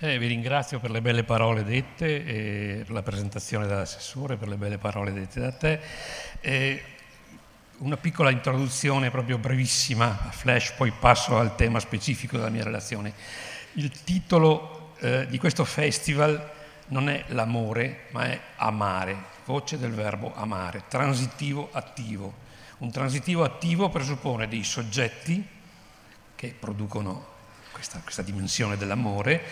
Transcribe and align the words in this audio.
Eh, 0.00 0.18
vi 0.18 0.26
ringrazio 0.26 0.80
per 0.80 0.90
le 0.90 1.00
belle 1.00 1.22
parole 1.22 1.62
dette, 1.62 2.24
e 2.26 2.82
per 2.84 2.90
la 2.90 3.02
presentazione 3.02 3.68
dell'assessore, 3.68 4.36
per 4.36 4.48
le 4.48 4.56
belle 4.56 4.76
parole 4.76 5.12
dette 5.12 5.38
da 5.38 5.52
te. 5.52 5.80
Eh, 6.40 6.82
una 7.78 7.96
piccola 7.96 8.30
introduzione 8.30 9.12
proprio 9.12 9.38
brevissima, 9.38 10.18
a 10.26 10.30
flash, 10.32 10.72
poi 10.72 10.90
passo 10.90 11.38
al 11.38 11.54
tema 11.54 11.78
specifico 11.78 12.36
della 12.36 12.48
mia 12.48 12.64
relazione. 12.64 13.12
Il 13.74 13.88
titolo 14.02 14.94
eh, 14.98 15.28
di 15.28 15.38
questo 15.38 15.64
festival 15.64 16.50
non 16.88 17.08
è 17.08 17.24
l'amore, 17.28 18.06
ma 18.10 18.24
è 18.24 18.40
amare, 18.56 19.16
voce 19.44 19.78
del 19.78 19.92
verbo 19.92 20.34
amare, 20.34 20.82
transitivo 20.88 21.68
attivo. 21.70 22.34
Un 22.78 22.90
transitivo 22.90 23.44
attivo 23.44 23.88
presuppone 23.90 24.48
dei 24.48 24.64
soggetti 24.64 25.46
che 26.34 26.54
producono 26.58 27.30
questa, 27.70 28.00
questa 28.02 28.22
dimensione 28.22 28.76
dell'amore 28.76 29.42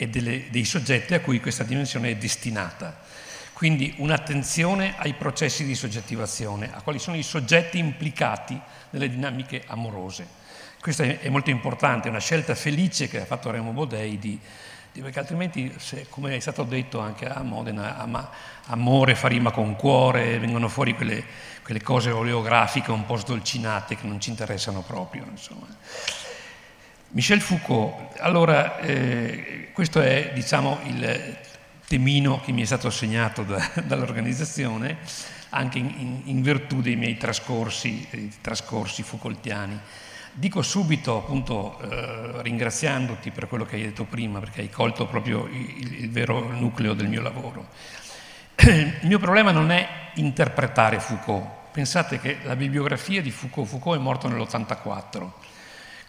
e 0.00 0.08
delle, 0.08 0.44
dei 0.48 0.64
soggetti 0.64 1.12
a 1.12 1.20
cui 1.20 1.40
questa 1.40 1.62
dimensione 1.62 2.08
è 2.08 2.16
destinata. 2.16 3.00
Quindi 3.52 3.92
un'attenzione 3.98 4.94
ai 4.96 5.12
processi 5.12 5.62
di 5.66 5.74
soggettivazione, 5.74 6.70
a 6.72 6.80
quali 6.80 6.98
sono 6.98 7.18
i 7.18 7.22
soggetti 7.22 7.76
implicati 7.76 8.58
nelle 8.90 9.10
dinamiche 9.10 9.62
amorose. 9.66 10.26
Questo 10.80 11.02
è, 11.02 11.28
molto 11.28 11.50
importante, 11.50 12.06
è 12.06 12.10
una 12.10 12.18
scelta 12.18 12.54
felice 12.54 13.08
che 13.08 13.20
ha 13.20 13.26
fatto 13.26 13.50
Remo 13.50 13.72
Bodei 13.72 14.18
di, 14.18 14.40
di 14.90 15.02
perché 15.02 15.18
altrimenti, 15.18 15.70
se, 15.76 16.06
come 16.08 16.34
è 16.34 16.40
stato 16.40 16.62
detto 16.62 16.98
anche 17.00 17.26
a 17.26 17.42
Modena, 17.42 17.98
ama, 17.98 18.30
amore 18.68 19.14
fa 19.14 19.28
rima 19.28 19.50
con 19.50 19.76
cuore, 19.76 20.38
vengono 20.38 20.68
fuori 20.68 20.94
quelle, 20.94 21.22
quelle 21.62 21.82
cose 21.82 22.10
oleografiche 22.10 22.90
un 22.90 23.04
po' 23.04 23.16
sdolcinate 23.16 23.96
che 23.96 24.06
non 24.06 24.18
ci 24.18 24.30
interessano 24.30 24.80
proprio. 24.80 25.26
Insomma. 25.30 25.66
Michel 27.12 27.40
Foucault, 27.40 28.20
allora 28.20 28.78
eh, 28.78 29.70
questo 29.72 30.00
è 30.00 30.30
diciamo, 30.32 30.78
il 30.84 31.36
temino 31.88 32.40
che 32.40 32.52
mi 32.52 32.62
è 32.62 32.64
stato 32.64 32.86
assegnato 32.86 33.42
da, 33.42 33.68
dall'organizzazione, 33.84 34.98
anche 35.48 35.78
in, 35.78 36.20
in, 36.26 36.40
virtù 36.40 36.80
dei 36.80 36.94
miei 36.94 37.16
trascorsi, 37.16 38.06
trascorsi 38.40 39.02
Foucaultiani. 39.02 39.76
Dico 40.32 40.62
subito, 40.62 41.16
appunto, 41.16 41.80
eh, 41.80 42.42
ringraziandoti 42.42 43.32
per 43.32 43.48
quello 43.48 43.64
che 43.64 43.74
hai 43.74 43.82
detto 43.82 44.04
prima, 44.04 44.38
perché 44.38 44.60
hai 44.60 44.70
colto 44.70 45.08
proprio 45.08 45.48
il, 45.50 46.04
il 46.04 46.10
vero 46.10 46.52
nucleo 46.52 46.94
del 46.94 47.08
mio 47.08 47.22
lavoro. 47.22 47.66
Il 48.54 49.08
mio 49.08 49.18
problema 49.18 49.50
non 49.50 49.72
è 49.72 50.12
interpretare 50.14 51.00
Foucault. 51.00 51.72
Pensate 51.72 52.20
che 52.20 52.38
la 52.44 52.54
bibliografia 52.54 53.20
di 53.20 53.32
Foucault, 53.32 53.68
Foucault 53.68 53.98
è 53.98 54.00
morto 54.00 54.28
nell'84 54.28 55.39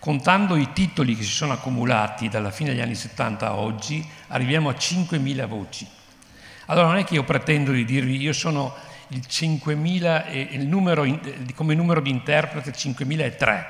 Contando 0.01 0.55
i 0.55 0.73
titoli 0.73 1.15
che 1.15 1.21
si 1.21 1.29
sono 1.29 1.53
accumulati 1.53 2.27
dalla 2.27 2.49
fine 2.49 2.71
degli 2.71 2.81
anni 2.81 2.95
70 2.95 3.45
a 3.45 3.53
oggi, 3.53 4.03
arriviamo 4.29 4.69
a 4.69 4.71
5.000 4.71 5.45
voci. 5.45 5.87
Allora 6.65 6.87
non 6.87 6.97
è 6.97 7.03
che 7.03 7.13
io 7.13 7.23
pretendo 7.23 7.71
di 7.71 7.85
dirvi 7.85 8.19
io 8.19 8.33
sono 8.33 8.73
il 9.09 9.23
5.000 9.29 10.25
e 10.25 10.47
il 10.53 10.65
numero, 10.65 11.05
come 11.53 11.75
numero 11.75 12.01
di 12.01 12.09
interprete 12.09 12.71
5.003 12.71 13.65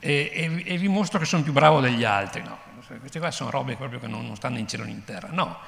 e, 0.00 0.30
e, 0.34 0.62
e, 0.66 0.76
vi 0.76 0.88
mostro 0.88 1.18
che 1.18 1.24
sono 1.24 1.42
più 1.42 1.52
bravo 1.52 1.80
degli 1.80 2.04
altri. 2.04 2.42
No, 2.42 2.58
queste 2.98 3.18
qua 3.18 3.30
sono 3.30 3.48
robe 3.48 3.74
proprio 3.76 3.98
che 3.98 4.06
non, 4.06 4.26
non 4.26 4.36
stanno 4.36 4.58
in 4.58 4.68
cielo 4.68 4.84
né 4.84 4.90
in 4.90 5.02
terra. 5.04 5.28
No, 5.30 5.60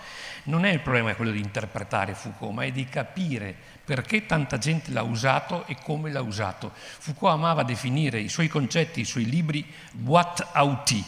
non 0.46 0.64
è 0.64 0.70
il 0.70 0.80
problema 0.80 1.14
quello 1.14 1.30
di 1.30 1.40
interpretare 1.40 2.14
Foucault, 2.14 2.54
ma 2.54 2.64
è 2.64 2.72
di 2.72 2.88
capire 2.88 3.54
perché 3.84 4.26
tanta 4.26 4.58
gente 4.58 4.90
l'ha 4.90 5.02
usato 5.02 5.66
e 5.66 5.76
come 5.82 6.10
l'ha 6.10 6.20
usato. 6.20 6.72
Foucault 6.74 7.32
amava 7.32 7.62
definire 7.62 8.18
i 8.18 8.28
suoi 8.28 8.48
concetti, 8.48 9.00
i 9.00 9.04
suoi 9.04 9.24
libri 9.24 9.64
boîte 9.92 10.46
à 10.52 10.64
outils, 10.64 11.04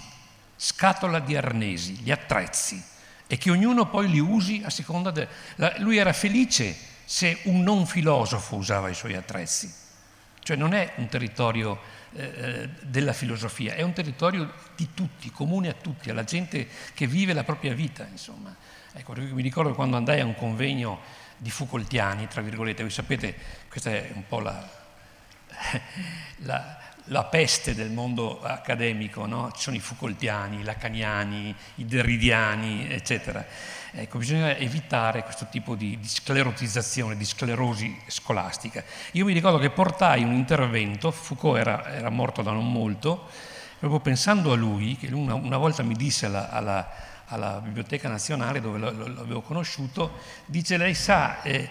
scatola 0.57 1.19
di 1.19 1.37
arnesi, 1.37 1.95
gli 1.95 2.11
attrezzi, 2.11 2.83
e 3.27 3.37
che 3.37 3.51
ognuno 3.51 3.89
poi 3.89 4.09
li 4.09 4.21
usi 4.21 4.63
a 4.65 4.71
seconda 4.71 5.11
del... 5.11 5.29
Lui 5.79 5.97
era 5.97 6.13
felice 6.13 6.77
se 7.05 7.41
un 7.45 7.63
non 7.63 7.87
filosofo 7.87 8.57
usava 8.57 8.89
i 8.89 8.95
suoi 8.95 9.15
attrezzi. 9.15 9.73
Cioè 10.41 10.57
non 10.57 10.73
è 10.73 10.95
un 10.97 11.09
territorio 11.09 11.79
eh, 12.13 12.23
eh 12.23 12.69
della 12.81 13.13
filosofia, 13.13 13.75
è 13.75 13.83
un 13.83 13.93
territorio 13.93 14.53
di 14.75 14.89
tutti, 14.95 15.31
comune 15.31 15.69
a 15.69 15.75
tutti, 15.75 16.11
alla 16.11 16.25
gente 16.25 16.67
che 16.95 17.07
vive 17.07 17.33
la 17.35 17.45
propria 17.45 17.75
vita, 17.75 18.07
insomma. 18.11 18.55
Ecco, 18.99 19.15
mi 19.17 19.43
ricordo 19.43 19.75
quando 19.75 19.97
andai 19.97 20.19
a 20.19 20.25
un 20.25 20.35
convegno 20.35 20.99
di 21.37 21.51
Foucaultiani, 21.51 22.27
tra 22.27 22.43
virgolette, 22.43 22.83
voi 22.83 22.91
sapete, 22.91 23.33
questa 23.69 23.91
è 23.91 24.11
un 24.13 24.25
po' 24.27 24.41
la, 24.41 24.69
la, 26.39 26.79
la 27.05 27.25
peste 27.27 27.77
del 27.77 27.93
mondo 27.93 28.43
accademico, 28.43 29.25
no? 29.25 29.53
ci 29.53 29.63
sono 29.63 29.77
i 29.77 29.79
Foucaultiani, 29.79 30.59
i 30.59 30.63
Lacaniani, 30.65 31.55
i 31.77 31.87
Derridiani, 31.87 32.91
eccetera. 32.91 33.47
Ecco, 33.93 34.19
bisogna 34.19 34.57
evitare 34.57 35.23
questo 35.23 35.47
tipo 35.49 35.77
di, 35.77 35.97
di, 36.01 36.09
sclerotizzazione, 36.09 37.17
di 37.17 37.25
sclerosi 37.25 37.97
scolastica. 38.09 38.83
Io 39.13 39.25
mi 39.25 39.33
ricordo 39.33 39.59
che 39.59 39.71
portai 39.71 40.25
un 40.25 40.33
intervento, 40.33 41.13
Foucault 41.13 41.57
era, 41.57 41.87
era 41.95 42.11
morto 42.11 42.43
da 42.43 42.51
non 42.51 42.69
molto, 42.69 43.29
proprio 43.79 44.01
pensando 44.01 44.51
a 44.51 44.57
lui, 44.57 44.97
che 44.97 45.07
una, 45.13 45.35
una 45.35 45.57
volta 45.57 45.85
mi 45.85 45.95
disse 45.95 46.27
alla, 46.27 46.51
alla 46.51 47.08
alla 47.29 47.61
Biblioteca 47.61 48.09
Nazionale 48.09 48.61
dove 48.61 48.79
l'avevo 48.79 49.41
conosciuto, 49.41 50.19
dice 50.47 50.77
lei 50.77 50.95
sa, 50.95 51.43
eh, 51.43 51.69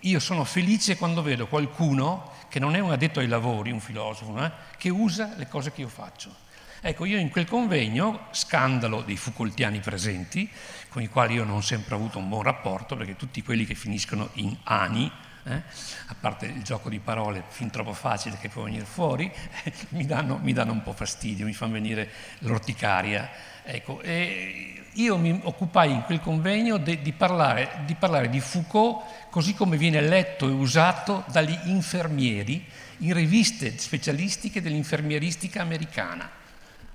io 0.00 0.20
sono 0.20 0.44
felice 0.44 0.96
quando 0.96 1.22
vedo 1.22 1.46
qualcuno 1.46 2.32
che 2.48 2.58
non 2.58 2.74
è 2.74 2.78
un 2.78 2.90
addetto 2.90 3.20
ai 3.20 3.26
lavori, 3.26 3.70
un 3.70 3.80
filosofo, 3.80 4.42
eh, 4.44 4.50
che 4.76 4.88
usa 4.90 5.34
le 5.36 5.48
cose 5.48 5.72
che 5.72 5.80
io 5.80 5.88
faccio. 5.88 6.46
Ecco, 6.80 7.04
io 7.04 7.18
in 7.18 7.30
quel 7.30 7.46
convegno, 7.46 8.26
scandalo 8.30 9.02
dei 9.02 9.16
Foucaultiani 9.16 9.80
presenti, 9.80 10.48
con 10.88 11.02
i 11.02 11.08
quali 11.08 11.34
io 11.34 11.44
non 11.44 11.56
ho 11.56 11.60
sempre 11.60 11.96
avuto 11.96 12.18
un 12.18 12.28
buon 12.28 12.42
rapporto, 12.42 12.96
perché 12.96 13.16
tutti 13.16 13.42
quelli 13.42 13.64
che 13.64 13.74
finiscono 13.74 14.30
in 14.34 14.56
ani, 14.64 15.10
eh, 15.48 15.62
a 16.06 16.14
parte 16.18 16.46
il 16.46 16.62
gioco 16.62 16.88
di 16.88 16.98
parole 16.98 17.42
fin 17.48 17.70
troppo 17.70 17.92
facile 17.92 18.36
che 18.38 18.48
può 18.48 18.64
venire 18.64 18.84
fuori, 18.84 19.32
mi, 19.90 20.04
danno, 20.04 20.38
mi, 20.42 20.52
danno, 20.52 20.72
un 20.72 20.82
po' 20.82 20.92
fastidio, 20.92 21.46
mi 21.46 21.54
fanno 21.54 21.72
venire 21.72 22.10
l'orticaria. 22.40 23.30
Ecco, 23.62 24.00
io 24.02 25.16
mi 25.18 25.40
occupai 25.42 25.92
in 25.92 26.02
quel 26.02 26.20
convegno 26.20 26.78
de, 26.78 27.02
di, 27.02 27.12
parlare, 27.12 27.82
di, 27.84 27.94
parlare, 27.94 28.28
di 28.28 28.40
Foucault 28.40 29.28
così 29.30 29.54
come 29.54 29.76
viene 29.76 30.00
letto 30.00 30.48
e 30.48 30.52
usato 30.52 31.24
dagli 31.28 31.56
infermieri 31.64 32.64
in 32.98 33.12
riviste 33.12 33.76
specialistiche 33.78 34.60
dell'infermieristica 34.60 35.60
americana. 35.60 36.28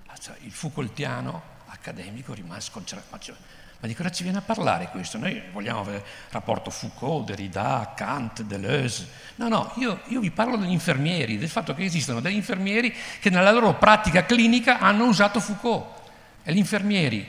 Ah, 0.07 0.17
cioè, 0.17 0.35
il 0.41 0.51
Foucaultiano 0.51 1.41
accademico 1.67 2.33
rimase 2.33 2.69
sconcertato. 2.69 3.61
Ma 3.83 3.89
di 3.89 3.95
cosa 3.95 4.11
ci 4.11 4.23
viene 4.23 4.37
a 4.37 4.41
parlare 4.41 4.87
questo? 4.91 5.17
Noi 5.17 5.41
vogliamo 5.51 5.81
avere 5.81 6.05
rapporto 6.29 6.69
Foucault, 6.69 7.25
Derrida, 7.25 7.91
Kant, 7.93 8.41
Deleuze. 8.43 9.09
No, 9.35 9.49
no, 9.49 9.73
io, 9.75 9.99
io 10.05 10.21
vi 10.21 10.31
parlo 10.31 10.55
degli 10.55 10.71
infermieri, 10.71 11.37
del 11.37 11.49
fatto 11.49 11.75
che 11.75 11.83
esistono 11.83 12.21
degli 12.21 12.35
infermieri 12.35 12.95
che 13.19 13.29
nella 13.29 13.51
loro 13.51 13.73
pratica 13.73 14.23
clinica 14.23 14.79
hanno 14.79 15.03
usato 15.03 15.41
Foucault. 15.41 15.85
E 16.43 16.53
gli 16.53 16.59
infermieri 16.59 17.27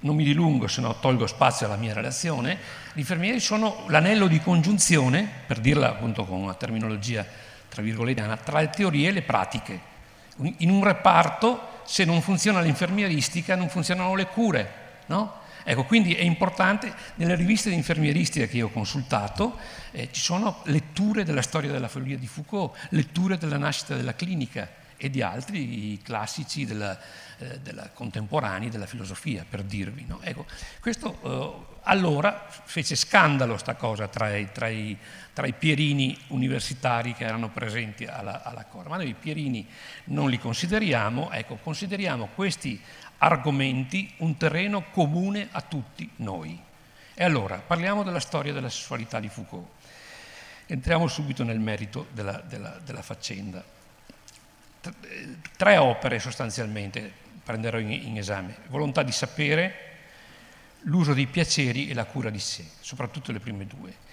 non 0.00 0.16
mi 0.16 0.22
dilungo 0.22 0.68
se 0.68 0.82
no 0.82 1.00
tolgo 1.00 1.26
spazio 1.26 1.64
alla 1.64 1.76
mia 1.76 1.94
relazione, 1.94 2.58
gli 2.92 2.98
infermieri 2.98 3.40
sono 3.40 3.84
l'anello 3.86 4.26
di 4.26 4.42
congiunzione, 4.42 5.26
per 5.46 5.60
dirla 5.60 5.88
appunto 5.88 6.26
con 6.26 6.42
una 6.42 6.52
terminologia 6.52 7.24
tra 7.70 7.80
virgolette, 7.80 8.38
tra 8.44 8.60
le 8.60 8.68
teorie 8.68 9.08
e 9.08 9.12
le 9.12 9.22
pratiche. 9.22 9.80
In 10.58 10.68
un 10.68 10.84
reparto, 10.84 11.80
se 11.86 12.04
non 12.04 12.20
funziona 12.20 12.60
l'infermieristica, 12.60 13.56
non 13.56 13.70
funzionano 13.70 14.14
le 14.14 14.26
cure, 14.26 14.86
no? 15.08 15.46
Ecco, 15.64 15.84
quindi 15.84 16.14
è 16.14 16.22
importante, 16.22 16.90
nelle 17.16 17.34
riviste 17.34 17.68
di 17.68 17.74
infermieristica 17.74 18.46
che 18.46 18.56
io 18.56 18.66
ho 18.66 18.70
consultato, 18.70 19.58
eh, 19.90 20.08
ci 20.10 20.22
sono 20.22 20.62
letture 20.64 21.24
della 21.24 21.42
storia 21.42 21.70
della 21.70 21.88
follia 21.88 22.16
di 22.16 22.26
Foucault, 22.26 22.74
letture 22.90 23.36
della 23.36 23.58
nascita 23.58 23.94
della 23.94 24.14
clinica 24.14 24.86
e 24.96 25.10
di 25.10 25.20
altri 25.22 26.00
classici 26.02 26.64
della, 26.64 26.98
eh, 27.38 27.60
della 27.60 27.90
contemporanei 27.92 28.70
della 28.70 28.86
filosofia, 28.86 29.44
per 29.48 29.62
dirvi. 29.62 30.04
No? 30.06 30.20
Ecco, 30.22 30.46
questo 30.80 31.18
eh, 31.22 31.76
allora 31.82 32.46
fece 32.48 32.96
scandalo 32.96 33.56
sta 33.56 33.74
cosa 33.74 34.08
tra 34.08 34.34
i, 34.36 34.50
tra, 34.50 34.68
i, 34.68 34.96
tra 35.32 35.46
i, 35.46 35.52
pierini 35.52 36.18
universitari 36.28 37.14
che 37.14 37.24
erano 37.24 37.50
presenti 37.50 38.04
alla, 38.06 38.42
alla 38.42 38.64
Cora, 38.64 38.88
ma 38.88 38.96
noi 38.96 39.10
i 39.10 39.14
pierini 39.14 39.66
non 40.04 40.30
li 40.30 40.38
consideriamo, 40.38 41.30
ecco, 41.30 41.56
consideriamo 41.62 42.30
questi 42.34 42.80
argomenti 43.18 44.12
un 44.18 44.36
terreno 44.36 44.84
comune 44.90 45.48
a 45.50 45.60
tutti 45.60 46.08
noi. 46.16 46.58
E 47.14 47.24
allora 47.24 47.56
parliamo 47.56 48.02
della 48.02 48.20
storia 48.20 48.52
della 48.52 48.68
sessualità 48.68 49.18
di 49.20 49.28
Foucault. 49.28 49.66
Entriamo 50.66 51.08
subito 51.08 51.44
nel 51.44 51.58
merito 51.58 52.06
della, 52.12 52.40
della, 52.46 52.78
della 52.84 53.02
faccenda. 53.02 53.64
Tre 55.56 55.76
opere 55.76 56.18
sostanzialmente 56.20 57.10
prenderò 57.42 57.78
in, 57.78 57.90
in 57.90 58.18
esame. 58.18 58.56
Volontà 58.68 59.02
di 59.02 59.12
sapere, 59.12 59.86
l'uso 60.82 61.14
dei 61.14 61.26
piaceri 61.26 61.88
e 61.88 61.94
la 61.94 62.04
cura 62.04 62.30
di 62.30 62.38
sé, 62.38 62.64
soprattutto 62.80 63.32
le 63.32 63.40
prime 63.40 63.66
due. 63.66 64.06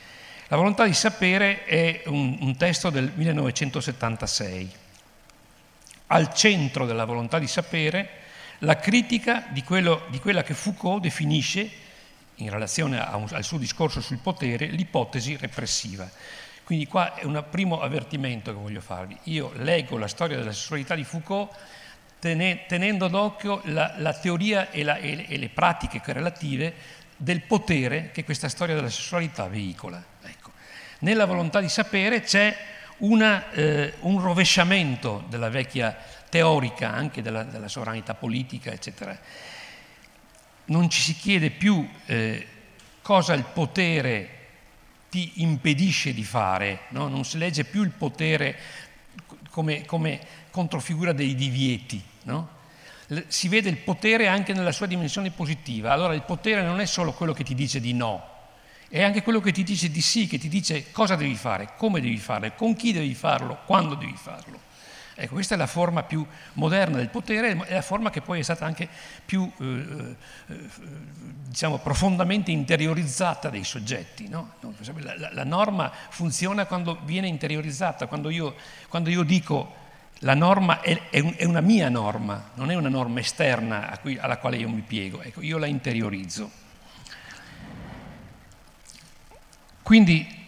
La 0.48 0.58
volontà 0.58 0.86
di 0.86 0.94
sapere 0.94 1.66
è 1.66 2.04
un, 2.06 2.38
un, 2.40 2.56
testo 2.56 2.90
del 2.90 3.12
1976. 3.14 4.72
Al 6.08 6.34
centro 6.34 6.86
della 6.86 7.06
volontà 7.06 7.40
di 7.40 7.48
sapere 7.48 8.24
la 8.60 8.78
critica 8.78 9.48
di, 9.50 9.64
quello, 9.64 10.06
di 10.10 10.20
quella 10.20 10.44
che 10.44 10.54
Foucault 10.54 11.02
definisce, 11.02 11.70
in 12.36 12.50
relazione 12.50 12.98
un, 13.14 13.28
al 13.32 13.44
suo 13.44 13.58
discorso 13.58 14.02
sul 14.02 14.20
potere, 14.20 14.68
l'ipotesi 14.68 15.38
repressiva. 15.38 16.10
Quindi 16.64 16.88
qua 16.88 17.14
è 17.16 17.26
un 17.26 17.44
primo 17.50 17.80
avvertimento 17.80 18.52
che 18.52 18.60
voglio 18.60 18.82
farvi. 18.82 19.18
Io 19.24 19.52
leggo 19.58 19.98
la 19.98 20.08
storia 20.08 20.38
della 20.38 20.52
sessualità 20.52 20.96
di 20.96 21.04
Foucault 21.04 21.54
tenendo 22.20 23.08
d'occhio 23.08 23.62
la, 23.66 23.94
la 23.98 24.14
teoria 24.14 24.72
e, 24.72 24.84
la, 24.84 24.98
e, 24.98 25.26
e, 25.28 25.38
le 25.38 25.50
pratiche 25.50 26.02
relative 26.12 26.74
del 27.16 27.42
potere 27.42 28.10
che 28.12 28.24
questa 28.24 28.50
storia 28.50 28.74
della 28.74 28.90
sessualità 28.90 29.48
veicola. 29.48 30.04
Ecco. 30.24 30.52
Nella 31.00 31.26
volontà 31.26 31.60
di 31.60 31.70
sapere 31.70 32.22
c'è 32.22 32.56
una, 32.98 33.52
eh, 33.52 33.94
un 34.00 34.20
rovesciamento 34.20 35.24
della 35.30 35.50
vecchia 35.50 35.96
teorica, 36.36 36.92
anche 36.92 37.22
della, 37.22 37.44
della, 37.44 37.70
sovranità 37.70 38.14
politica, 38.14 38.70
eccetera. 38.70 39.18
Non 40.66 40.90
ci 40.90 41.00
si 41.00 41.16
chiede 41.16 41.50
più 41.50 41.88
eh, 42.08 42.46
cosa 43.02 43.34
il 43.34 43.46
potere 43.46 44.32
ti 45.10 45.32
impedisce 45.36 46.14
di 46.14 46.26
fare, 46.26 46.88
no? 46.90 47.08
non 47.08 47.24
si 47.24 47.38
legge 47.38 47.64
più 47.64 47.84
il 47.84 47.92
potere 47.92 48.58
come, 49.50 49.86
come 49.86 50.20
controfigura 50.52 51.14
dei 51.14 51.36
divieti, 51.36 52.04
no? 52.24 52.50
si 53.28 53.48
vede 53.48 53.70
il 53.70 53.78
potere 53.78 54.28
anche 54.28 54.52
nella 54.52 54.74
sua 54.74 54.88
dimensione 54.88 55.32
positiva. 55.32 55.94
Allora 55.94 56.14
il 56.16 56.24
potere 56.24 56.64
non 56.64 56.82
è 56.82 56.86
solo 56.86 57.14
quello 57.14 57.32
che 57.32 57.46
ti 57.46 57.56
dice 57.56 57.80
di 57.80 57.94
no, 57.94 58.22
è 58.90 59.02
anche 59.02 59.24
quello 59.24 59.40
che 59.40 59.54
ti 59.54 59.64
dice 59.64 59.90
di 59.90 60.02
sì, 60.02 60.28
che 60.28 60.38
ti 60.38 60.50
dice 60.50 60.92
cosa 60.92 61.16
devi 61.16 61.36
fare, 61.36 61.76
come 61.78 62.02
devi 62.02 62.18
farlo, 62.18 62.52
con 62.58 62.76
chi 62.76 62.92
devi 62.92 63.14
farlo, 63.14 63.60
quando 63.66 63.96
devi 63.96 64.18
farlo. 64.18 64.74
Ecco, 65.18 65.36
questa 65.36 65.56
è 65.56 65.58
la 65.58 65.66
forma 65.66 66.04
più 66.04 66.26
moderna 66.54 66.98
del 66.98 67.08
potere, 67.08 67.58
è 67.68 67.74
la 67.74 67.82
forma 67.82 68.10
che 68.10 68.20
poi 68.20 68.40
è 68.40 68.44
stata 68.44 68.66
anche 68.66 68.90
più, 69.24 69.50
eh, 69.60 70.16
eh, 70.48 70.70
diciamo, 71.48 71.78
profondamente 71.78 72.52
interiorizzata 72.52 73.50
dai 73.50 73.64
soggetti. 73.64 74.28
No? 74.28 74.56
La, 74.60 75.16
la, 75.16 75.30
la, 75.32 75.44
norma 75.46 75.90
funziona 76.10 76.66
quando 76.66 77.00
viene 77.06 77.28
interiorizzata, 77.28 78.08
quando 78.08 78.30
io, 78.30 78.56
quando 78.90 79.10
io 79.10 79.24
dico 79.24 79.84
la 80.20 80.34
norma 80.34 80.82
è, 80.82 81.10
è, 81.10 81.20
un, 81.20 81.34
è, 81.38 81.46
una 81.46 81.62
mia 81.62 81.88
norma, 81.88 82.52
non 82.56 82.70
è 82.70 82.76
una 82.76 82.90
norma 82.90 83.22
esterna 83.22 83.98
cui, 84.02 84.18
alla 84.18 84.38
quale 84.38 84.58
io 84.58 84.68
mi 84.68 84.82
piego, 84.82 85.22
ecco, 85.22 85.42
io 85.42 85.58
la 85.58 85.66
interiorizzo. 85.66 86.64
Quindi 89.82 90.45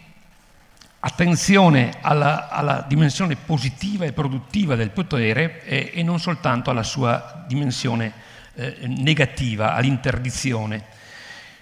attenzione 1.00 1.92
alla, 2.00 2.48
alla, 2.48 2.84
dimensione 2.86 3.36
positiva 3.36 4.04
e 4.04 4.12
produttiva 4.12 4.74
del 4.74 4.90
potere 4.90 5.64
e, 5.64 5.92
e 5.94 6.02
non 6.02 6.18
soltanto 6.18 6.70
alla 6.70 6.82
sua 6.82 7.44
dimensione 7.46 8.12
eh, 8.54 8.76
negativa, 8.86 9.74
all'interdizione. 9.74 10.96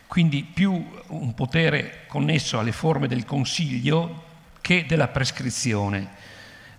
Quindi 0.07 0.45
più 0.45 0.73
un 1.09 1.35
potere 1.35 2.05
connesso 2.07 2.59
alle 2.59 2.73
forme 2.73 3.09
del 3.09 3.25
consiglio 3.25 4.25
che 4.63 4.85
della 4.89 5.09
prescrizione, 5.09 6.09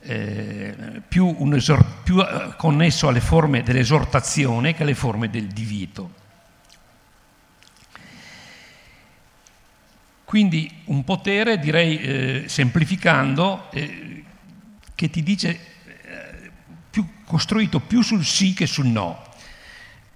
eh, 0.01 1.01
più, 1.07 1.35
esor- 1.53 2.03
più 2.03 2.19
eh, 2.19 2.53
connesso 2.57 3.07
alle 3.07 3.19
forme 3.19 3.61
dell'esortazione 3.61 4.73
che 4.73 4.83
alle 4.83 4.95
forme 4.95 5.29
del 5.29 5.47
divieto. 5.47 6.16
Quindi 10.27 10.69
un 10.87 11.05
potere, 11.05 11.57
direi 11.57 12.01
eh, 12.01 12.43
semplificando, 12.47 13.71
eh, 13.71 14.25
che 14.93 15.09
ti 15.09 15.23
dice 15.23 15.57
eh, 15.85 16.51
più, 16.89 17.07
costruito 17.23 17.79
più 17.79 18.01
sul 18.01 18.25
sì 18.25 18.53
che 18.53 18.65
sul 18.65 18.87
no. 18.87 19.23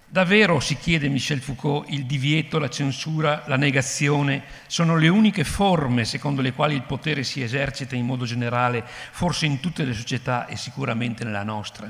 Davvero, 0.06 0.60
si 0.60 0.75
chiede 0.75 1.08
Michel 1.08 1.40
Foucault, 1.40 1.90
il 1.92 2.06
divieto, 2.06 2.60
la 2.60 2.68
censura, 2.68 3.44
la 3.48 3.56
negazione 3.56 4.44
sono 4.68 4.98
le 4.98 5.08
uniche 5.08 5.46
forme 5.46 6.04
secondo 6.04 6.42
le 6.42 6.52
quali 6.52 6.75
il 6.75 6.81
potere 6.81 7.24
si 7.24 7.42
esercita 7.42 7.96
in 7.96 8.06
modo 8.06 8.25
generale, 8.25 8.84
forse 8.86 9.46
in 9.46 9.62
tutte 9.62 9.86
le 9.86 9.94
società 9.94 10.46
e 10.46 10.58
sicuramente 10.58 11.24
nella 11.24 11.44
nostra? 11.44 11.88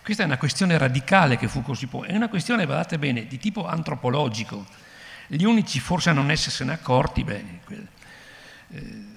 Questa 0.00 0.22
è 0.22 0.26
una 0.26 0.38
questione 0.38 0.78
radicale 0.78 1.36
che 1.36 1.48
Foucault 1.48 1.76
si 1.76 1.88
pone, 1.88 2.06
è 2.06 2.14
una 2.14 2.28
questione, 2.28 2.66
guardate 2.66 3.00
bene, 3.00 3.26
di 3.26 3.38
tipo 3.38 3.66
antropologico 3.66 4.81
gli 5.26 5.44
unici 5.44 5.80
forse 5.80 6.10
a 6.10 6.12
non 6.12 6.30
essersene 6.30 6.72
accorti, 6.72 7.24
beh, 7.24 7.44
quel, 7.64 7.86
eh, 8.70 9.10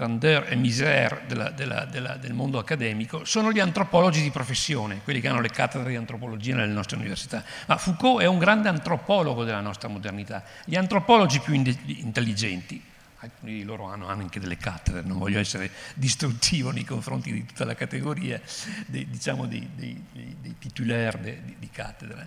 grandeur 0.00 0.46
e 0.48 0.56
misère 0.56 1.24
della, 1.26 1.50
della, 1.50 1.84
della, 1.84 2.16
del 2.16 2.32
mondo 2.32 2.58
accademico, 2.58 3.24
sono 3.26 3.52
gli 3.52 3.60
antropologi 3.60 4.22
di 4.22 4.30
professione, 4.30 5.00
quelli 5.04 5.20
che 5.20 5.28
hanno 5.28 5.42
le 5.42 5.50
cattedre 5.50 5.90
di 5.90 5.96
antropologia 5.96 6.54
nelle 6.54 6.72
nostre 6.72 6.96
università. 6.96 7.44
Ma 7.66 7.76
Foucault 7.76 8.22
è 8.22 8.26
un 8.26 8.38
grande 8.38 8.70
antropologo 8.70 9.44
della 9.44 9.60
nostra 9.60 9.88
modernità. 9.88 10.42
Gli 10.64 10.74
antropologi 10.74 11.40
più 11.40 11.52
intelligenti, 11.52 12.82
alcuni 13.18 13.52
di 13.52 13.62
loro 13.62 13.84
hanno 13.84 14.08
anche 14.08 14.40
delle 14.40 14.56
cattedre, 14.56 15.02
non 15.02 15.18
voglio 15.18 15.38
essere 15.38 15.70
distruttivo 15.94 16.70
nei 16.70 16.84
confronti 16.84 17.30
di 17.30 17.44
tutta 17.44 17.66
la 17.66 17.74
categoria 17.74 18.40
dei, 18.86 19.06
diciamo, 19.06 19.44
dei, 19.44 19.68
dei, 19.74 20.02
dei 20.40 20.54
titulaire 20.58 21.42
di, 21.44 21.56
di 21.58 21.68
cattedra 21.70 22.26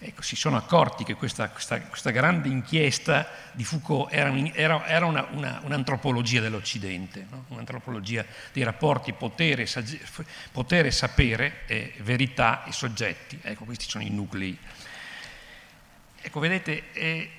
Ecco, 0.00 0.22
si 0.22 0.36
sono 0.36 0.56
accorti 0.56 1.02
che 1.02 1.14
questa, 1.14 1.48
questa, 1.48 1.80
questa 1.80 2.10
grande 2.10 2.46
inchiesta 2.48 3.28
di 3.50 3.64
Foucault 3.64 4.12
era, 4.12 4.32
era, 4.52 4.86
era 4.86 5.06
una, 5.06 5.26
una, 5.32 5.60
un'antropologia 5.64 6.40
dell'Occidente, 6.40 7.26
no? 7.28 7.46
un'antropologia 7.48 8.24
dei 8.52 8.62
rapporti 8.62 9.12
potere, 9.12 9.66
potere 10.52 10.92
sapere, 10.92 11.66
eh, 11.66 11.94
verità 12.02 12.62
e 12.62 12.70
soggetti. 12.70 13.40
Ecco, 13.42 13.64
questi 13.64 13.88
sono 13.88 14.04
i 14.04 14.10
nuclei. 14.10 14.56
Ecco, 16.20 16.38
vedete, 16.38 16.92
eh, 16.92 17.30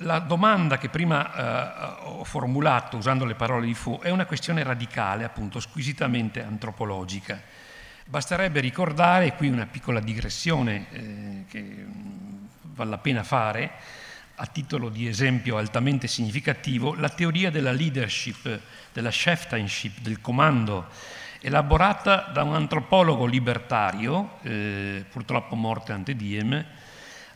la 0.00 0.18
domanda 0.18 0.76
che 0.76 0.90
prima 0.90 2.02
eh, 2.02 2.02
ho 2.02 2.24
formulato 2.24 2.98
usando 2.98 3.24
le 3.24 3.34
parole 3.34 3.64
di 3.64 3.72
Foucault 3.72 4.04
è 4.04 4.10
una 4.10 4.26
questione 4.26 4.62
radicale, 4.62 5.24
appunto, 5.24 5.58
squisitamente 5.58 6.42
antropologica 6.42 7.64
Basterebbe 8.08 8.60
ricordare, 8.60 9.34
qui 9.34 9.48
una 9.48 9.66
piccola 9.66 9.98
digressione 9.98 10.86
eh, 10.92 11.44
che 11.48 11.60
mm, 11.60 12.46
vale 12.74 12.90
la 12.90 12.98
pena 12.98 13.24
fare, 13.24 13.72
a 14.36 14.46
titolo 14.46 14.90
di 14.90 15.08
esempio 15.08 15.56
altamente 15.56 16.06
significativo, 16.06 16.94
la 16.94 17.08
teoria 17.08 17.50
della 17.50 17.72
leadership, 17.72 18.60
della 18.92 19.10
chieftainship, 19.10 19.98
del 20.02 20.20
comando, 20.20 20.86
elaborata 21.40 22.30
da 22.32 22.44
un 22.44 22.54
antropologo 22.54 23.26
libertario, 23.26 24.38
eh, 24.42 25.04
purtroppo 25.10 25.56
morto 25.56 25.92
ante 25.92 26.14
diem, 26.14 26.64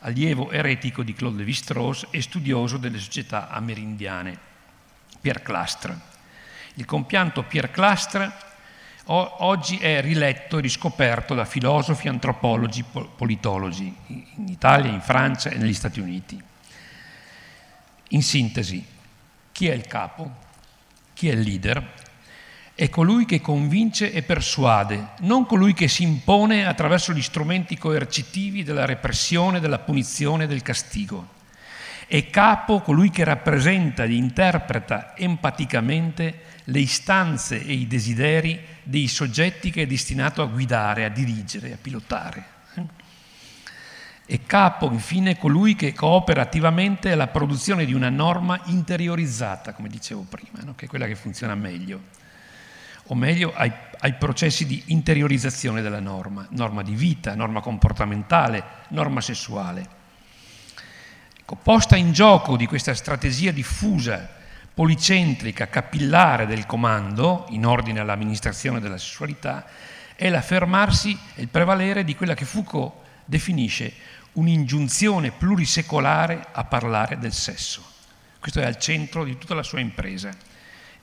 allievo 0.01 0.53
eretico 0.53 1.03
di 1.03 1.15
Claude 1.15 1.39
Lévi-Strauss 1.39 2.07
e 2.11 2.23
studioso 2.23 2.77
delle 2.77 2.99
società 2.99 3.49
amerindiane, 3.49 4.39
Pierre 5.21 5.43
Clastre. 5.43 5.99
Il 6.75 6.85
compianto 6.85 7.43
Pierre 7.43 7.73
Clastre 7.73 8.49
oggi 9.13 9.79
è 9.79 10.01
riletto 10.01 10.59
e 10.59 10.61
riscoperto 10.61 11.35
da 11.35 11.45
filosofi, 11.45 12.09
antropologi, 12.09 12.85
politologi 12.85 13.93
in 14.07 14.49
Italia, 14.49 14.91
in 14.91 15.01
Francia 15.01 15.51
e 15.51 15.57
negli 15.57 15.75
Stati 15.75 15.99
Uniti. 16.01 16.41
In 18.11 18.23
sintesi, 18.23 18.85
chi 19.53 19.69
è 19.69 19.75
il 19.75 19.87
capo? 19.87 20.49
Chi 21.13 21.29
è 21.29 21.33
il 21.33 21.41
leader? 21.41 21.93
È 22.75 22.89
colui 22.89 23.25
che 23.25 23.41
convince 23.41 24.13
e 24.13 24.23
persuade, 24.23 25.09
non 25.21 25.45
colui 25.45 25.75
che 25.75 25.89
si 25.89 26.03
impone 26.03 26.67
attraverso 26.67 27.13
gli 27.13 27.21
strumenti 27.21 27.77
coercitivi 27.77 28.63
della 28.63 28.85
repressione, 28.85 29.61
della 29.61 29.81
punizione 29.81 30.47
del 30.47 30.63
castigo. 30.63 31.39
È 32.07 32.31
capo 32.31 32.81
colui 32.81 33.11
che 33.11 33.25
rappresenta 33.25 34.05
e 34.05 34.15
interpreta 34.15 35.17
empaticamente 35.17 36.50
le 36.71 36.79
istanze 36.79 37.65
e 37.65 37.73
i 37.73 37.87
desideri 37.87 38.59
dei 38.83 39.09
soggetti 39.09 39.71
che 39.71 39.83
è 39.83 39.87
destinato 39.87 40.41
a 40.41 40.47
guidare, 40.47 41.05
a 41.05 41.09
dirigere, 41.09 41.73
a 41.73 41.79
pilotare. 41.81 42.59
E 44.25 44.47
capo, 44.47 44.89
infine, 44.93 45.37
colui 45.37 45.75
che 45.75 45.93
coopera 45.93 46.41
attivamente 46.41 47.11
alla 47.11 47.27
produzione 47.27 47.85
di 47.85 47.93
una 47.93 48.11
norma 48.11 48.61
interiorizzata, 48.67 49.73
come 49.73 49.89
dicevo 49.89 50.25
prima, 50.29 50.61
no? 50.63 50.77
che 50.77 50.85
è 50.85 50.89
quella 50.89 51.07
che 51.07 51.17
funziona 51.17 51.57
meglio, 51.57 52.01
o 53.07 53.17
meglio 53.17 53.53
ai, 53.53 53.73
ai 53.99 54.15
processi 54.15 54.67
di 54.67 54.81
interiorizzazione 54.87 55.83
della 55.83 55.99
norma, 55.99 56.47
norma 56.51 56.85
di 56.85 56.95
vita, 56.95 57.35
norma 57.35 57.61
comportamentale, 57.61 58.63
norma 58.91 59.21
sessuale. 59.21 59.89
Ecco, 61.37 61.57
posta 61.57 61.97
in 61.97 62.13
gioco 62.13 62.57
di 62.57 62.67
questa 62.67 62.95
strategia 62.95 63.51
diffusa 63.51 64.39
policentrica, 64.75 65.69
capillare 65.69 66.47
del 66.47 66.67
comando 66.67 67.47
in 67.51 67.67
ordine 67.67 68.01
all'amministrazione 68.01 68.81
della 68.81 68.99
sessualità 68.99 69.67
è 70.15 70.29
l'affermarsi 70.29 71.19
e 71.35 71.43
il 71.43 71.49
prevalere 71.49 72.05
di 72.05 72.15
quella 72.15 72.35
che 72.35 72.45
Foucault 72.45 72.93
definisce 73.25 73.93
un'ingiunzione 74.33 75.33
plurisecolare 75.33 76.47
a 76.53 76.65
parlare 76.65 77.19
del 77.19 77.33
sesso. 77.33 77.83
Questo 78.39 78.61
è 78.61 78.65
al 78.65 78.79
centro 78.79 79.25
di 79.25 79.37
tutta 79.39 79.55
la 79.55 79.63
sua 79.63 79.81
impresa 79.81 80.31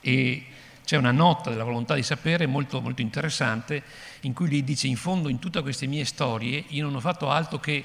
e 0.00 0.46
c'è 0.84 0.96
una 0.96 1.12
nota 1.12 1.50
della 1.50 1.64
volontà 1.64 1.94
di 1.94 2.02
sapere 2.02 2.46
molto, 2.46 2.80
molto 2.80 3.02
interessante 3.02 3.82
in 4.20 4.32
cui 4.32 4.48
lui 4.48 4.64
dice 4.64 4.86
in 4.86 4.96
fondo 4.96 5.28
in 5.28 5.38
tutte 5.38 5.60
queste 5.62 5.86
mie 5.86 6.04
storie 6.04 6.64
io 6.68 6.84
non 6.84 6.94
ho 6.94 7.00
fatto 7.00 7.30
altro 7.30 7.58
che 7.60 7.84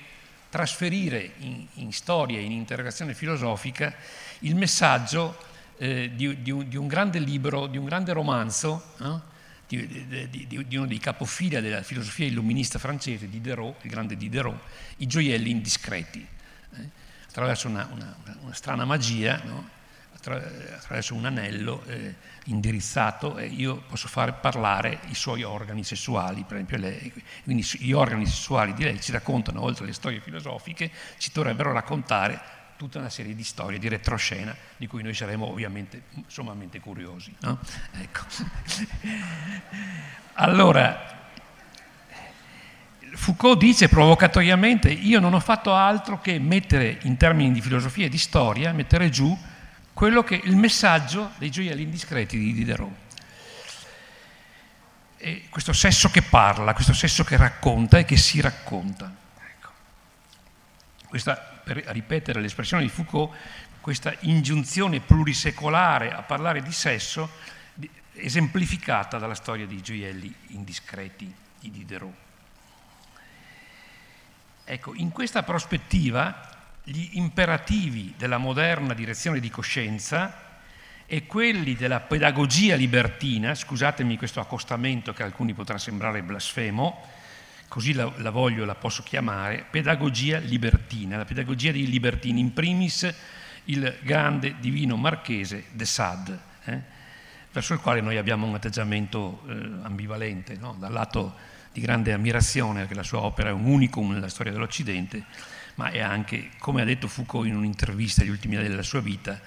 trasferire 0.49 1.33
in, 1.39 1.65
in 1.75 1.91
storia, 1.91 2.39
in 2.39 2.51
interrogazione 2.51 3.13
filosofica, 3.13 3.93
il 4.39 4.55
messaggio 4.55 5.35
eh, 5.83 6.11
di, 6.15 6.41
di, 6.41 6.49
un, 6.49 6.69
di, 6.69 6.77
un, 6.77 6.87
grande 6.87 7.19
libro, 7.19 7.67
di 7.67 7.77
un 7.77 7.83
grande 7.83 8.13
romanzo, 8.13 8.93
no? 8.99 9.21
di, 9.67 9.85
di, 10.47 10.77
uno 10.77 10.87
dei 10.87 10.97
capofila 10.97 11.59
della 11.59 11.83
filosofia 11.83 12.25
illuminista 12.25 12.79
francese, 12.79 13.27
Diderot, 13.27 13.83
il 13.83 13.89
grande 13.89 14.15
Diderot, 14.15 14.57
i 14.97 15.07
gioielli 15.07 15.49
indiscreti, 15.49 16.25
eh? 16.75 16.89
attraverso 17.27 17.67
una, 17.67 17.89
una, 17.91 18.15
una, 18.43 18.53
strana 18.53 18.85
magia, 18.85 19.41
no? 19.43 19.69
attraverso 20.13 21.15
un 21.15 21.25
anello 21.25 21.83
eh, 21.87 22.15
indirizzato, 22.45 23.37
eh, 23.37 23.47
io 23.47 23.83
posso 23.85 24.07
fare 24.07 24.31
parlare 24.31 25.01
i 25.09 25.15
suoi 25.15 25.43
organi 25.43 25.83
sessuali, 25.83 26.43
per 26.43 26.53
esempio 26.55 26.77
lei. 26.77 27.11
Quindi 27.43 27.67
gli 27.79 27.91
organi 27.91 28.25
sessuali 28.25 28.73
di 28.73 28.83
lei 28.83 29.01
ci 29.01 29.11
raccontano, 29.11 29.61
oltre 29.61 29.83
alle 29.83 29.93
storie 29.93 30.21
filosofiche, 30.21 30.89
ci 31.17 31.29
dovrebbero 31.33 31.73
raccontare 31.73 32.61
tutta 32.83 32.99
una 32.99 33.09
serie 33.09 33.33
di 33.33 33.45
storie 33.45 33.79
di 33.79 33.87
retroscena 33.87 34.53
di 34.75 34.87
cui 34.87 35.01
noi 35.03 35.13
saremo 35.13 35.47
ovviamente 35.49 36.03
sommamente 36.27 36.81
curiosi. 36.81 37.33
No? 37.39 37.59
Ecco. 37.93 38.21
Allora, 40.35 41.29
Foucault 43.13 43.59
dice 43.59 43.87
provocatoriamente, 43.87 44.89
io 44.89 45.19
non 45.19 45.35
ho 45.35 45.39
fatto 45.39 45.75
altro 45.75 46.19
che 46.19 46.39
mettere 46.39 46.97
in 47.03 47.17
termini 47.17 47.51
di 47.51 47.61
filosofia 47.61 48.07
e 48.07 48.09
di 48.09 48.17
storia, 48.17 48.73
mettere 48.73 49.11
giù 49.11 49.37
quello 49.93 50.23
che 50.23 50.41
il 50.43 50.55
messaggio 50.55 51.33
dei 51.37 51.51
gioielli 51.51 51.83
indiscreti 51.83 52.39
di 52.39 52.51
Diderot. 52.51 52.91
E 55.17 55.43
questo 55.49 55.71
sesso 55.71 56.09
che 56.09 56.23
parla, 56.23 56.73
questo 56.73 56.93
sesso 56.93 57.23
che 57.23 57.37
racconta 57.37 57.99
e 57.99 58.05
che 58.05 58.17
si 58.17 58.41
racconta. 58.41 59.13
Ecco. 59.37 59.69
Questa, 61.07 61.52
per 61.63 61.77
ripetere 61.87 62.41
l'espressione 62.41 62.83
di 62.83 62.89
Foucault, 62.89 63.35
questa 63.79 64.13
ingiunzione 64.21 64.99
plurisecolare 64.99 66.11
a 66.11 66.21
parlare 66.21 66.61
di 66.61 66.71
sesso, 66.71 67.29
esemplificata 68.15 69.17
dalla 69.17 69.35
storia 69.35 69.65
dei 69.65 69.81
gioielli 69.81 70.33
indiscreti 70.49 71.33
di 71.59 71.71
Diderot. 71.71 72.13
Ecco, 74.65 74.93
in 74.95 75.11
questa 75.11 75.43
prospettiva 75.43 76.49
gli 76.83 77.09
imperativi 77.13 78.13
della 78.17 78.37
moderna 78.37 78.93
direzione 78.93 79.39
di 79.39 79.49
coscienza 79.49 80.51
e 81.05 81.25
quelli 81.25 81.75
della 81.75 81.99
pedagogia 81.99 82.75
libertina, 82.75 83.53
scusatemi 83.55 84.17
questo 84.17 84.39
accostamento 84.39 85.13
che 85.13 85.23
a 85.23 85.25
alcuni 85.25 85.53
potrà 85.53 85.77
sembrare 85.77 86.23
blasfemo, 86.23 87.21
così 87.73 87.93
la, 87.93 88.13
la 88.17 88.29
voglio, 88.29 88.65
la 88.65 88.75
posso 88.75 89.01
chiamare, 89.01 89.65
pedagogia 89.67 90.37
libertina, 90.37 91.17
la 91.17 91.25
pedagogia 91.25 91.71
dei 91.71 91.87
libertini, 91.87 92.39
in 92.39 92.53
primis 92.53 93.11
il 93.63 93.97
grande 94.03 94.57
divino 94.59 94.95
marchese 94.95 95.63
de 95.71 95.83
Sade, 95.83 96.39
eh, 96.65 96.79
verso 97.51 97.73
il 97.73 97.79
quale 97.79 97.99
noi 97.99 98.17
abbiamo 98.17 98.45
un 98.45 98.53
atteggiamento 98.53 99.41
eh, 99.47 99.53
ambivalente, 99.81 100.55
no? 100.55 100.75
dal 100.77 100.91
lato 100.91 101.33
di 101.71 101.81
grande 101.81 102.13
ammirazione, 102.13 102.81
perché 102.81 102.93
la 102.93 103.01
sua 103.01 103.21
opera 103.21 103.49
è 103.49 103.53
un 103.53 103.65
unicum 103.65 104.11
nella 104.11 104.29
storia 104.29 104.51
dell'Occidente, 104.51 105.25
ma 105.73 105.89
è 105.89 105.99
anche, 105.99 106.51
come 106.59 106.83
ha 106.83 106.85
detto 106.85 107.07
Foucault 107.07 107.47
in 107.47 107.55
un'intervista 107.55 108.21
agli 108.21 108.29
ultimi 108.29 108.55
anni 108.55 108.67
della 108.67 108.83
sua 108.83 109.01
vita, 109.01 109.41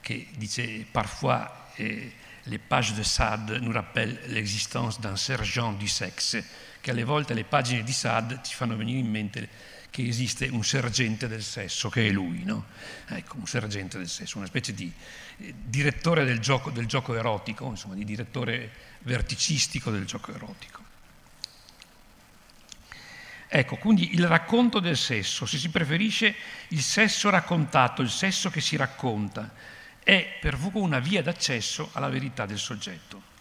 che 0.00 0.26
dice 0.36 0.84
parfois 0.90 1.48
eh, 1.76 2.12
les 2.42 2.58
pages 2.58 2.94
de 2.94 3.04
Sade 3.04 3.60
nous 3.60 3.72
rappellent 3.72 4.18
l'existence 4.30 4.98
d'un 4.98 5.16
sergent 5.16 5.78
du 5.78 5.86
sexe, 5.86 6.66
che 6.88 6.94
alle 6.94 7.04
volte 7.04 7.34
le 7.34 7.44
pagine 7.44 7.82
di 7.82 7.92
Sade 7.92 8.40
ci 8.42 8.54
fanno 8.54 8.74
venire 8.74 8.98
in 8.98 9.10
mente 9.10 9.48
che 9.90 10.06
esiste 10.06 10.48
un 10.48 10.64
sergente 10.64 11.28
del 11.28 11.42
sesso, 11.42 11.90
che 11.90 12.06
è 12.06 12.10
lui, 12.10 12.44
no? 12.44 12.64
Ecco, 13.08 13.36
un 13.36 13.46
sergente 13.46 13.98
del 13.98 14.08
sesso, 14.08 14.38
una 14.38 14.46
specie 14.46 14.72
di 14.72 14.90
eh, 15.36 15.54
direttore 15.66 16.24
del 16.24 16.38
gioco, 16.38 16.70
del 16.70 16.86
gioco 16.86 17.14
erotico, 17.14 17.68
insomma, 17.68 17.94
di 17.94 18.06
direttore 18.06 18.70
verticistico 19.00 19.90
del 19.90 20.06
gioco 20.06 20.34
erotico. 20.34 20.82
Ecco, 23.48 23.76
quindi 23.76 24.14
il 24.14 24.26
racconto 24.26 24.80
del 24.80 24.96
sesso, 24.96 25.44
se 25.44 25.58
si 25.58 25.68
preferisce 25.68 26.34
il 26.68 26.82
sesso 26.82 27.28
raccontato, 27.28 28.00
il 28.00 28.10
sesso 28.10 28.48
che 28.48 28.62
si 28.62 28.76
racconta, 28.76 29.52
è 30.02 30.38
per 30.40 30.56
Foucault 30.56 30.86
una 30.86 31.00
via 31.00 31.22
d'accesso 31.22 31.90
alla 31.92 32.08
verità 32.08 32.46
del 32.46 32.58
soggetto. 32.58 33.36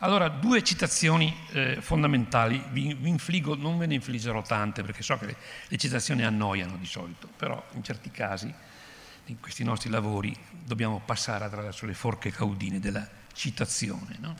Allora, 0.00 0.28
due 0.28 0.62
citazioni 0.62 1.36
eh, 1.50 1.78
fondamentali, 1.80 2.62
vi, 2.70 2.94
vi, 2.94 3.08
infligo, 3.08 3.56
non 3.56 3.78
ve 3.78 3.86
ne 3.86 3.94
infliggerò 3.94 4.42
tante 4.42 4.82
perché 4.82 5.02
so 5.02 5.18
che 5.18 5.26
le, 5.26 5.36
le, 5.66 5.76
citazioni 5.76 6.22
annoiano 6.22 6.76
di 6.76 6.86
solito, 6.86 7.28
però 7.36 7.60
in 7.72 7.82
certi 7.82 8.12
casi, 8.12 8.52
in 9.24 9.40
questi 9.40 9.64
nostri 9.64 9.90
lavori, 9.90 10.36
dobbiamo 10.64 11.00
passare 11.04 11.44
attraverso 11.44 11.84
le 11.84 11.94
forche 11.94 12.30
caudine 12.30 12.78
della 12.78 13.06
citazione. 13.32 14.16
No? 14.20 14.36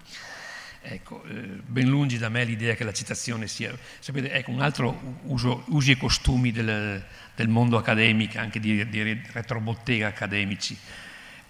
Ecco, 0.81 1.25
eh, 1.25 1.33
ben 1.33 1.89
lungi 1.89 2.19
da 2.19 2.29
me 2.29 2.45
l'idea 2.45 2.75
che 2.75 2.85
la 2.85 2.93
citazione 2.93 3.49
sia... 3.49 3.77
Sapete, 3.99 4.31
ecco, 4.31 4.53
un 4.53 4.61
altro 4.61 5.19
uso, 5.25 5.65
usi 5.69 5.91
e 5.91 5.97
costumi 5.97 6.53
del, 6.53 7.05
del 7.35 7.49
mondo 7.49 7.77
accademico, 7.77 8.39
anche 8.39 8.61
di, 8.61 8.89
di 8.89 9.23
retrobottega 9.33 10.07
accademici. 10.07 10.79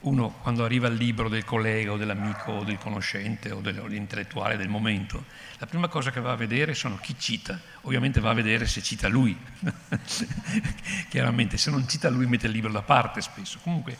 Uno, 0.00 0.30
quando 0.42 0.64
arriva 0.64 0.86
il 0.86 0.94
libro 0.94 1.28
del 1.28 1.44
collega 1.44 1.92
o 1.92 1.96
dell'amico 1.96 2.52
o 2.52 2.64
del 2.64 2.78
conoscente 2.78 3.50
o 3.50 3.60
dell'intellettuale 3.60 4.56
del 4.56 4.68
momento, 4.68 5.24
la 5.58 5.66
prima 5.66 5.88
cosa 5.88 6.12
che 6.12 6.20
va 6.20 6.32
a 6.32 6.36
vedere 6.36 6.72
sono 6.74 6.98
chi 6.98 7.16
cita. 7.18 7.60
Ovviamente 7.82 8.20
va 8.20 8.30
a 8.30 8.34
vedere 8.34 8.66
se 8.66 8.80
cita 8.80 9.08
lui. 9.08 9.36
Chiaramente, 11.10 11.56
se 11.56 11.70
non 11.70 11.88
cita 11.88 12.08
lui 12.10 12.26
mette 12.26 12.46
il 12.46 12.52
libro 12.52 12.70
da 12.70 12.82
parte 12.82 13.20
spesso. 13.20 13.58
Comunque, 13.60 13.96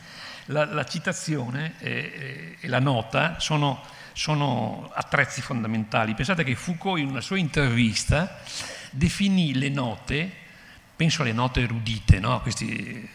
la, 0.46 0.64
la 0.66 0.84
citazione 0.84 1.74
e, 1.78 2.56
e 2.60 2.68
la 2.68 2.78
nota 2.78 3.40
sono 3.40 3.82
sono 4.18 4.90
attrezzi 4.92 5.40
fondamentali. 5.40 6.12
Pensate 6.14 6.42
che 6.42 6.56
Foucault 6.56 6.98
in 6.98 7.06
una 7.06 7.20
sua 7.20 7.38
intervista 7.38 8.40
definì 8.90 9.54
le 9.54 9.68
note, 9.68 10.28
penso 10.96 11.22
alle 11.22 11.32
note 11.32 11.60
erudite, 11.60 12.18
no? 12.18 12.40
questi 12.40 13.08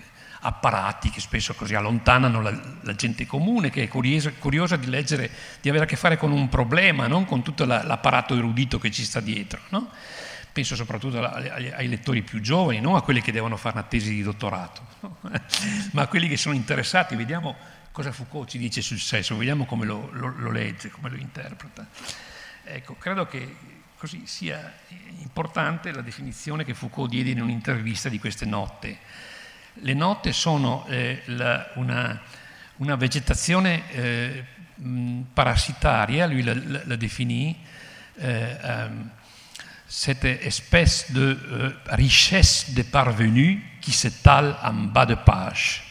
apparati 0.45 1.09
che 1.09 1.21
spesso 1.21 1.53
così 1.53 1.73
allontanano 1.73 2.41
la, 2.41 2.57
la 2.81 2.95
gente 2.95 3.25
comune, 3.25 3.69
che 3.69 3.83
è 3.83 3.87
curiosa, 3.87 4.31
curiosa, 4.31 4.75
di 4.75 4.87
leggere, 4.87 5.29
di 5.61 5.69
avere 5.69 5.85
a 5.85 5.87
che 5.87 5.95
fare 5.95 6.17
con 6.17 6.31
un 6.31 6.49
problema, 6.49 7.07
non 7.07 7.25
con 7.25 7.41
tutto 7.41 7.65
la, 7.65 7.81
l'apparato 7.83 8.35
erudito 8.35 8.77
che 8.77 8.91
ci 8.91 9.03
sta 9.03 9.21
dietro. 9.21 9.59
No? 9.69 9.89
Penso 10.51 10.75
soprattutto 10.75 11.23
ai, 11.23 11.87
lettori 11.87 12.21
più 12.21 12.39
giovani, 12.41 12.79
non 12.79 12.95
a 12.95 13.01
quelli 13.01 13.21
che 13.21 13.31
devono 13.31 13.57
fare 13.57 13.77
una 13.77 13.87
tesi 13.87 14.13
di 14.13 14.21
dottorato, 14.21 14.81
no? 14.99 15.17
ma 15.93 16.03
a 16.03 16.07
quelli 16.07 16.27
che 16.27 16.37
sono 16.37 16.53
interessati. 16.53 17.15
Vediamo 17.15 17.55
cosa 17.91 18.11
Foucault 18.11 18.49
ci 18.49 18.57
dice 18.57 18.81
sul 18.81 18.99
sesso, 18.99 19.35
vediamo 19.37 19.65
come 19.65 19.85
lo, 19.85 20.09
lo, 20.11 20.33
lo 20.37 20.51
legge, 20.51 20.89
come 20.89 21.09
lo 21.09 21.15
interpreta. 21.15 21.87
Ecco, 22.65 22.95
credo 22.95 23.25
che 23.25 23.55
così 23.97 24.23
sia 24.25 24.73
importante 25.21 25.91
la 25.91 26.01
definizione 26.01 26.65
che 26.65 26.73
Foucault 26.73 27.09
diede 27.09 27.29
in 27.29 27.41
un'intervista 27.41 28.09
di 28.09 28.19
queste 28.19 28.45
notte. 28.45 28.97
Le 29.75 29.93
notte 29.93 30.33
sono 30.33 30.85
eh, 30.87 31.21
la, 31.25 31.71
una, 31.75 32.21
una, 32.77 32.95
vegetazione 32.95 33.91
eh, 33.91 34.45
parassitaria, 35.33 36.25
lui 36.25 36.43
la, 36.43 36.53
la, 36.53 36.81
la 36.85 36.95
definì, 36.95 37.57
eh, 38.15 38.57
um, 38.61 39.09
cette 39.85 40.45
espèce 40.45 41.11
de 41.11 41.21
euh, 41.21 41.75
richesse 41.95 42.73
de 42.73 42.83
parvenus 42.83 43.59
qui 43.81 43.91
s'étale 43.91 44.55
en 44.63 44.91
bas 44.91 45.05
de 45.05 45.15
page 45.15 45.83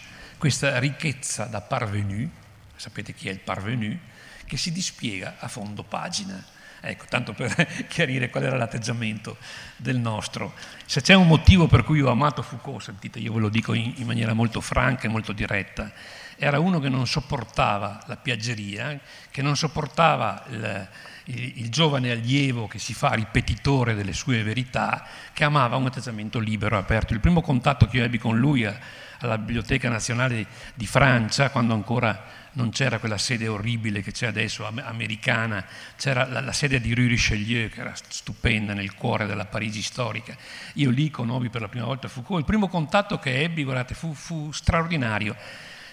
questa 0.42 0.80
ricchezza 0.80 1.44
da 1.44 1.60
parvenu, 1.60 2.28
sapete 2.74 3.14
chi 3.14 3.28
è 3.28 3.30
il 3.30 3.38
parvenu, 3.38 3.96
che 4.44 4.56
si 4.56 4.72
dispiega 4.72 5.36
a 5.38 5.46
fondo 5.46 5.84
pagina. 5.84 6.44
Ecco, 6.84 7.04
tanto 7.08 7.32
per 7.32 7.54
chiarire 7.86 8.28
qual 8.28 8.42
era 8.42 8.56
l'atteggiamento 8.56 9.36
del 9.76 9.98
nostro. 9.98 10.52
Se 10.84 11.00
c'è 11.00 11.14
un 11.14 11.28
motivo 11.28 11.68
per 11.68 11.84
cui 11.84 12.00
ho 12.00 12.10
amato 12.10 12.42
Foucault, 12.42 12.82
sentite, 12.82 13.20
io 13.20 13.32
ve 13.32 13.38
lo 13.38 13.48
dico 13.48 13.72
in, 13.72 13.94
in 13.98 14.06
maniera 14.06 14.32
molto 14.32 14.60
franca 14.60 15.06
e 15.06 15.08
molto 15.08 15.32
diretta, 15.32 15.92
era 16.36 16.58
uno 16.58 16.80
che 16.80 16.88
non 16.88 17.06
sopportava 17.06 18.02
la 18.06 18.16
piaggeria, 18.16 18.98
che 19.30 19.42
non 19.42 19.56
sopportava 19.56 20.42
il, 20.48 20.88
il, 21.26 21.58
il, 21.58 21.68
giovane 21.70 22.10
allievo 22.10 22.66
che 22.66 22.80
si 22.80 22.94
fa 22.94 23.12
ripetitore 23.12 23.94
delle 23.94 24.12
sue 24.12 24.42
verità, 24.42 25.06
che 25.32 25.44
amava 25.44 25.76
un 25.76 25.86
atteggiamento 25.86 26.40
libero, 26.40 26.76
aperto. 26.76 27.12
Il 27.12 27.20
primo 27.20 27.42
contatto 27.42 27.86
che 27.86 27.98
io 27.98 28.04
ebbi 28.04 28.18
con 28.18 28.38
lui 28.38 28.66
alla 28.66 29.38
Biblioteca 29.38 29.88
Nazionale 29.88 30.44
di 30.74 30.86
Francia, 30.86 31.50
quando 31.50 31.74
ancora 31.74 32.41
non 32.54 32.70
c'era 32.70 32.98
quella 32.98 33.18
sede 33.18 33.48
orribile 33.48 34.02
che 34.02 34.12
c'è 34.12 34.26
adesso, 34.26 34.66
americana, 34.66 35.64
c'era 35.96 36.26
la, 36.26 36.40
la 36.40 36.52
sede 36.52 36.80
di 36.80 36.94
Rue 36.94 37.06
Richelieu, 37.06 37.68
che 37.68 37.80
era 37.80 37.94
stupenda 37.94 38.74
nel 38.74 38.94
cuore 38.94 39.26
della 39.26 39.46
Parigi 39.46 39.82
storica. 39.82 40.36
Io 40.74 40.90
lì 40.90 41.10
conobbi 41.10 41.48
per 41.48 41.62
la 41.62 41.68
prima 41.68 41.86
volta 41.86 42.08
Foucault. 42.08 42.40
Il 42.40 42.46
primo 42.46 42.68
contatto 42.68 43.18
che 43.18 43.42
ebbi, 43.42 43.64
guardate, 43.64 43.94
fu, 43.94 44.12
fu 44.12 44.50
straordinario. 44.52 45.36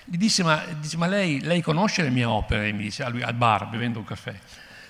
Gli 0.03 0.17
disse, 0.17 0.43
ma, 0.43 0.63
dice, 0.79 0.97
ma 0.97 1.07
lei, 1.07 1.39
lei, 1.41 1.61
conosce 1.61 2.01
le 2.01 2.09
mie 2.09 2.25
opere? 2.25 2.71
Mi 2.71 2.83
dice, 2.83 3.03
a 3.03 3.09
lui, 3.09 3.21
al 3.21 3.35
bar, 3.35 3.69
bevendo 3.69 3.99
un 3.99 4.05
caffè. 4.05 4.37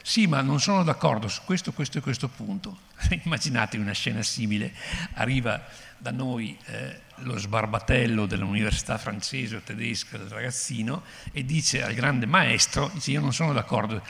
Sì, 0.01 0.25
ma 0.27 0.41
non 0.41 0.59
sono 0.59 0.83
d'accordo 0.83 1.27
su 1.27 1.41
questo, 1.45 1.71
questo 1.71 1.99
e 1.99 2.01
questo 2.01 2.29
punto. 2.29 2.79
Immaginate 3.23 3.77
una 3.77 3.91
scena 3.91 4.23
simile. 4.23 4.73
Arriva 5.15 5.61
da 5.97 6.11
noi 6.11 6.57
eh, 6.65 7.01
lo 7.23 7.37
sbarbatello 7.37 8.25
dell'università 8.25 8.97
francese 8.97 9.57
o 9.57 9.61
tedesca 9.61 10.17
del 10.17 10.29
ragazzino 10.29 11.03
e 11.31 11.45
dice 11.45 11.83
al 11.83 11.93
grande 11.93 12.25
maestro, 12.25 12.89
dice 12.93 13.11
io 13.11 13.21
non 13.21 13.33
sono 13.33 13.53
d'accordo. 13.53 14.01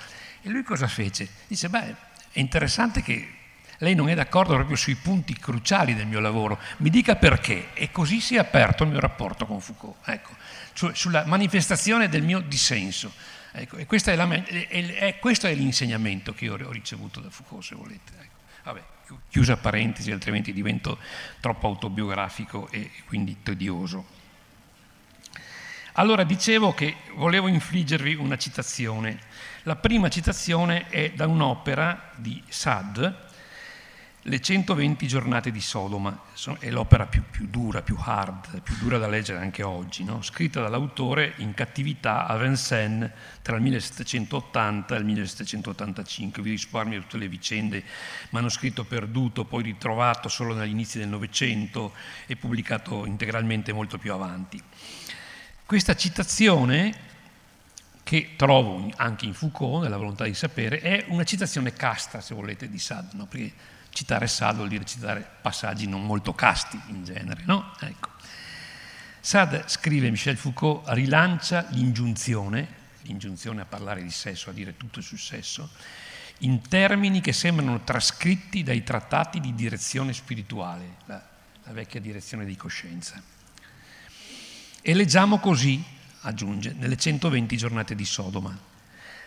E 0.42 0.50
lui 0.50 0.64
cosa 0.64 0.88
fece? 0.88 1.28
Dice, 1.48 1.70
beh, 1.70 1.96
è 2.32 2.40
interessante 2.40 3.02
che 3.02 3.36
lei 3.80 3.96
non 3.96 4.10
è 4.10 4.16
d'accordo 4.16 4.54
proprio 4.56 4.76
sui 4.76 4.96
punti 4.96 5.34
cruciali 5.36 5.96
del 5.96 6.08
mio 6.08 6.20
lavoro, 6.20 6.60
mi 6.78 6.90
dica 6.90 7.16
perché. 7.16 7.74
E 7.74 7.92
così 7.92 8.20
si 8.20 8.36
è 8.36 8.40
aperto 8.40 8.84
il 8.84 8.90
mio 8.90 9.00
rapporto 9.00 9.46
con 9.46 9.62
Foucault, 9.62 9.98
ecco, 10.06 10.36
sulla 10.94 11.26
manifestazione 11.26 12.10
del 12.10 12.24
mio 12.24 12.40
dissenso. 12.40 13.12
Ecco, 13.52 13.78
è, 13.78 14.16
la, 14.16 14.30
è, 14.30 14.68
è, 14.68 15.20
questo 15.20 15.48
è, 15.48 15.54
l'insegnamento 15.54 16.34
che 16.34 16.46
io 16.46 16.54
ho 16.54 16.72
ricevuto 16.72 17.20
da 17.20 17.30
Foucault, 17.30 17.64
se 17.64 17.76
volete. 17.76 18.12
Ecco. 18.20 18.99
Chiusa 19.30 19.58
parentesi, 19.58 20.12
altrimenti 20.12 20.54
divento 20.54 20.98
troppo 21.40 21.68
autobiografico 21.68 22.70
e 22.70 22.92
quindi 23.06 23.38
tedioso. 23.42 24.18
Allora 25.94 26.24
dicevo 26.24 26.74
che 26.74 26.96
volevo 27.16 27.48
infliggervi 27.48 28.16
una 28.16 28.38
citazione. 28.38 29.20
La 29.64 29.76
prima 29.76 30.10
citazione 30.10 30.88
è 30.88 31.12
da 31.12 31.28
un'opera 31.28 32.12
di 32.16 32.42
Sade, 32.48 33.28
le 34.30 34.40
120 34.40 35.08
giornate 35.08 35.50
di 35.50 35.60
Sodoma 35.60 36.22
è 36.60 36.70
l'opera 36.70 37.08
più, 37.08 37.24
più, 37.32 37.48
dura, 37.48 37.82
più 37.82 37.98
hard, 38.00 38.62
più 38.62 38.76
dura 38.78 39.00
da 39.00 39.08
leggere 39.08 39.40
anche 39.40 39.64
oggi, 39.64 40.04
no? 40.04 40.22
scritta 40.22 40.62
dall'autore 40.62 41.34
in 41.38 41.56
cattività 41.56 42.28
a 42.28 42.38
Vincennes 42.38 43.10
tra 43.42 43.56
il 43.56 43.64
1780 43.64 44.96
e 44.96 45.00
il 45.00 45.06
1785. 45.06 46.44
Vi 46.44 46.52
risparmio 46.52 47.02
tutte 47.02 47.18
le 47.18 47.28
vicende, 47.28 47.84
manoscritto 48.30 48.84
perduto, 48.84 49.46
poi 49.46 49.64
ritrovato 49.64 50.30
solo 50.30 50.54
negli 50.54 50.70
inizi 50.70 51.00
del 51.00 51.08
Novecento 51.08 51.94
e 52.28 52.36
pubblicato 52.36 53.08
integralmente 53.08 53.74
molto 53.74 53.98
più 53.98 54.14
avanti. 54.14 54.62
Questa 55.66 55.96
citazione, 55.96 56.94
che 58.04 58.34
trovo 58.36 58.92
anche 58.96 59.26
in 59.26 59.34
Foucault, 59.34 59.82
nella 59.82 59.98
volontà 59.98 60.26
di 60.26 60.36
sapere, 60.36 60.82
è 60.82 61.06
una 61.08 61.24
citazione 61.24 61.74
casta, 61.74 62.22
se 62.22 62.36
volete, 62.36 62.70
di 62.70 62.78
Sade, 62.78 63.18
no? 63.18 63.26
perché 63.26 63.78
Citare 64.00 64.28
Sade 64.28 64.56
vuol 64.56 64.70
dire 64.70 64.86
citare 64.86 65.30
passaggi 65.42 65.86
non 65.86 66.06
molto 66.06 66.34
casti 66.34 66.80
in 66.88 67.04
genere, 67.04 67.44
no? 67.44 67.74
Ecco. 67.82 68.12
Sade, 69.20 69.64
scrive 69.66 70.10
Michel 70.10 70.38
Foucault, 70.38 70.86
rilancia 70.92 71.66
l'ingiunzione, 71.72 72.76
l'ingiunzione 73.02 73.60
a 73.60 73.66
parlare 73.66 74.02
di 74.02 74.10
sesso, 74.10 74.52
a 74.52 74.54
dire 74.54 74.78
tutto 74.78 75.02
sul 75.02 75.20
sesso, 75.20 75.70
in 76.40 76.62
termini 76.70 77.20
che 77.20 77.34
sembrano 77.34 77.84
trascritti 77.84 78.64
dai 78.64 78.86
trattati 78.86 79.42
di 79.42 79.54
direzione 79.54 80.14
spirituale, 80.14 80.96
la, 81.04 81.22
la 81.64 81.74
vecchia 81.74 82.00
direzione 82.00 82.46
di 82.46 82.56
coscienza. 82.56 83.22
E 84.82 84.94
leggiamo 84.94 85.40
così, 85.40 85.84
aggiunge, 86.22 86.72
nelle 86.72 86.96
120 86.96 87.58
giornate 87.58 87.96
di 87.96 88.06
Sodoma, 88.06 88.58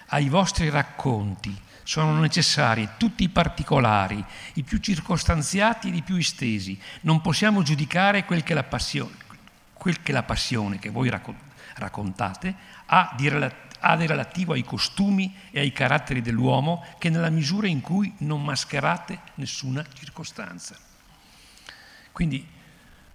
ai 0.07 0.31
vostri 0.31 0.71
racconti, 0.71 1.55
sono 1.83 2.19
necessari 2.21 2.89
tutti 2.97 3.25
i 3.25 3.29
particolari, 3.29 4.25
i 4.55 4.62
più 4.62 4.79
circostanziati 4.79 5.91
e 5.91 5.97
i 5.97 6.03
più 6.03 6.17
estesi. 6.17 6.79
Non 7.03 7.21
possiamo 7.21 7.62
giudicare 7.62 8.25
quel 8.25 8.43
che 8.43 8.55
la 8.55 8.65
passione, 8.65 9.15
quel 9.73 10.03
che, 10.03 10.12
la 10.12 10.23
passione 10.23 10.79
che 10.79 10.91
voi 10.91 11.11
raccontate 11.75 12.55
ha 12.87 13.15
di, 13.17 13.29
ha 13.29 13.97
di 13.97 14.07
relativo 14.07 14.53
ai 14.53 14.65
costumi 14.65 15.35
e 15.51 15.61
ai 15.61 15.73
caratteri 15.73 16.23
dell'uomo 16.23 16.85
che 16.99 17.11
nella 17.11 17.31
misura 17.31 17.67
in 17.67 17.81
cui 17.81 18.12
non 18.19 18.45
mascherate 18.45 19.21
nessuna 19.35 19.85
circostanza. 19.93 20.79
Quindi 22.12 22.47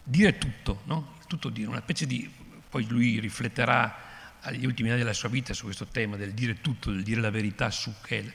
dire 0.04 0.38
tutto, 0.38 0.82
no? 0.86 1.16
tutto 1.28 1.50
dire, 1.50 1.68
una 1.68 1.82
specie 1.82 2.06
di... 2.06 2.30
poi 2.70 2.86
lui 2.88 3.20
rifletterà 3.20 4.06
agli 4.42 4.66
ultimi 4.66 4.90
anni 4.90 5.00
della 5.00 5.14
sua 5.14 5.30
vita 5.30 5.54
su 5.54 5.66
questo 5.66 5.88
tema 5.88 6.16
del 6.16 6.34
dire 6.34 6.62
tutto, 6.62 6.92
del 6.92 7.04
dire 7.04 7.22
la 7.22 7.30
verità 7.30 7.70
su 7.70 7.94
che 8.02 8.34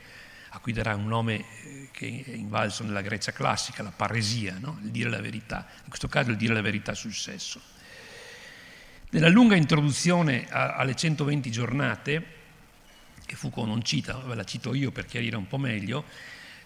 a 0.54 0.58
cui 0.58 0.72
darà 0.72 0.94
un 0.94 1.06
nome 1.06 1.36
eh, 1.36 1.88
che 1.90 2.24
è 2.26 2.32
invalso 2.32 2.84
nella 2.84 3.00
Grecia 3.00 3.32
classica, 3.32 3.82
la 3.82 3.92
paresia, 3.94 4.56
no? 4.58 4.78
il 4.82 4.90
dire 4.90 5.08
la 5.08 5.20
verità, 5.20 5.66
in 5.82 5.88
questo 5.88 6.08
caso 6.08 6.30
il 6.30 6.36
dire 6.36 6.52
la 6.52 6.60
verità 6.60 6.94
sul 6.94 7.14
sesso. 7.14 7.60
Nella 9.10 9.28
lunga 9.28 9.56
introduzione 9.56 10.46
alle 10.48 10.94
120 10.94 11.50
giornate, 11.50 12.26
che 13.26 13.36
Foucault 13.36 13.68
non 13.68 13.82
cita, 13.82 14.16
ve 14.16 14.34
la 14.34 14.44
cito 14.44 14.72
io 14.74 14.90
per 14.90 15.04
chiarire 15.04 15.36
un 15.36 15.46
po' 15.46 15.58
meglio, 15.58 16.04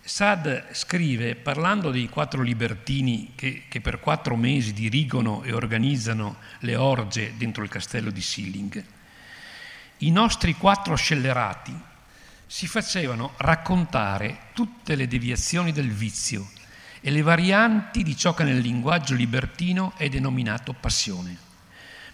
Sad 0.01 0.67
scrive, 0.71 1.35
parlando 1.35 1.91
dei 1.91 2.09
quattro 2.09 2.43
libertini 2.43 3.33
che, 3.35 3.65
che, 3.69 3.81
per 3.81 3.99
quattro 3.99 4.37
mesi 4.37 4.73
dirigono 4.73 5.43
e 5.43 5.53
organizzano 5.53 6.37
le 6.61 6.77
orge 6.77 7.35
dentro 7.37 7.65
il 7.65 7.69
castello 7.69 8.11
di 8.11 8.21
Silling, 8.21 8.85
i 9.99 10.11
nostri 10.13 10.55
quattro 10.55 10.95
scellerati, 10.95 11.77
si 12.47 12.69
facevano 12.69 13.33
raccontare 13.39 14.51
tutte 14.53 14.95
le 14.95 15.09
deviazioni 15.09 15.73
del 15.73 15.91
vizio 15.91 16.49
e 17.01 17.11
le 17.11 17.23
varianti 17.23 18.05
di 18.05 18.17
ciò 18.17 18.35
che 18.35 18.45
nel 18.45 18.59
linguaggio 18.59 19.15
libertino 19.15 19.93
è 19.97 20.09
denominato 20.09 20.73
passione, 20.73 21.37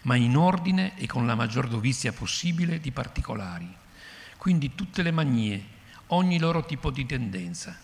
ma 0.03 0.16
in 0.16 0.37
ordine 0.37 0.97
e 0.97 1.07
con 1.07 1.27
la 1.27 1.35
maggior 1.35 1.68
dovizia 1.68 2.12
possibile 2.12 2.81
di 2.81 2.90
particolari, 2.90 3.71
quindi 4.38 4.75
tutte 4.75 5.03
le 5.03 5.11
manie, 5.11 5.64
ogni 6.09 6.38
loro 6.38 6.64
tipo 6.64 6.90
di 6.90 7.05
tendenza. 7.05 7.77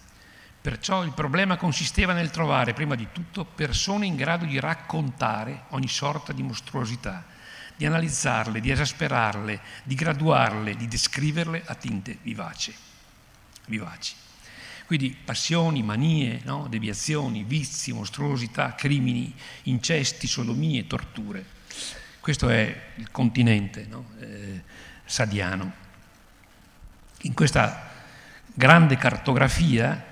Perciò 0.61 1.04
il 1.04 1.12
problema 1.12 1.56
consisteva 1.56 2.14
nel 2.14 2.30
trovare 2.30 2.72
prima 2.72 2.94
di 2.94 3.08
tutto 3.12 3.44
persone 3.44 4.06
in 4.06 4.16
grado 4.16 4.44
di 4.44 4.58
raccontare 4.58 5.64
ogni 5.68 5.88
sorta 5.88 6.32
di 6.32 6.42
mostruosità, 6.42 7.24
di 7.78 7.86
analizzarle, 7.86 8.58
di 8.58 8.72
esasperarle, 8.72 9.60
di 9.84 9.94
graduarle, 9.94 10.74
di 10.74 10.88
descriverle 10.88 11.62
a 11.64 11.76
tinte 11.76 12.18
vivaci. 12.22 12.74
vivaci. 13.66 14.14
Quindi 14.84 15.16
passioni, 15.24 15.84
manie, 15.84 16.40
no? 16.42 16.66
deviazioni, 16.68 17.44
vizi, 17.44 17.92
mostruosità, 17.92 18.74
crimini, 18.74 19.32
incesti, 19.64 20.26
sodomie, 20.26 20.88
torture. 20.88 21.44
Questo 22.18 22.48
è 22.48 22.90
il 22.96 23.12
continente 23.12 23.86
no? 23.88 24.10
eh, 24.18 24.62
sadiano. 25.04 25.72
In 27.22 27.34
questa 27.34 27.90
grande 28.52 28.96
cartografia, 28.96 30.04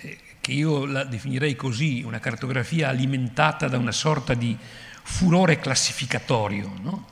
eh, 0.00 0.18
che 0.40 0.50
io 0.50 0.86
la 0.86 1.04
definirei 1.04 1.54
così, 1.54 2.02
una 2.02 2.18
cartografia 2.18 2.88
alimentata 2.88 3.68
da 3.68 3.78
una 3.78 3.92
sorta 3.92 4.34
di 4.34 4.58
furore 5.10 5.58
classificatorio, 5.58 6.72
no? 6.80 7.06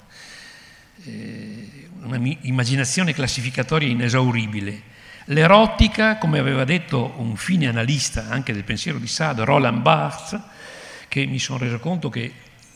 eh, 1.04 1.88
un'immaginazione 2.02 3.12
classificatoria 3.12 3.88
inesauribile. 3.88 4.96
L'erotica, 5.26 6.16
come 6.16 6.38
aveva 6.38 6.64
detto 6.64 7.14
un 7.16 7.37
fine 7.37 7.66
analista 7.66 8.28
anche 8.30 8.54
del 8.54 8.64
pensiero 8.64 8.98
di 8.98 9.08
Sade, 9.08 9.44
Roland 9.44 9.82
Barthes, 9.82 10.40
che 11.08 11.26
mi 11.26 11.38
sono 11.38 11.58
reso 11.58 11.80
conto 11.80 12.08
che 12.08 12.32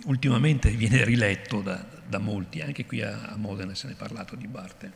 ultimamente 0.06 0.70
viene 0.70 1.04
riletto 1.04 1.62
da, 1.62 1.82
da 2.06 2.18
molti, 2.18 2.61
anche 2.61 2.85
qui 2.85 3.00
a, 3.00 3.30
a, 3.30 3.37
Modena 3.37 3.74
se 3.74 3.87
ne 3.87 3.92
è 3.94 3.96
parlato 3.96 4.35
di 4.35 4.46
Barthes. 4.48 4.90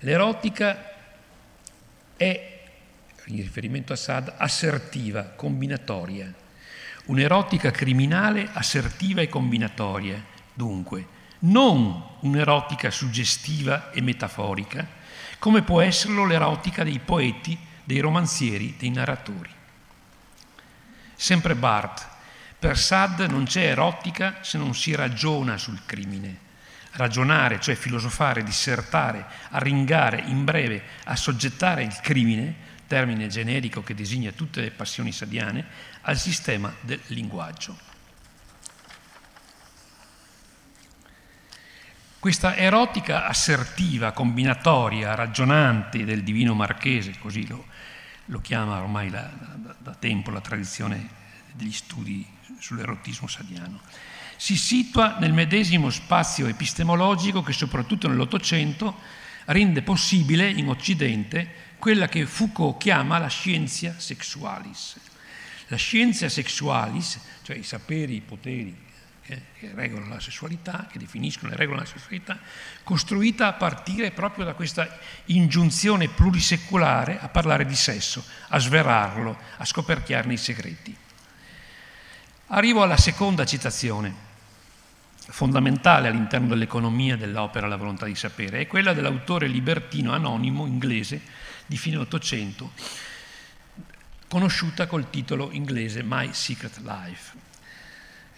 L'erotica 0.00 0.92
è, 2.16 2.60
in 3.26 3.36
riferimento 3.36 3.92
a 3.92 3.96
Sade, 3.96 4.34
assertiva, 4.36 5.22
combinatoria 5.22 6.42
un'erotica 7.06 7.70
criminale 7.70 8.48
assertiva 8.52 9.20
e 9.20 9.28
combinatoria, 9.28 10.22
dunque, 10.52 11.06
non 11.40 12.02
un'erotica 12.20 12.90
suggestiva 12.90 13.90
e 13.90 14.00
metaforica, 14.00 14.86
come 15.38 15.62
può 15.62 15.80
esserlo 15.80 16.24
l'erotica 16.24 16.84
dei 16.84 16.98
poeti, 16.98 17.58
dei 17.84 18.00
romanzieri, 18.00 18.76
dei 18.78 18.90
narratori. 18.90 19.50
Sempre 21.14 21.54
Barth, 21.54 22.08
per 22.58 22.78
Sade 22.78 23.26
non 23.26 23.44
c'è 23.44 23.66
erotica 23.66 24.38
se 24.40 24.56
non 24.56 24.74
si 24.74 24.94
ragiona 24.94 25.58
sul 25.58 25.80
crimine. 25.84 26.40
Ragionare, 26.92 27.60
cioè 27.60 27.74
filosofare, 27.74 28.42
dissertare, 28.42 29.26
arringare, 29.50 30.22
in 30.26 30.44
breve, 30.44 30.82
assoggettare 31.04 31.82
il 31.82 31.94
crimine, 32.00 32.54
termine 32.86 33.26
generico 33.26 33.82
che 33.82 33.94
designa 33.94 34.30
tutte 34.30 34.60
le 34.60 34.70
passioni 34.70 35.12
sadiane, 35.12 35.66
al 36.04 36.18
sistema 36.18 36.72
del 36.80 37.00
linguaggio. 37.08 37.92
Questa 42.18 42.56
erotica 42.56 43.26
assertiva, 43.26 44.12
combinatoria, 44.12 45.14
ragionante 45.14 46.04
del 46.04 46.22
divino 46.22 46.54
marchese, 46.54 47.18
così 47.18 47.46
lo, 47.46 47.66
lo 48.26 48.40
chiama 48.40 48.80
ormai 48.80 49.10
la, 49.10 49.30
da, 49.56 49.74
da, 49.78 49.94
tempo 49.94 50.30
la 50.30 50.40
tradizione 50.40 51.06
degli 51.52 51.72
studi 51.72 52.26
sull'erotismo 52.58 53.26
sadiano. 53.26 53.80
Si 54.36 54.56
situa 54.56 55.18
nel 55.18 55.34
medesimo 55.34 55.90
spazio 55.90 56.46
epistemologico 56.46 57.42
che 57.42 57.52
soprattutto 57.52 58.08
nell'Ottocento 58.08 58.98
rende 59.46 59.82
possibile 59.82 60.48
in 60.48 60.68
Occidente 60.68 61.74
quella 61.78 62.08
che 62.08 62.24
Foucault 62.24 62.78
chiama 62.78 63.18
la 63.18 63.28
scienza 63.28 63.98
sexualis. 63.98 64.98
La 65.68 65.76
scienza 65.76 66.28
sexualis, 66.28 67.18
cioè 67.42 67.56
i 67.56 67.62
saperi, 67.62 68.16
i 68.16 68.20
poteri 68.20 68.82
che, 69.24 69.40
che 69.58 69.70
regolano 69.74 70.14
la 70.14 70.20
sessualità, 70.20 70.86
che 70.90 70.98
definiscono 70.98 71.52
e 71.52 71.56
regolano 71.56 71.84
la 71.84 71.88
sessualità, 71.88 72.38
costruita 72.82 73.46
a 73.46 73.52
partire 73.54 74.10
proprio 74.10 74.44
da 74.44 74.52
questa 74.52 74.98
ingiunzione 75.26 76.08
plurisecolare 76.08 77.18
a 77.18 77.28
parlare 77.28 77.64
di 77.64 77.74
sesso, 77.74 78.22
a 78.48 78.58
sverarlo, 78.58 79.36
a 79.56 79.64
scoperchiarne 79.64 80.34
i 80.34 80.38
segreti. 80.38 80.96
Arrivo 82.48 82.82
alla 82.82 82.98
seconda 82.98 83.46
citazione, 83.46 84.14
fondamentale 85.28 86.08
all'interno 86.08 86.48
dell'economia 86.48 87.16
dell'opera 87.16 87.66
La 87.66 87.76
volontà 87.76 88.04
di 88.04 88.14
sapere, 88.14 88.60
è 88.60 88.66
quella 88.66 88.92
dell'autore 88.92 89.46
libertino 89.46 90.12
anonimo 90.12 90.66
inglese 90.66 91.22
di 91.64 91.78
fine 91.78 91.96
Ottocento, 91.96 92.72
conosciuta 94.28 94.86
col 94.86 95.10
titolo 95.10 95.50
inglese 95.52 96.02
My 96.02 96.32
Secret 96.32 96.78
Life. 96.78 97.36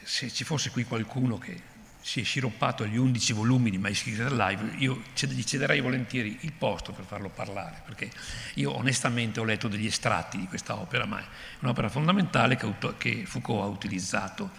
Se 0.03 0.31
ci 0.31 0.45
fosse 0.45 0.71
qui 0.71 0.85
qualcuno 0.85 1.39
che 1.39 1.75
si 2.01 2.21
è 2.21 2.23
sciroppato 2.23 2.85
agli 2.85 2.97
undici 2.97 3.33
volumi 3.33 3.71
di 3.71 3.79
My 3.79 3.93
Secret 3.93 4.31
Life, 4.31 4.77
io 4.77 5.03
gli 5.19 5.43
cederei 5.43 5.81
volentieri 5.81 6.39
il 6.43 6.53
posto 6.53 6.93
per 6.93 7.05
farlo 7.05 7.29
parlare, 7.31 7.83
perché 7.85 8.11
io 8.55 8.77
onestamente 8.77 9.41
ho 9.41 9.45
letto 9.45 9.67
degli 9.67 9.87
estratti 9.87 10.39
di 10.39 10.47
questa 10.47 10.77
opera, 10.77 11.05
ma 11.05 11.19
è 11.19 11.25
un'opera 11.61 11.89
fondamentale 11.89 12.57
che 12.99 13.25
Foucault 13.27 13.63
ha 13.63 13.67
utilizzato 13.67 14.51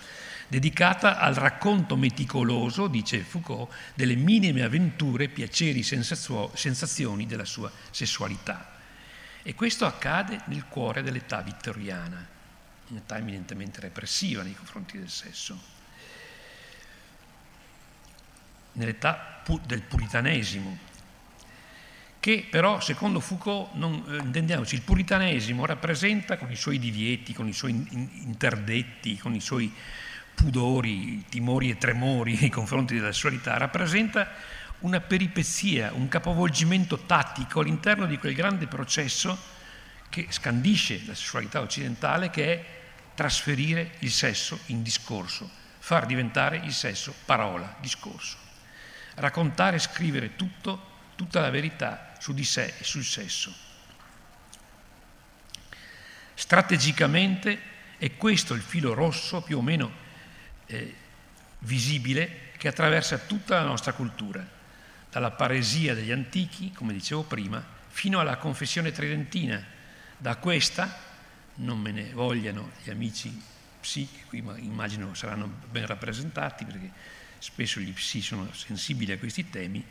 dedicata 0.50 1.20
al 1.20 1.36
racconto 1.36 1.96
meticoloso, 1.96 2.88
dice 2.88 3.20
Foucault, 3.20 3.74
delle 3.94 4.16
minime 4.16 4.64
avventure, 4.64 5.30
piaceri, 5.30 5.84
sensazioni 5.84 7.26
della 7.26 7.46
sua 7.46 7.72
sessualità. 7.92 8.76
E 9.48 9.56
questo 9.56 9.86
accade 9.86 10.42
nel 10.48 10.66
cuore 10.68 11.02
dell'età 11.02 11.40
vittoriana, 11.40 12.28
un'età 12.90 13.16
eminentemente 13.16 13.80
repressiva 13.80 14.44
nei 14.44 14.54
confronti 14.54 14.98
del 14.98 15.08
sesso. 15.08 15.58
Nell'età 18.74 19.42
del 19.66 19.84
puritanesimo, 19.84 20.78
che 22.20 22.46
però 22.52 22.82
secondo 22.82 23.22
Foucault, 23.22 23.76
non, 23.76 24.04
eh, 24.10 24.18
intendiamoci, 24.18 24.76
il 24.76 24.82
puritanesimo 24.82 25.66
rappresenta 25.66 26.36
con 26.36 26.52
i 26.52 26.58
suoi 26.58 26.78
divieti, 26.78 27.32
con 27.32 27.48
i 27.48 27.54
suoi 27.54 27.72
interdetti, 28.26 29.16
con 29.16 29.34
i 29.34 29.40
suoi 29.40 29.74
pudori, 30.36 31.24
timori 31.30 31.70
e 31.70 31.78
tremori 31.78 32.36
nei 32.42 32.50
confronti 32.50 32.96
della 32.96 33.14
sessualità, 33.14 33.56
rappresenta 33.56 34.30
una 34.80 35.00
peripezia, 35.00 35.92
un 35.94 36.08
capovolgimento 36.08 37.00
tattico 37.00 37.62
all'interno 37.62 38.06
di 38.06 38.18
quel 38.18 38.34
grande 38.34 38.68
processo 38.68 39.56
che 40.10 40.28
scandisce 40.30 41.02
la 41.06 41.16
sessualità 41.16 41.62
occidentale, 41.62 42.30
che 42.30 42.54
è 42.54 42.66
trasferire 43.16 43.96
il 44.00 44.12
sesso 44.12 44.60
in 44.68 44.84
discorso, 44.84 45.50
far 45.80 46.06
diventare 46.06 46.58
il 46.58 46.74
sesso 46.74 47.14
parola, 47.26 47.76
discorso. 47.80 48.38
Raccontare 49.16 49.78
e 49.78 49.80
scrivere 49.80 50.36
tutto, 50.36 50.96
tutta 51.16 51.42
la 51.42 51.50
verità 51.50 52.14
su 52.20 52.34
di 52.34 52.44
sé 52.44 52.76
e 52.78 52.84
sul 52.84 53.04
sesso. 53.04 53.52
Strategicamente 56.36 57.60
è 57.98 58.16
questo 58.16 58.54
il 58.54 58.62
filo 58.62 58.94
rosso 58.94 59.42
più 59.42 59.58
o 59.58 59.62
meno 59.62 59.92
eh, 60.68 60.96
visibile 61.60 62.52
che 62.58 62.68
attraversa 62.68 63.18
tutta 63.18 63.56
la 63.56 63.66
nostra 63.66 63.94
cultura, 63.94 64.46
dalla 65.10 65.32
paresia 65.32 65.94
degli 65.94 66.12
antichi, 66.12 66.72
come 66.72 66.94
dicevo 66.94 67.24
prima, 67.24 67.64
fino 67.88 68.20
alla 68.20 68.38
confessione 68.38 68.92
tridentina. 68.92 69.64
Da 70.18 70.36
questa, 70.38 70.98
non 71.56 71.80
me 71.80 71.92
ne 71.92 72.12
vogliano 72.12 72.72
gli 72.84 72.90
amici 72.90 73.42
psi, 73.80 74.08
che 74.08 74.24
qui 74.28 74.40
immagino 74.40 75.14
saranno 75.14 75.48
ben 75.70 75.86
rappresentati 75.86 76.66
perché 76.66 76.92
spesso 77.38 77.80
gli 77.80 77.94
psi 77.94 78.22
sono 78.22 78.52
sensibili 78.54 79.12
a 79.12 79.18
questi 79.18 79.50
temi, 79.50 79.84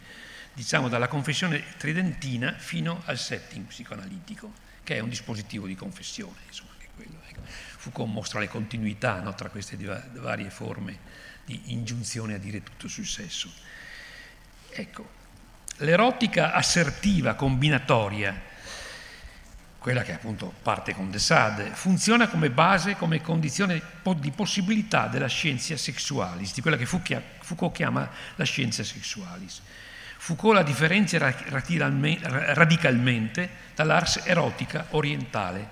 diciamo 0.52 0.88
dalla 0.88 1.08
confessione 1.08 1.62
tridentina 1.76 2.52
fino 2.52 3.02
al 3.06 3.18
setting 3.18 3.66
psicoanalitico, 3.66 4.52
che 4.82 4.96
è 4.96 5.00
un 5.00 5.08
dispositivo 5.08 5.66
di 5.66 5.74
confessione. 5.74 6.38
Insomma, 6.46 6.74
quello, 6.96 7.20
ecco. 7.28 7.40
Foucault 7.44 8.10
mostra 8.10 8.40
le 8.40 8.48
continuità 8.48 9.20
no, 9.20 9.34
tra 9.34 9.50
queste 9.50 9.76
varie 10.14 10.50
forme 10.50 10.98
di 11.44 11.60
ingiunzione 11.66 12.34
a 12.34 12.38
dire 12.38 12.62
tutto 12.62 12.88
sul 12.88 13.06
sesso. 13.06 13.52
Ecco, 14.78 15.08
l'erotica 15.78 16.52
assertiva, 16.52 17.32
combinatoria, 17.32 18.38
quella 19.78 20.02
che 20.02 20.12
appunto 20.12 20.52
parte 20.62 20.92
con 20.92 21.10
De 21.10 21.18
Sade, 21.18 21.70
funziona 21.72 22.28
come 22.28 22.50
base, 22.50 22.94
come 22.96 23.22
condizione 23.22 23.80
di 24.18 24.30
possibilità 24.32 25.06
della 25.06 25.28
scienza 25.28 25.74
sexualis, 25.78 26.52
di 26.52 26.60
quella 26.60 26.76
che 26.76 26.84
Foucault 26.84 27.72
chiama 27.72 28.06
la 28.34 28.44
scienza 28.44 28.84
sexualis. 28.84 29.62
Foucault 30.18 30.56
la 30.56 30.62
differenzia 30.62 31.20
radicalmente 31.20 33.48
dall'ars 33.74 34.20
erotica 34.24 34.88
orientale, 34.90 35.70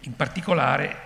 in 0.00 0.14
particolare 0.14 0.96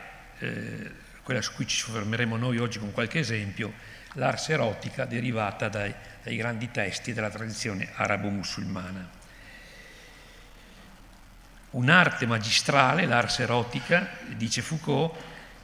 eh, 0.40 0.90
quella 1.22 1.40
su 1.40 1.54
cui 1.54 1.66
ci 1.66 1.78
soffermeremo 1.78 2.36
noi 2.36 2.58
oggi 2.58 2.78
con 2.78 2.92
qualche 2.92 3.20
esempio, 3.20 3.72
l'ars 4.14 4.48
erotica 4.48 5.04
derivata 5.04 5.68
dai, 5.68 5.94
dai 6.22 6.36
grandi 6.36 6.70
testi 6.70 7.12
della 7.12 7.30
tradizione 7.30 7.88
arabo-musulmana. 7.94 9.22
Un'arte 11.70 12.26
magistrale, 12.26 13.06
l'ars 13.06 13.40
erotica, 13.40 14.08
dice 14.36 14.62
Foucault, 14.62 15.16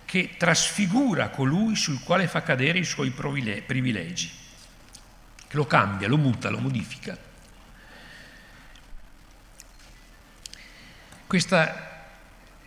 che 0.04 0.34
trasfigura 0.36 1.28
colui 1.28 1.76
sul 1.76 2.02
quale 2.02 2.26
fa 2.26 2.42
cadere 2.42 2.80
i 2.80 2.84
suoi 2.84 3.10
privilegi, 3.10 4.30
che 5.46 5.56
lo 5.56 5.66
cambia, 5.66 6.08
lo 6.08 6.16
muta, 6.16 6.50
lo 6.50 6.58
modifica. 6.58 7.16
Questa 11.28 11.88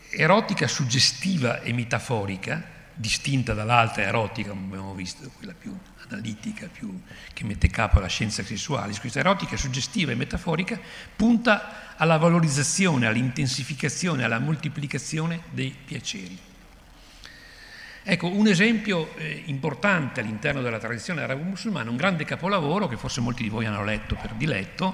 erotica 0.10 0.68
suggestiva 0.70 1.60
e 1.60 1.74
metaforica, 1.74 2.64
distinta 2.96 3.54
dall'altra 3.54 4.04
erotica, 4.04 4.50
come 4.50 4.66
abbiamo 4.66 4.94
visto, 4.94 5.30
quella 5.38 5.54
più 5.54 5.76
analitica, 6.10 6.68
più, 6.68 7.02
che 7.34 7.44
mette 7.44 7.68
capo 7.70 7.98
alla 7.98 8.08
scienza 8.08 8.44
sessuale, 8.44 8.94
questa 9.00 9.20
erotica 9.20 9.58
suggestiva 9.58 10.12
e 10.12 10.16
metaforica 10.16 10.80
punta 11.16 11.96
alla 11.98 12.18
valorizzazione, 12.18 13.08
all'intensificazione, 13.08 14.24
alla 14.24 14.40
moltiplicazione 14.40 15.44
dei 15.52 15.76
piaceri. 15.86 16.38
Ecco, 18.06 18.28
un 18.28 18.48
esempio 18.48 19.16
eh, 19.16 19.44
importante 19.46 20.20
all'interno 20.20 20.62
della 20.62 20.78
tradizione 20.78 21.22
arabo-musulmana, 21.22 21.90
un 21.90 21.96
grande 21.96 22.26
capolavoro 22.26 22.88
che 22.88 22.98
forse 22.98 23.22
molti 23.22 23.44
di 23.44 23.50
voi 23.50 23.66
hanno 23.66 23.84
letto 23.84 24.16
per 24.16 24.34
diletto, 24.34 24.94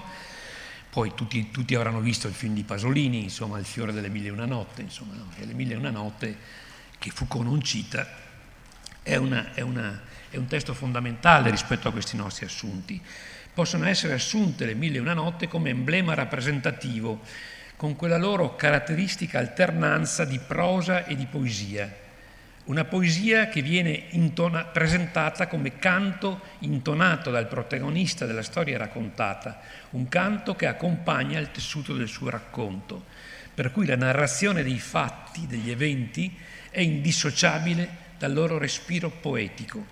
poi 0.92 1.14
tutti, 1.16 1.50
tutti, 1.50 1.74
avranno 1.74 2.02
visto 2.02 2.28
il 2.28 2.34
film 2.34 2.54
di 2.54 2.64
Pasolini, 2.64 3.24
insomma, 3.24 3.58
Il 3.58 3.66
fiore 3.66 3.94
delle 3.94 4.10
mille 4.10 4.28
e 4.28 4.32
una 4.32 4.46
notte, 4.46 4.84
insomma, 4.84 5.16
no? 5.16 5.28
le 5.36 5.54
mille 5.54 5.74
e 5.74 5.78
una 5.78 5.90
notte 5.90 6.38
che 7.00 7.10
Foucault 7.10 7.46
non 7.48 7.62
cita, 7.64 8.08
è, 9.02 9.16
una, 9.16 9.54
è, 9.54 9.62
una, 9.62 10.02
è 10.30 10.38
un 10.38 10.46
testo 10.46 10.76
fondamentale 10.76 11.50
rispetto 11.50 11.88
a 11.88 11.92
questi 11.92 12.16
nostri 12.16 12.46
assunti. 12.46 13.02
Possono 13.52 13.88
essere 13.88 14.14
assunte 14.14 14.66
le 14.66 14.76
mille 14.76 14.98
e 14.98 15.02
una 15.02 15.14
notte 15.14 15.48
come 15.48 15.72
emblema 15.72 16.14
rappresentativo, 16.14 17.22
con 17.76 17.96
quella 17.96 18.18
loro 18.18 18.56
caratteristica 18.56 19.40
alternanza 19.40 20.26
di 20.26 20.38
prosa 20.38 21.06
e 21.06 21.16
di 21.16 21.26
poesia 21.26 22.08
una 22.70 22.86
poesia 22.86 23.48
che 23.48 23.64
viene 23.64 24.06
intona- 24.10 24.64
presentata 24.64 25.48
come 25.48 25.78
canto 25.78 26.42
intonato 26.60 27.32
dal 27.32 27.48
protagonista 27.48 28.28
della 28.28 28.44
storia 28.44 28.78
raccontata, 28.78 29.60
un 29.92 30.08
canto 30.08 30.56
che 30.56 30.68
accompagna 30.68 31.40
il 31.40 31.50
tessuto 31.50 31.96
del 31.96 32.08
suo 32.08 32.30
racconto, 32.30 33.06
per 33.56 33.72
cui 33.72 33.88
la 33.88 33.96
narrazione 33.96 34.62
dei 34.62 34.78
fatti, 34.78 35.48
degli 35.48 35.72
eventi, 35.72 36.32
è 36.70 36.80
indissociabile 36.80 38.08
dal 38.18 38.34
loro 38.34 38.58
respiro 38.58 39.10
poetico, 39.10 39.86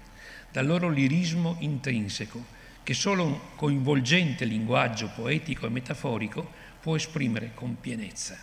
dal 0.52 0.66
loro 0.66 0.90
lirismo 0.90 1.58
intrinseco, 1.60 2.56
che 2.84 2.94
solo 2.94 3.26
un 3.26 3.40
coinvolgente 3.56 4.46
linguaggio 4.46 5.10
poetico 5.10 5.66
e 5.66 5.70
metaforico 5.70 6.50
può 6.80 6.96
esprimere 6.96 7.52
con 7.54 7.80
pienezza. 7.80 8.38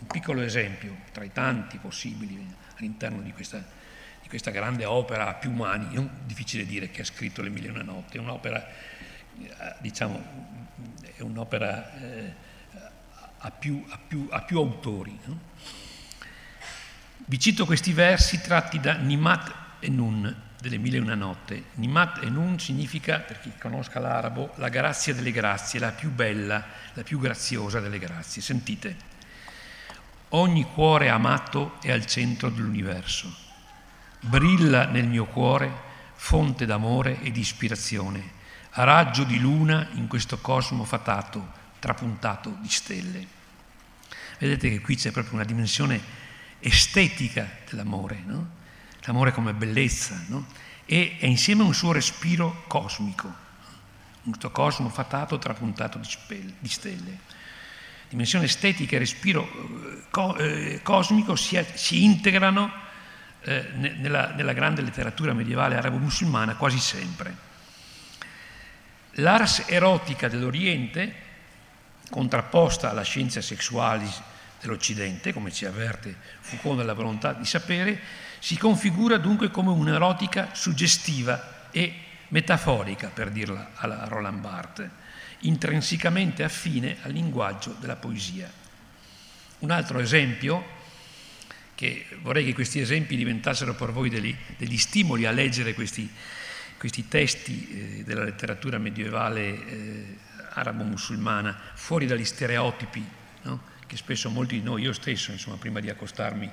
Un 0.00 0.06
piccolo 0.06 0.42
esempio 0.42 0.96
tra 1.12 1.24
i 1.24 1.32
tanti 1.32 1.78
possibili 1.78 2.44
all'interno 2.76 3.20
di 3.20 3.32
questa, 3.32 3.64
di 4.22 4.28
questa 4.28 4.50
grande 4.50 4.84
opera 4.84 5.28
a 5.28 5.34
più 5.34 5.52
mani, 5.52 5.94
non 5.94 6.10
difficile 6.24 6.66
dire 6.66 6.90
che 6.90 7.02
ha 7.02 7.04
scritto 7.04 7.42
Le 7.42 7.50
Mille 7.50 7.68
e 7.68 7.70
una 7.70 7.82
notte, 7.82 8.18
è 8.18 8.20
un'opera, 8.20 8.66
eh, 8.68 9.74
diciamo, 9.80 10.22
è 11.16 11.22
un'opera 11.22 12.00
eh, 12.00 12.32
a, 13.38 13.50
più, 13.50 13.84
a, 13.88 13.98
più, 13.98 14.28
a, 14.30 14.42
più, 14.42 14.58
autori. 14.58 15.18
No? 15.24 15.38
Vi 17.28 17.38
cito 17.38 17.66
questi 17.66 17.92
versi 17.92 18.40
tratti 18.40 18.80
da 18.80 18.94
Nimat 18.94 19.52
e 19.80 19.90
Nun 19.90 20.34
delle 20.58 20.78
Mille 20.78 20.96
e 20.96 21.00
una 21.00 21.14
notte. 21.14 21.64
Nimat 21.74 22.22
e 22.22 22.30
Nun 22.30 22.58
significa, 22.58 23.18
per 23.18 23.38
chi 23.38 23.52
conosca 23.60 24.00
l'arabo, 24.00 24.54
la 24.54 24.70
grazia 24.70 25.12
delle 25.12 25.30
grazie, 25.30 25.78
la 25.78 25.90
più 25.90 26.10
bella, 26.10 26.64
la 26.94 27.02
più 27.02 27.20
graziosa 27.20 27.80
delle 27.80 27.98
grazie. 27.98 28.40
Sentite, 28.40 28.96
ogni 30.30 30.64
cuore 30.72 31.10
amato 31.10 31.76
è 31.82 31.92
al 31.92 32.06
centro 32.06 32.48
dell'universo. 32.48 33.30
Brilla 34.20 34.86
nel 34.86 35.06
mio 35.06 35.26
cuore 35.26 35.70
fonte 36.14 36.64
d'amore 36.64 37.20
e 37.20 37.30
di 37.30 37.40
ispirazione, 37.40 38.22
a 38.70 38.84
raggio 38.84 39.24
di 39.24 39.38
luna 39.38 39.86
in 39.92 40.06
questo 40.06 40.38
cosmo 40.38 40.82
fatato, 40.84 41.46
trapuntato 41.78 42.56
di 42.62 42.68
stelle. 42.70 43.26
Vedete 44.38 44.70
che 44.70 44.80
qui 44.80 44.96
c'è 44.96 45.10
proprio 45.10 45.34
una 45.34 45.44
dimensione 45.44 46.26
estetica 46.60 47.48
dell'amore, 47.68 48.22
no? 48.24 48.56
l'amore 49.02 49.32
come 49.32 49.54
bellezza, 49.54 50.24
no? 50.28 50.46
e 50.84 51.16
è 51.18 51.26
insieme 51.26 51.62
un 51.62 51.74
suo 51.74 51.92
respiro 51.92 52.64
cosmico, 52.66 53.32
un 54.22 54.34
suo 54.38 54.50
cosmo 54.50 54.88
fatato 54.88 55.38
trapuntato 55.38 56.00
di 56.58 56.68
stelle. 56.68 57.18
Dimensione 58.08 58.46
estetica 58.46 58.96
e 58.96 59.00
respiro 59.00 59.46
eh, 60.10 60.74
eh, 60.74 60.82
cosmico 60.82 61.36
si, 61.36 61.62
si 61.74 62.04
integrano 62.04 62.72
eh, 63.42 63.68
nella, 63.74 64.32
nella 64.32 64.52
grande 64.52 64.80
letteratura 64.82 65.34
medievale 65.34 65.76
arabo-musulmana 65.76 66.56
quasi 66.56 66.78
sempre. 66.78 67.46
L'ars 69.12 69.64
erotica 69.66 70.28
dell'Oriente, 70.28 71.26
contrapposta 72.10 72.90
alla 72.90 73.02
scienza 73.02 73.40
sessualis 73.40 74.22
dell'Occidente, 74.60 75.32
come 75.32 75.52
ci 75.52 75.64
avverte 75.64 76.14
Foucault 76.40 76.78
nella 76.78 76.94
volontà 76.94 77.32
di 77.32 77.44
sapere, 77.44 78.00
si 78.38 78.56
configura 78.56 79.16
dunque 79.16 79.50
come 79.50 79.70
un'erotica 79.70 80.50
suggestiva 80.52 81.68
e 81.70 81.94
metaforica, 82.28 83.08
per 83.08 83.30
dirla 83.30 83.72
alla 83.74 84.04
Roland 84.06 84.40
Barthes, 84.40 84.90
intrinsecamente 85.40 86.42
affine 86.42 86.98
al 87.02 87.12
linguaggio 87.12 87.76
della 87.78 87.96
poesia. 87.96 88.50
Un 89.60 89.70
altro 89.70 89.98
esempio, 89.98 90.76
che 91.74 92.06
vorrei 92.22 92.44
che 92.44 92.54
questi 92.54 92.80
esempi 92.80 93.16
diventassero 93.16 93.74
per 93.74 93.92
voi 93.92 94.08
degli, 94.08 94.34
degli 94.56 94.78
stimoli 94.78 95.26
a 95.26 95.30
leggere 95.30 95.74
questi, 95.74 96.10
questi 96.76 97.06
testi 97.06 98.00
eh, 98.00 98.04
della 98.04 98.24
letteratura 98.24 98.78
medievale 98.78 99.66
eh, 99.66 100.18
arabo-musulmana, 100.54 101.56
fuori 101.74 102.06
dagli 102.06 102.24
stereotipi? 102.24 103.17
Che 103.88 103.96
spesso 103.96 104.28
molti 104.28 104.58
di 104.58 104.62
noi, 104.62 104.82
io 104.82 104.92
stesso, 104.92 105.32
insomma, 105.32 105.56
prima 105.56 105.80
di 105.80 105.88
accostarmi 105.88 106.48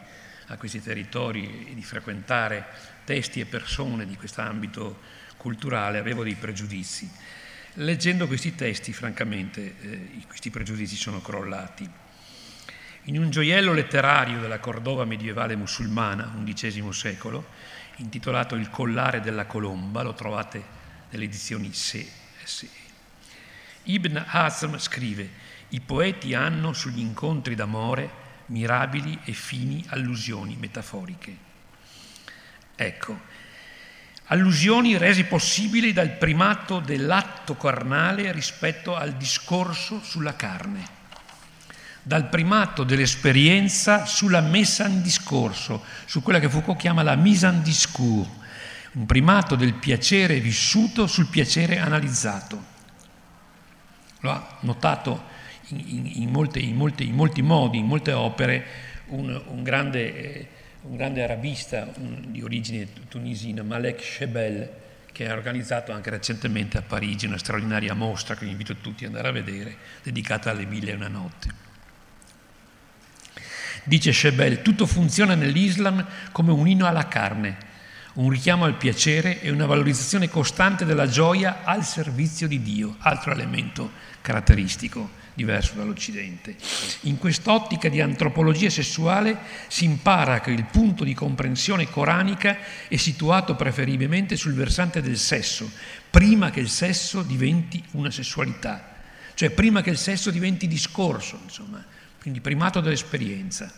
a 0.48 0.58
questi 0.58 0.82
territori 0.82 1.68
e 1.70 1.76
di 1.76 1.84
frequentare 1.84 2.66
testi 3.04 3.42
e 3.42 3.46
persone 3.46 4.08
di 4.08 4.16
questo 4.16 4.42
ambito 4.42 5.00
culturale, 5.36 6.00
avevo 6.00 6.24
dei 6.24 6.36
pregiudizi. 6.36 7.12
Leggendo 7.74 8.26
questi 8.26 8.56
testi, 8.56 8.94
francamente, 8.94 9.76
eh, 9.82 10.24
questi 10.28 10.50
pregiudizi 10.50 10.96
sono 10.96 11.22
crollati. 11.22 11.88
In 13.08 13.20
un 13.20 13.30
gioiello 13.30 13.74
letterario 13.74 14.40
della 14.40 14.60
Cordova 14.60 15.04
medievale 15.04 15.58
musulmana, 15.58 16.34
XI 16.44 16.88
secolo, 16.92 17.48
intitolato 17.98 18.56
Il 18.56 18.70
collare 18.70 19.20
della 19.20 19.46
colomba, 19.46 20.04
lo 20.04 20.14
trovate 20.14 20.64
nelle 21.10 21.26
edizioni 21.26 21.74
Se. 21.74 22.24
Ibn 23.84 24.24
Hazm 24.26 24.78
scrive 24.78 25.30
i 25.70 25.82
poeti 25.82 26.34
hanno 26.34 26.74
sugli 26.74 27.00
incontri 27.00 27.56
d'amore 27.56 28.24
mirabili 28.48 29.20
e 29.24 29.34
fini 29.34 29.84
allusioni 29.90 30.56
metaforiche. 30.60 31.38
Ecco, 32.76 33.20
allusioni 34.26 34.98
rese 34.98 35.26
possibili 35.26 35.94
dal 35.94 36.12
primato 36.12 36.80
dell'atto 36.80 37.56
carnale 37.56 38.32
rispetto 38.32 38.96
al 38.96 39.14
discorso 39.14 40.02
sulla 40.04 40.36
carne, 40.36 40.88
dal 42.04 42.30
primato 42.30 42.84
dell'esperienza 42.84 44.06
sulla 44.06 44.42
messa 44.42 44.86
in 44.86 45.02
discorso, 45.02 45.84
su 46.06 46.22
quella 46.22 46.40
che 46.40 46.50
Foucault 46.50 46.80
chiama 46.80 47.02
la 47.02 47.16
mise 47.16 47.48
en 47.48 47.64
discours, 47.64 48.30
un 48.94 49.06
primato 49.06 49.56
del 49.56 49.74
piacere 49.74 50.40
vissuto 50.40 51.08
sul 51.08 51.28
piacere 51.28 51.80
analizzato. 51.80 52.74
Lo 54.20 54.32
ha 54.32 54.58
notato 54.62 55.34
in, 55.70 56.12
in, 56.16 56.30
molte, 56.30 56.60
in, 56.60 56.76
molte, 56.76 57.04
in 57.04 57.16
molti 57.16 57.42
modi, 57.42 57.80
in 57.80 57.86
molte 57.86 58.12
opere, 58.12 58.66
un, 59.08 59.42
un, 59.48 59.64
grande, 59.64 60.16
eh, 60.16 60.48
un 60.82 60.96
grande, 60.96 61.24
arabista 61.24 61.92
un, 61.98 62.26
di 62.28 62.42
origine 62.42 62.88
tunisina, 63.08 63.64
Malek 63.64 64.02
Shebel, 64.02 64.70
che 65.12 65.30
ha 65.30 65.34
organizzato 65.34 65.92
anche 65.92 66.10
recentemente 66.10 66.78
a 66.78 66.82
Parigi 66.82 67.26
una 67.26 67.38
straordinaria 67.38 67.94
mostra 67.94 68.36
che 68.36 68.46
vi 68.46 68.52
invito 68.52 68.76
tutti 68.76 69.06
ad 69.06 69.12
andare 69.12 69.30
a 69.30 69.44
vedere, 69.44 69.76
dedicata 70.04 70.52
alle 70.52 70.66
mille 70.66 70.92
e 70.92 70.96
una 70.96 71.08
notte. 71.08 71.64
Dice 73.84 74.12
Shebel, 74.12 74.62
tutto 74.62 74.86
funziona 74.86 75.36
nell'Islam 75.36 76.06
come 76.32 76.52
un 76.52 76.68
inno 76.68 76.88
alla 76.88 77.08
carne, 77.08 77.74
un 78.14 78.30
richiamo 78.30 78.66
al 78.66 78.76
piacere 78.76 79.42
e 79.42 79.52
una 79.52 79.66
valorizzazione 79.66 80.28
costante 80.28 80.86
della 80.86 81.08
gioia 81.08 81.64
al 81.64 81.84
servizio 81.84 82.48
di 82.48 82.62
Dio, 82.62 82.96
altro 83.00 83.32
elemento 83.32 83.92
caratteristico 84.22 85.24
diverso 85.36 85.74
dall'Occidente. 85.76 86.56
In 87.02 87.18
quest'ottica 87.20 87.90
di 87.90 88.02
antropologia 88.02 88.70
sessuale 88.70 89.38
si 89.68 89.84
impara 89.86 90.40
che 90.40 90.52
il 90.52 90.64
punto 90.64 91.04
di 91.04 91.14
comprensione 91.14 91.90
coranica 91.90 92.58
è 92.88 92.96
situato 92.96 93.56
preferibilmente 93.56 94.38
sul 94.38 94.54
versante 94.54 95.02
del 95.02 95.18
sesso, 95.18 95.70
prima 96.10 96.50
che 96.50 96.62
il 96.62 96.70
sesso 96.70 97.22
diventi 97.22 97.84
una 97.92 98.10
sessualità, 98.10 98.96
cioè 99.36 99.52
prima 99.52 99.82
che 99.82 99.90
il 99.92 99.98
sesso 99.98 100.32
diventi 100.32 100.68
discorso, 100.68 101.40
insomma, 101.44 101.84
quindi 102.20 102.40
primato 102.40 102.80
dell'esperienza. 102.80 103.72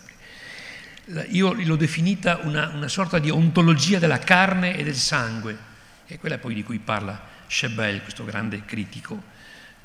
Io 1.29 1.53
l'ho 1.53 1.75
definita 1.75 2.39
una, 2.43 2.67
una 2.67 2.87
sorta 2.89 3.17
di 3.17 3.29
ontologia 3.29 3.97
della 3.97 4.19
carne 4.19 4.77
e 4.77 4.83
del 4.83 4.95
sangue, 4.95 5.57
che 6.05 6.15
è 6.15 6.19
quella 6.19 6.37
poi 6.37 6.53
di 6.53 6.63
cui 6.63 6.79
parla 6.79 7.35
Chebel, 7.47 8.01
questo 8.01 8.25
grande 8.25 8.63
critico 8.65 9.35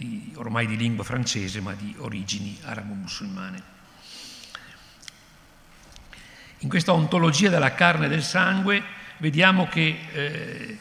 di, 0.07 0.33
ormai 0.37 0.67
di 0.67 0.77
lingua 0.77 1.05
francese 1.05 1.61
ma 1.61 1.75
di 1.75 1.95
origini 1.99 2.59
arabo-musulmane. 2.65 3.62
In 6.59 6.69
questa 6.69 6.93
ontologia 6.93 7.49
della 7.49 7.75
carne 7.75 8.07
e 8.07 8.09
del 8.09 8.23
sangue 8.23 8.83
vediamo 9.19 9.67
che 9.67 9.99
eh, 10.12 10.79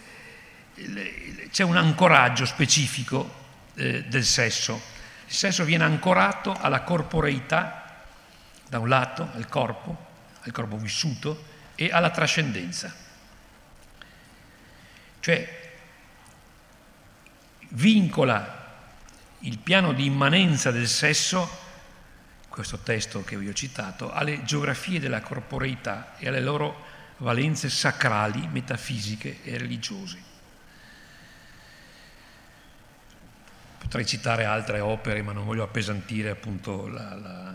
c'è 1.49 1.63
un 1.63 1.77
ancoraggio 1.77 2.45
specifico 2.45 3.39
eh, 3.75 4.03
del 4.03 4.23
sesso. 4.23 4.79
Il 5.27 5.33
sesso 5.33 5.63
viene 5.63 5.83
ancorato 5.83 6.53
alla 6.53 6.81
corporeità, 6.81 8.03
da 8.67 8.79
un 8.79 8.89
lato, 8.89 9.29
al 9.33 9.47
corpo, 9.47 10.07
al 10.41 10.51
corpo 10.51 10.77
vissuto, 10.77 11.49
e 11.75 11.89
alla 11.91 12.09
trascendenza. 12.11 12.93
Cioè 15.19 15.59
vincola 17.69 18.60
il 19.41 19.57
piano 19.57 19.93
di 19.93 20.05
immanenza 20.05 20.71
del 20.71 20.87
sesso, 20.87 21.49
questo 22.47 22.79
testo 22.79 23.23
che 23.23 23.37
vi 23.37 23.47
ho 23.47 23.53
citato, 23.53 24.11
alle 24.11 24.43
geografie 24.43 24.99
della 24.99 25.21
corporeità 25.21 26.17
e 26.17 26.27
alle 26.27 26.41
loro 26.41 26.85
valenze 27.17 27.69
sacrali, 27.69 28.47
metafisiche 28.51 29.43
e 29.43 29.57
religiose. 29.57 30.29
Potrei 33.77 34.05
citare 34.05 34.45
altre 34.45 34.79
opere, 34.79 35.21
ma 35.21 35.31
non 35.31 35.45
voglio 35.45 35.63
appesantire 35.63 36.29
appunto 36.29 36.87
la, 36.87 37.15
la, 37.15 37.53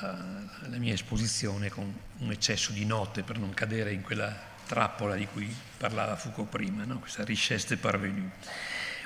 la, 0.00 0.18
la 0.66 0.76
mia 0.78 0.92
esposizione 0.92 1.68
con 1.68 1.94
un 2.18 2.30
eccesso 2.30 2.72
di 2.72 2.84
note 2.84 3.22
per 3.22 3.38
non 3.38 3.54
cadere 3.54 3.92
in 3.92 4.02
quella 4.02 4.48
trappola 4.66 5.14
di 5.14 5.26
cui 5.26 5.54
parlava 5.76 6.16
Foucault 6.16 6.48
prima, 6.48 6.84
no? 6.84 6.98
questa 6.98 7.24
richesse 7.24 7.76
parvenue. 7.76 8.30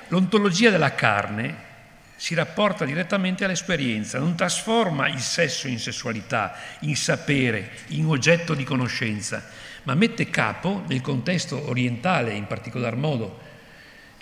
L'ontologia 0.09 0.71
della 0.71 0.95
carne 0.95 1.73
si 2.17 2.35
rapporta 2.35 2.85
direttamente 2.85 3.45
all'esperienza, 3.45 4.19
non 4.19 4.37
trasforma 4.37 5.09
il 5.09 5.21
sesso 5.21 5.67
in 5.69 5.79
sessualità, 5.79 6.55
in 6.81 6.97
sapere, 6.97 7.71
in 7.89 8.07
oggetto 8.07 8.55
di 8.55 8.65
conoscenza, 8.65 9.45
ma 9.83 9.95
mette 9.95 10.31
capo 10.31 10.85
nel 10.87 11.01
contesto 11.01 11.69
orientale, 11.69 12.33
in 12.33 12.47
particolar 12.47 12.97
modo 12.97 13.41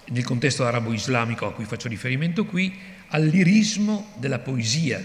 nel 0.07 0.25
contesto 0.25 0.67
arabo-islamico 0.67 1.47
a 1.47 1.53
cui 1.53 1.65
faccio 1.65 1.89
riferimento 1.89 2.45
qui, 2.45 2.77
all'irismo 3.09 4.13
della 4.17 4.39
poesia, 4.39 5.01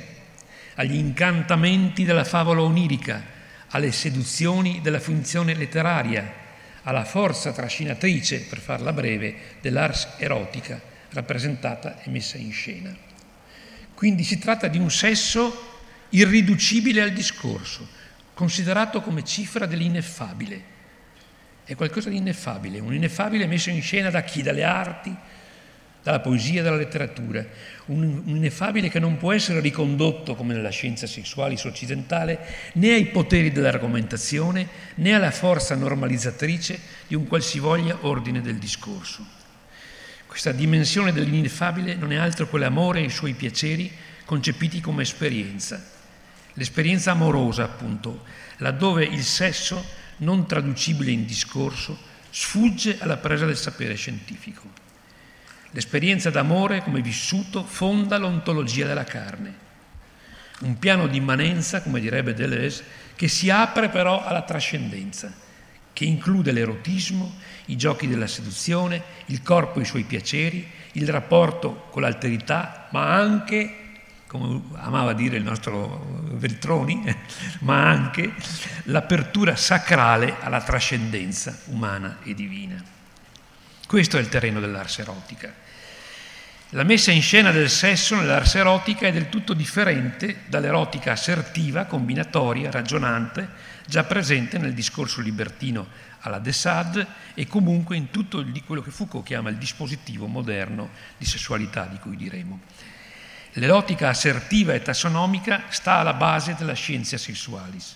agli 0.76 0.96
incantamenti 0.96 2.04
della 2.04 2.24
favola 2.24 2.62
onirica, 2.62 3.36
alle 3.70 3.92
seduzioni 3.92 4.80
della 4.82 5.00
funzione 5.00 5.54
letteraria, 5.54 6.46
alla 6.84 7.04
forza 7.04 7.52
trascinatrice, 7.52 8.46
per 8.50 8.60
farla 8.60 8.94
breve, 8.94 9.36
dell'ars 9.62 10.14
erotica 10.18 10.96
rappresentata 11.12 12.02
e 12.02 12.10
messa 12.10 12.38
in 12.38 12.52
scena. 12.52 12.96
Quindi 13.94 14.24
si 14.24 14.38
tratta 14.38 14.68
di 14.68 14.78
un 14.78 14.92
sesso 14.92 15.76
irriducibile 16.10 17.02
al 17.02 17.12
discorso, 17.12 17.88
considerato 18.34 19.02
come 19.02 19.24
cifra 19.24 19.66
dell'ineffabile. 19.66 20.76
È 21.64 21.76
qualcosa 21.76 22.10
di 22.10 22.18
ineffabile, 22.18 22.80
un 22.80 22.94
ineffabile 22.94 23.48
messo 23.48 23.70
in 23.70 23.82
scena 23.82 24.10
da 24.10 24.22
chi? 24.22 24.42
Dalle 24.42 24.64
arti, 24.64 25.16
dalla 26.04 26.20
poesia, 26.22 26.64
dalla 26.64 26.78
letteratura, 26.78 27.46
un, 27.88 28.22
un 28.26 28.36
ineffabile 28.36 28.88
che 28.88 29.00
non 29.00 29.18
può 29.18 29.34
essere 29.34 29.60
ricondotto, 29.60 30.36
come 30.36 30.54
nella 30.54 30.70
scienza 30.70 31.06
sessualis 31.08 31.66
occidentale, 31.66 32.40
né 32.74 32.94
ai 32.94 33.08
poteri 33.08 33.52
dell'argomentazione, 33.52 34.68
né 34.96 35.14
alla 35.14 35.32
forza 35.32 35.76
normalizzatrice 35.76 36.80
di 37.08 37.16
un 37.16 37.28
qualsivoglia 37.28 37.98
ordine 38.02 38.40
del 38.40 38.56
discorso. 38.56 39.37
Questa 40.38 40.56
dimensione 40.56 41.14
dell'ineffabile 41.14 41.96
non 41.96 42.12
è 42.12 42.16
altro 42.16 42.48
che 42.48 42.60
l'amore 42.60 43.00
e 43.00 43.06
i 43.06 43.10
suoi 43.10 43.34
piaceri 43.34 43.92
concepiti 44.24 44.82
come 44.82 45.02
esperienza 45.02 45.84
L'esperienza 46.54 47.10
amorosa, 47.10 47.64
appunto, 47.64 48.24
laddove 48.58 49.04
il 49.04 49.24
sesso, 49.24 49.84
non 50.18 50.46
traducibile 50.46 51.10
in 51.10 51.26
discorso, 51.26 51.98
sfugge 52.30 52.98
alla 53.00 53.18
presa 53.18 53.48
del 53.48 53.58
sapere 53.58 53.96
scientifico. 53.96 54.70
L'esperienza 55.72 56.30
d'amore, 56.30 56.84
come 56.84 57.02
vissuto, 57.02 57.64
fonda 57.64 58.20
l'ontologia 58.20 58.86
della 58.86 59.06
carne. 59.06 59.56
Un 60.60 60.78
piano 60.78 61.08
di 61.08 61.18
immanenza, 61.18 61.82
come 61.82 62.00
direbbe 62.00 62.36
Deleuze, 62.36 62.84
che 63.16 63.28
si 63.28 63.50
apre 63.50 63.90
però 63.90 64.24
alla 64.24 64.44
trascendenza, 64.44 65.34
che 65.98 66.06
include 66.06 66.52
l'erotismo, 66.52 67.38
i 67.66 67.76
giochi 67.76 68.08
della 68.08 68.28
seduzione, 68.28 69.02
il 69.26 69.42
corpo 69.42 69.80
e 69.80 69.82
i 69.82 69.86
suoi 69.86 70.04
piaceri, 70.04 70.70
il 70.92 71.10
rapporto 71.10 71.88
con 71.90 72.04
l'alterità, 72.04 72.88
ma 72.92 73.16
anche 73.16 73.78
come 74.28 74.62
amava 74.74 75.14
dire 75.14 75.38
il 75.38 75.44
nostro 75.44 76.22
Veltroni, 76.34 77.02
ma 77.62 77.90
anche 77.90 78.32
l'apertura 78.84 79.56
sacrale 79.56 80.36
alla 80.40 80.62
trascendenza 80.62 81.62
umana 81.70 82.20
e 82.22 82.36
divina. 82.36 82.80
Questo 83.88 84.18
è 84.18 84.20
il 84.20 84.30
terreno 84.30 84.60
dell'ars 84.60 85.00
erotica. 85.00 85.52
La 86.72 86.84
messa 86.84 87.10
in 87.10 87.24
scena 87.24 87.50
del 87.52 87.72
sesso 87.72 88.16
nell'ars 88.16 88.54
erotica 88.54 89.08
è 89.08 89.12
del 89.12 89.30
tutto 89.30 89.54
differente 89.54 90.42
dall'erotica 90.46 91.14
assertiva, 91.14 91.86
combinatoria, 91.86 92.70
ragionante, 92.70 93.50
già 93.88 94.04
presente 94.04 94.58
nel 94.58 94.74
discorso 94.74 95.22
libertino 95.22 95.88
alla 96.20 96.40
de 96.40 96.52
Sade 96.52 97.08
e 97.34 97.48
comunque 97.48 97.96
in 97.96 98.12
tutto 98.12 98.46
quello 98.66 98.82
che 98.82 98.92
Foucault 98.92 99.26
chiama 99.26 99.50
il 99.50 99.58
dispositivo 99.58 100.28
moderno 100.28 100.90
di 101.18 101.26
sessualità 101.26 101.86
di 101.86 101.98
cui 101.98 102.16
diremo. 102.16 102.60
L'erotica 103.54 104.10
assertiva 104.10 104.74
e 104.74 104.82
tassonomica 104.82 105.64
sta 105.70 105.96
alla 105.96 106.14
base 106.14 106.56
della 106.56 106.74
scienza 106.74 107.18
sessualis. 107.18 107.96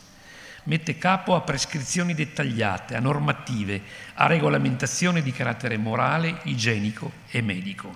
Mette 0.64 0.98
capo 0.98 1.36
a 1.36 1.42
prescrizioni 1.42 2.14
dettagliate, 2.14 2.96
a 2.96 3.00
normative, 3.00 3.82
a 4.14 4.28
regolamentazioni 4.28 5.22
di 5.22 5.32
carattere 5.32 5.78
morale, 5.78 6.40
igienico 6.44 7.12
e 7.30 7.42
medico. 7.42 7.96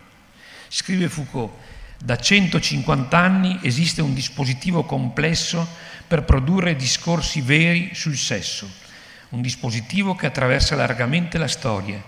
Scrive 0.67 1.09
Foucault, 1.09 1.53
da 1.97 2.17
150 2.17 3.17
anni 3.17 3.59
esiste 3.61 4.01
un 4.01 4.13
dispositivo 4.13 4.83
complesso 4.83 5.67
per 6.07 6.23
produrre 6.23 6.75
discorsi 6.75 7.41
veri 7.41 7.93
sul 7.93 8.15
sesso, 8.15 8.69
un 9.29 9.41
dispositivo 9.41 10.15
che 10.15 10.27
attraversa 10.27 10.75
largamente 10.75 11.37
la 11.37 11.47
storia, 11.47 12.01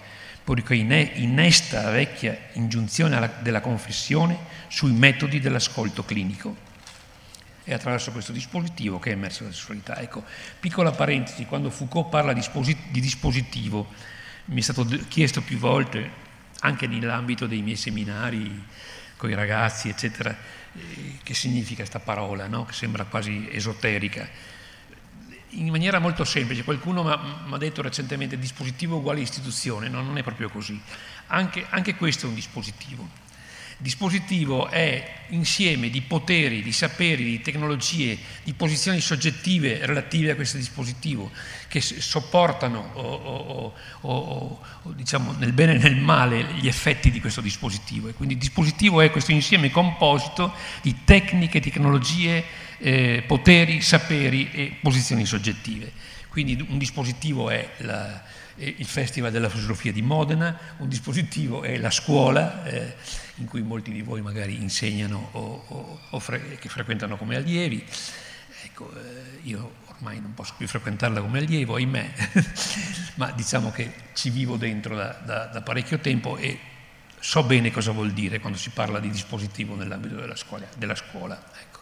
poiché 0.43 0.75
innesta 0.75 1.81
la 1.81 1.89
vecchia 1.89 2.37
ingiunzione 2.53 3.29
della 3.41 3.59
confessione 3.59 4.37
sui 4.67 4.91
metodi 4.91 5.39
dell'ascolto 5.39 6.05
clinico. 6.05 6.55
È 7.63 7.73
attraverso 7.73 8.11
questo 8.11 8.31
dispositivo 8.31 8.97
che 8.97 9.09
è 9.09 9.13
emersa 9.13 9.43
la 9.43 9.51
sessualità. 9.51 9.99
Ecco, 9.99 10.23
piccola 10.59 10.91
parentesi, 10.91 11.45
quando 11.45 11.69
Foucault 11.69 12.09
parla 12.09 12.31
di 12.31 12.41
dispositivo, 12.91 13.87
mi 14.45 14.59
è 14.59 14.63
stato 14.63 14.85
chiesto 15.09 15.41
più 15.41 15.57
volte, 15.57 16.25
anche 16.61 16.87
nell'ambito 16.87 17.45
dei 17.45 17.61
miei 17.61 17.75
seminari 17.75 18.63
con 19.17 19.29
i 19.29 19.33
ragazzi, 19.33 19.89
eccetera, 19.89 20.33
che 21.23 21.33
significa 21.33 21.77
questa 21.77 21.99
parola, 21.99 22.47
no? 22.47 22.65
che 22.65 22.73
sembra 22.73 23.05
quasi 23.05 23.47
esoterica 23.51 24.27
in 25.51 25.69
maniera 25.69 25.99
molto 25.99 26.23
semplice. 26.23 26.63
Qualcuno 26.63 27.03
mi 27.03 27.53
ha 27.53 27.57
detto 27.57 27.81
recentemente 27.81 28.37
dispositivo 28.37 28.97
uguale 28.97 29.21
istituzione, 29.21 29.89
no, 29.89 30.01
non 30.01 30.17
è 30.17 30.23
proprio 30.23 30.49
così. 30.49 30.79
Anche, 31.27 31.65
anche 31.69 31.95
questo 31.95 32.25
è 32.25 32.29
un 32.29 32.35
dispositivo. 32.35 33.25
Dispositivo 33.79 34.69
è 34.69 35.25
insieme 35.29 35.91
di 35.91 36.01
poteri, 36.01 36.63
di 36.63 36.71
saperi, 36.71 37.23
di 37.23 37.41
tecnologie, 37.41 38.17
di 38.43 38.53
posizioni 38.53 38.99
soggettive 38.99 39.85
relative 39.85 40.31
a 40.31 40.35
questo 40.35 40.57
dispositivo 40.57 41.29
che 41.67 41.79
sopportano 41.79 42.89
o, 42.93 43.73
o, 44.01 44.59
o, 44.81 44.93
diciamo 44.93 45.33
nel 45.33 45.53
bene 45.53 45.75
e 45.75 45.77
nel 45.77 45.95
male 45.95 46.53
gli 46.59 46.67
effetti 46.67 47.11
di 47.11 47.21
questo 47.21 47.41
dispositivo. 47.41 48.07
E 48.07 48.13
quindi 48.13 48.33
il 48.33 48.39
dispositivo 48.39 48.99
è 48.99 49.11
questo 49.11 49.31
insieme 49.31 49.69
composito 49.69 50.53
di 50.81 51.03
tecniche, 51.03 51.59
tecnologie, 51.59 52.43
eh, 52.79 53.23
poteri, 53.27 53.81
saperi 53.81 54.49
e 54.51 54.77
posizioni 54.81 55.23
soggettive. 55.27 55.91
Quindi 56.29 56.65
un 56.67 56.79
dispositivo 56.79 57.51
è 57.51 57.69
la, 57.77 58.23
il 58.55 58.85
Festival 58.85 59.31
della 59.31 59.49
Filosofia 59.49 59.91
di 59.91 60.01
Modena, 60.01 60.57
un 60.77 60.89
dispositivo 60.89 61.61
è 61.61 61.77
la 61.77 61.91
scuola 61.91 62.63
eh, 62.65 62.95
in 63.37 63.45
cui 63.45 63.61
molti 63.61 63.91
di 63.91 64.01
voi 64.01 64.21
magari 64.21 64.61
insegnano 64.61 65.29
o, 65.31 65.63
o, 65.67 65.99
o 66.09 66.19
fre- 66.19 66.57
che 66.59 66.69
frequentano 66.69 67.17
come 67.17 67.35
allievi. 67.35 67.83
Ecco, 68.63 68.91
eh, 68.95 69.39
io 69.43 69.75
ormai 69.85 70.19
non 70.19 70.33
posso 70.33 70.53
più 70.57 70.67
frequentarla 70.67 71.21
come 71.21 71.39
allievo, 71.39 71.75
ahimè, 71.75 72.13
ma 73.15 73.31
diciamo 73.31 73.71
che 73.71 73.93
ci 74.13 74.29
vivo 74.29 74.57
dentro 74.57 74.95
da, 74.95 75.19
da, 75.23 75.45
da, 75.45 75.61
parecchio 75.61 75.99
tempo 75.99 76.37
e 76.37 76.59
so 77.19 77.43
bene 77.43 77.71
cosa 77.71 77.91
vuol 77.91 78.11
dire 78.11 78.39
quando 78.39 78.57
si 78.57 78.69
parla 78.69 78.99
di 78.99 79.09
dispositivo 79.09 79.75
nell'ambito 79.75 80.15
della 80.15 80.35
scuola. 80.35 80.67
Della 80.75 80.95
scuola 80.95 81.41
ecco 81.61 81.76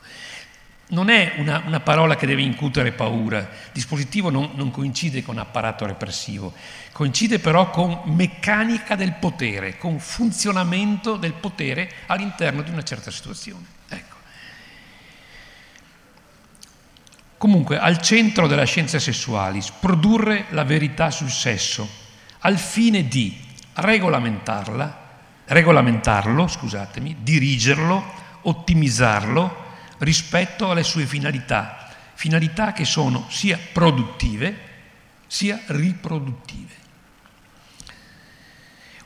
non 0.88 1.10
è 1.10 1.34
una, 1.38 1.64
una, 1.66 1.80
parola 1.80 2.16
che 2.16 2.28
deve 2.28 2.44
incutere 2.44 2.92
paura. 2.92 3.50
Dispositivo 3.72 4.30
non, 4.30 4.52
non, 4.54 4.70
coincide 4.70 5.24
con 5.24 5.40
apparato 5.40 5.86
repressivo, 5.86 6.54
coincide 6.92 7.40
però 7.40 7.72
con 7.72 8.02
meccanica 8.06 8.96
del 8.96 9.14
potere, 9.14 9.78
con 9.78 10.00
funzionamento 10.00 11.16
del 11.16 11.34
potere 11.34 11.92
all'interno 12.06 12.62
di 12.62 12.70
una 12.70 12.84
certa 12.84 13.10
situazione. 13.10 13.66
Ecco. 13.90 14.16
Comunque, 17.38 17.80
al 17.80 18.00
centro 18.00 18.46
della 18.46 18.66
scienza 18.66 19.00
sessualis, 19.00 19.72
produrre 19.72 20.46
la 20.50 20.64
verità 20.64 21.10
sul 21.10 21.32
sesso, 21.32 21.90
al 22.40 22.60
fine 22.60 23.08
di 23.08 23.36
regolamentarla, 23.74 25.04
regolamentarlo, 25.46 26.48
scusatemi, 26.48 27.18
dirigerlo, 27.22 28.04
ottimizzarlo, 28.42 29.64
rispetto 30.00 30.70
alle 30.70 30.84
sue 30.84 31.06
finalità, 31.06 31.94
finalità 32.14 32.74
che 32.74 32.86
sono 32.86 33.28
sia 33.30 33.60
produttive 33.72 34.74
sia 35.28 35.60
riproduttive. 35.68 36.74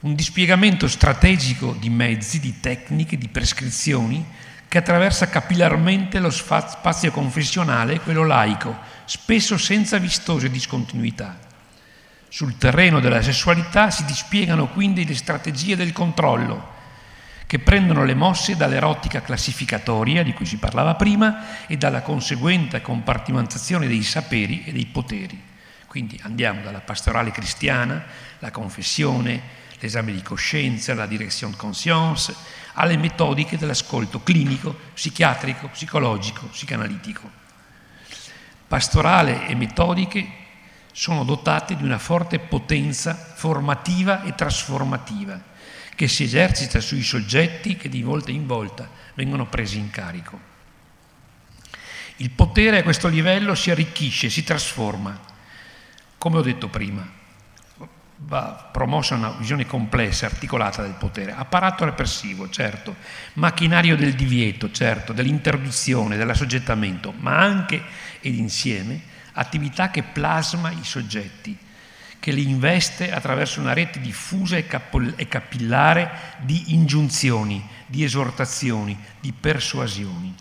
Un 0.01 0.15
dispiegamento 0.15 0.87
strategico 0.87 1.75
di 1.77 1.89
mezzi, 1.89 2.39
di 2.39 2.59
tecniche, 2.59 3.17
di 3.17 3.27
prescrizioni 3.27 4.25
che 4.67 4.77
attraversa 4.77 5.27
capillarmente 5.27 6.19
lo 6.19 6.29
spazio 6.29 7.11
confessionale 7.11 7.99
quello 7.99 8.23
laico, 8.23 8.77
spesso 9.05 9.57
senza 9.57 9.97
vistose 9.97 10.49
discontinuità. 10.49 11.37
Sul 12.29 12.57
terreno 12.57 12.99
della 12.99 13.23
sessualità 13.23 13.89
si 13.89 14.05
dispiegano 14.05 14.67
quindi 14.67 15.05
le 15.05 15.15
strategie 15.15 15.75
del 15.75 15.91
controllo, 15.91 16.77
che 17.49 17.57
prendono 17.57 18.05
le 18.05 18.13
mosse 18.13 18.55
dall'erotica 18.55 19.23
classificatoria 19.23 20.21
di 20.21 20.33
cui 20.33 20.45
si 20.45 20.57
parlava 20.57 20.93
prima 20.93 21.65
e 21.65 21.77
dalla 21.77 22.03
conseguente 22.03 22.79
compartimentazione 22.79 23.87
dei 23.87 24.03
saperi 24.03 24.65
e 24.65 24.71
dei 24.71 24.85
poteri. 24.85 25.41
Quindi 25.87 26.19
andiamo 26.21 26.61
dalla 26.61 26.81
pastorale 26.81 27.31
cristiana, 27.31 28.05
la 28.37 28.51
confessione, 28.51 29.41
l'esame 29.79 30.11
di 30.11 30.21
coscienza, 30.21 30.93
la 30.93 31.07
direction 31.07 31.55
conscience, 31.55 32.35
alle 32.73 32.97
metodiche 32.97 33.57
dell'ascolto 33.57 34.21
clinico, 34.21 34.77
psichiatrico, 34.93 35.69
psicologico, 35.69 36.45
psicanalitico. 36.45 37.31
Pastorale 38.67 39.47
e 39.47 39.55
metodiche 39.55 40.27
sono 40.91 41.23
dotate 41.23 41.75
di 41.75 41.83
una 41.83 41.97
forte 41.97 42.37
potenza 42.37 43.15
formativa 43.15 44.21
e 44.21 44.35
trasformativa 44.35 45.49
che 45.99 46.07
si 46.07 46.23
esercita 46.23 46.79
sui 46.79 47.03
soggetti 47.03 47.75
che 47.75 47.89
di 47.89 48.03
volta 48.03 48.31
in 48.31 48.47
volta 48.47 48.89
vengono 49.15 49.47
presi 49.47 49.77
in 49.79 49.89
carico. 49.89 50.39
Il 52.15 52.29
potere 52.29 52.77
a 52.77 52.83
questo 52.83 53.09
livello 53.09 53.53
si 53.53 53.69
arricchisce, 53.69 54.29
si 54.29 54.45
trasforma. 54.45 55.19
Come 56.17 56.37
ho 56.37 56.41
detto 56.41 56.69
prima, 56.69 57.05
va 58.15 58.69
promossa 58.71 59.15
una 59.15 59.31
visione 59.31 59.65
complessa, 59.65 60.25
articolata 60.25 60.83
del 60.83 60.95
potere. 60.97 61.33
Apparato 61.33 61.83
repressivo, 61.83 62.49
certo, 62.49 62.95
macchinario 63.33 63.97
del 63.97 64.13
divieto, 64.13 64.71
certo, 64.71 65.11
dell'interdizione, 65.11 66.15
dell'assoggettamento, 66.15 67.13
ma 67.17 67.39
anche 67.39 67.83
ed 68.21 68.35
insieme 68.35 69.01
attività 69.33 69.91
che 69.91 70.03
plasma 70.03 70.71
i 70.71 70.85
soggetti, 70.85 71.57
che 72.19 72.31
li 72.31 72.49
investe 72.49 73.11
attraverso 73.11 73.61
una 73.61 73.73
rete 73.73 73.99
diffusa 73.99 74.57
e, 74.57 74.67
capillare 75.27 76.37
di 76.41 76.73
ingiunzioni, 76.73 77.65
di 77.87 78.03
esortazioni, 78.03 78.97
di 79.19 79.31
persuasioni. 79.31 80.35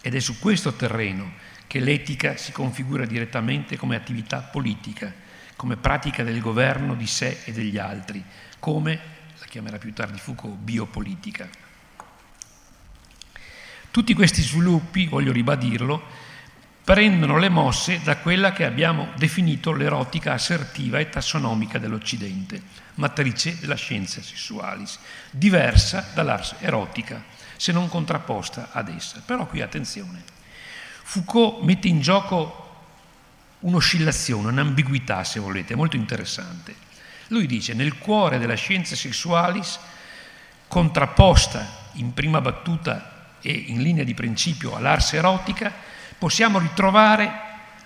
Ed 0.00 0.14
è 0.14 0.20
su 0.20 0.38
questo 0.38 0.74
terreno 0.74 1.32
che 1.66 1.80
l'etica 1.80 2.36
si 2.36 2.52
configura 2.52 3.04
direttamente 3.04 3.76
come 3.76 3.96
attività 3.96 4.38
politica, 4.38 5.12
come 5.56 5.76
pratica 5.76 6.22
del 6.22 6.40
governo 6.40 6.94
di 6.94 7.06
sé 7.06 7.40
e 7.44 7.52
degli 7.52 7.78
altri, 7.78 8.22
come, 8.58 9.00
la 9.38 9.46
chiamerà 9.46 9.78
più 9.78 9.92
tardi 9.92 10.18
Foucault, 10.18 10.56
biopolitica. 10.56 11.48
Tutti 13.90 14.14
questi 14.14 14.42
sviluppi, 14.42 15.06
voglio 15.06 15.32
ribadirlo, 15.32 16.02
prendono 16.84 17.38
le 17.38 17.48
mosse 17.48 18.00
da 18.02 18.16
quella 18.16 18.52
che 18.52 18.64
abbiamo 18.64 19.08
definito 19.16 19.72
l'erotica 19.72 20.32
assertiva 20.32 20.98
e 20.98 21.08
tassonomica 21.08 21.78
dell'Occidente, 21.78 22.60
matrice 22.94 23.58
della 23.60 23.76
scienza 23.76 24.20
sessualis, 24.20 24.98
diversa 25.30 26.10
dall'ars 26.12 26.56
erotica, 26.58 27.22
se 27.56 27.70
non 27.70 27.88
contrapposta 27.88 28.70
ad 28.72 28.88
essa. 28.88 29.22
Però 29.24 29.46
qui 29.46 29.60
attenzione, 29.60 30.22
Foucault 31.04 31.62
mette 31.62 31.88
in 31.88 32.00
gioco 32.00 32.58
un'oscillazione, 33.60 34.48
un'ambiguità, 34.48 35.22
se 35.22 35.38
volete, 35.38 35.76
molto 35.76 35.96
interessante. 35.96 36.74
Lui 37.28 37.46
dice, 37.46 37.74
nel 37.74 37.98
cuore 37.98 38.38
della 38.38 38.54
scienza 38.54 38.96
sessualis, 38.96 39.78
contrapposta 40.66 41.90
in 41.94 42.12
prima 42.12 42.40
battuta 42.40 43.36
e 43.40 43.52
in 43.52 43.82
linea 43.82 44.04
di 44.04 44.14
principio 44.14 44.74
all'ars 44.74 45.12
erotica, 45.12 45.90
possiamo 46.22 46.60
ritrovare, 46.60 47.32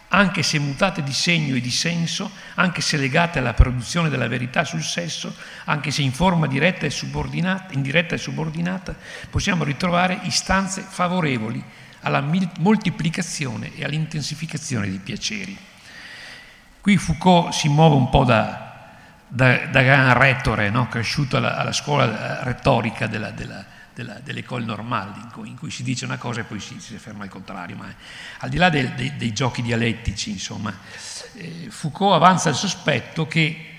anche 0.09 0.43
se 0.43 0.59
mutate 0.59 1.03
di 1.03 1.14
segno 1.14 1.57
e 1.57 1.61
di 1.62 1.70
senso, 1.70 2.30
anche 2.57 2.82
se 2.82 2.99
legate 2.99 3.39
alla 3.39 3.55
produzione 3.55 4.11
della 4.11 4.28
verità 4.28 4.62
sul 4.62 4.82
sesso, 4.82 5.34
anche 5.64 5.91
se 5.91 6.03
in 6.03 6.12
forma 6.12 6.47
diretta 6.47 6.84
e 6.84 6.91
subordinata, 6.91 7.72
indiretta 7.72 8.14
e 8.14 8.18
subordinata, 8.18 8.95
possiamo 9.30 9.64
ritrovare 9.64 10.18
istanze 10.24 10.82
favorevoli 10.82 11.64
alla 12.01 12.22
moltiplicazione 12.59 13.74
e 13.74 13.84
all'intensificazione 13.84 14.87
dei 14.87 14.99
piaceri. 14.99 15.57
Qui 16.82 16.99
Foucault 16.99 17.55
si 17.55 17.70
muove 17.70 17.95
un 17.95 18.11
po' 18.11 18.24
da, 18.24 18.91
da, 19.26 19.64
da 19.64 19.80
gran 19.80 20.12
rettore, 20.12 20.68
no? 20.68 20.89
cresciuto 20.89 21.39
alla, 21.39 21.57
alla, 21.57 21.72
scuola 21.72 22.43
retorica 22.43 23.07
della, 23.07 23.30
della 23.30 23.64
della, 23.97 24.20
dell'école 24.22 24.62
normale, 24.66 25.12
in 25.22 25.30
cui, 25.32 25.49
in 25.49 25.57
cui, 25.57 25.70
si 25.70 25.82
dice 25.82 26.05
una 26.05 26.18
cosa 26.18 26.40
e 26.40 26.44
poi 26.44 26.61
si, 26.61 26.78
si 26.80 26.94
afferma 26.94 27.24
il 27.24 27.30
contrario. 27.30 27.76
Ma 27.76 27.86
al 28.40 28.51
di 28.51 28.59
là 28.59 28.68
del, 28.68 28.90
dei, 28.90 29.16
dei, 29.16 29.32
giochi 29.32 29.62
dialettici, 29.62 30.28
insomma, 30.28 30.76
eh, 31.32 31.68
Foucault 31.70 32.14
avanza 32.14 32.51
il 32.51 32.57
sospetto 32.57 33.26
che 33.26 33.70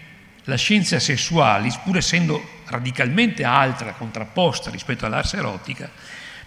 la 0.45 0.55
scienza 0.55 0.97
sessuale, 0.97 1.69
pur 1.83 1.97
essendo 1.97 2.41
radicalmente 2.65 3.43
altra, 3.43 3.93
contrapposta 3.93 4.71
rispetto 4.71 5.05
all'ars 5.05 5.35
erotica, 5.35 5.87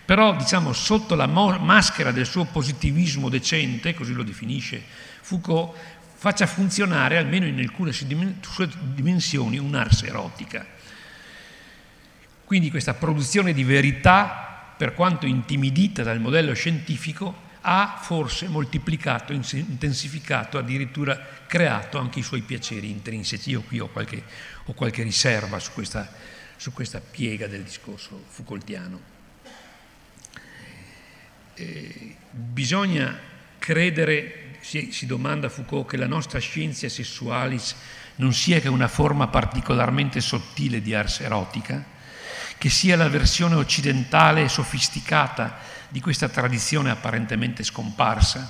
però 0.04 0.34
diciamo 0.34 0.72
sotto 0.72 1.14
la 1.14 1.26
mo- 1.26 1.56
maschera 1.58 2.10
del 2.10 2.26
suo 2.26 2.46
positivismo 2.46 3.28
decente, 3.28 3.94
così 3.94 4.12
lo 4.12 4.24
definisce 4.24 4.82
Foucault, 5.20 5.76
faccia 6.16 6.46
funzionare, 6.46 7.18
almeno 7.18 7.46
in 7.46 7.60
alcune 7.60 7.92
sue 7.92 8.68
dimensioni, 8.94 9.58
un'ars 9.58 10.02
erotica 10.02 10.78
quindi 12.50 12.68
questa 12.68 12.94
produzione 12.94 13.52
di 13.52 13.62
verità, 13.62 14.74
per 14.76 14.92
quanto 14.92 15.24
intimidita 15.24 16.02
dal 16.02 16.18
modello 16.18 16.52
scientifico, 16.52 17.42
ha 17.60 18.00
forse 18.02 18.48
moltiplicato, 18.48 19.32
intensificato, 19.32 20.58
addirittura 20.58 21.44
creato 21.46 21.96
anche 21.96 22.18
i 22.18 22.22
suoi 22.24 22.40
piaceri 22.40 22.90
intrinseci. 22.90 23.50
Io 23.50 23.60
qui 23.60 23.78
ho 23.78 23.86
qualche, 23.86 24.24
ho 24.64 24.72
qualche 24.72 25.04
riserva 25.04 25.60
su 25.60 25.70
questa, 25.70 26.12
su 26.56 26.72
questa, 26.72 26.98
piega 26.98 27.46
del 27.46 27.62
discorso 27.62 28.24
Foucaultiano. 28.26 29.00
Eh, 31.54 32.16
bisogna 32.32 33.16
credere, 33.60 34.56
si, 34.58 34.90
si 34.90 35.06
domanda 35.06 35.48
Foucault, 35.48 35.88
che 35.88 35.96
la 35.96 36.08
nostra 36.08 36.40
scienza 36.40 36.88
sessualis 36.88 37.76
non 38.16 38.34
sia 38.34 38.58
che 38.58 38.68
una 38.68 38.88
forma 38.88 39.28
particolarmente 39.28 40.20
sottile 40.20 40.82
di 40.82 40.92
ars 40.96 41.20
erotica, 41.20 41.98
che 42.60 42.68
sia 42.68 42.94
la 42.94 43.08
versione 43.08 43.54
occidentale 43.54 44.42
e 44.42 44.50
sofisticata 44.50 45.56
di 45.88 45.98
questa 45.98 46.28
tradizione 46.28 46.90
apparentemente 46.90 47.62
scomparsa, 47.62 48.46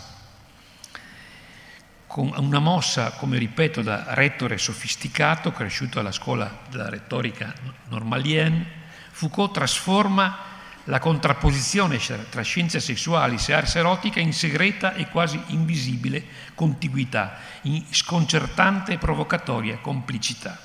con 2.08 2.32
una 2.36 2.58
mossa, 2.58 3.12
come 3.12 3.38
ripeto, 3.38 3.82
da 3.82 4.12
rettore 4.14 4.58
sofisticato, 4.58 5.52
cresciuto 5.52 6.00
alla 6.00 6.10
scuola 6.10 6.62
della 6.68 6.88
retorica 6.88 7.54
normalienne, 7.88 8.66
Foucault 9.12 9.52
trasforma 9.52 10.38
la 10.84 10.98
contrapposizione 10.98 12.00
tra 12.30 12.42
scienze 12.42 12.80
sessuali 12.80 13.36
e 13.46 13.52
ars 13.52 13.76
erotica 13.76 14.18
in 14.18 14.32
segreta 14.32 14.94
e 14.94 15.06
quasi 15.06 15.40
invisibile 15.46 16.24
contiguità, 16.56 17.36
in 17.62 17.84
sconcertante 17.90 18.94
e 18.94 18.98
provocatoria 18.98 19.78
complicità. 19.78 20.58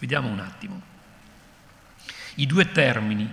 Vediamo 0.00 0.26
un 0.26 0.40
attimo. 0.40 0.87
I 2.38 2.46
due 2.46 2.70
termini, 2.70 3.28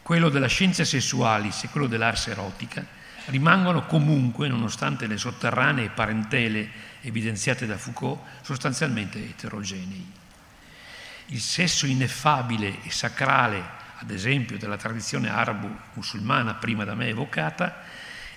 quello 0.00 0.30
della 0.30 0.46
scienza 0.46 0.86
sessualis 0.86 1.64
e 1.64 1.68
quello 1.68 1.86
dell'ars 1.86 2.28
erotica, 2.28 2.82
rimangono 3.26 3.84
comunque, 3.84 4.48
nonostante 4.48 5.06
le 5.06 5.18
sotterranee 5.18 5.90
parentele 5.90 6.70
evidenziate 7.02 7.66
da 7.66 7.76
Foucault, 7.76 8.20
sostanzialmente 8.40 9.18
eterogenei. 9.22 10.10
Il 11.26 11.40
sesso 11.42 11.84
ineffabile 11.84 12.78
e 12.82 12.90
sacrale, 12.90 13.62
ad 13.98 14.10
esempio 14.10 14.56
della 14.56 14.78
tradizione 14.78 15.28
arabo-musulmana 15.28 16.54
prima 16.54 16.84
da 16.84 16.94
me 16.94 17.08
evocata, 17.08 17.82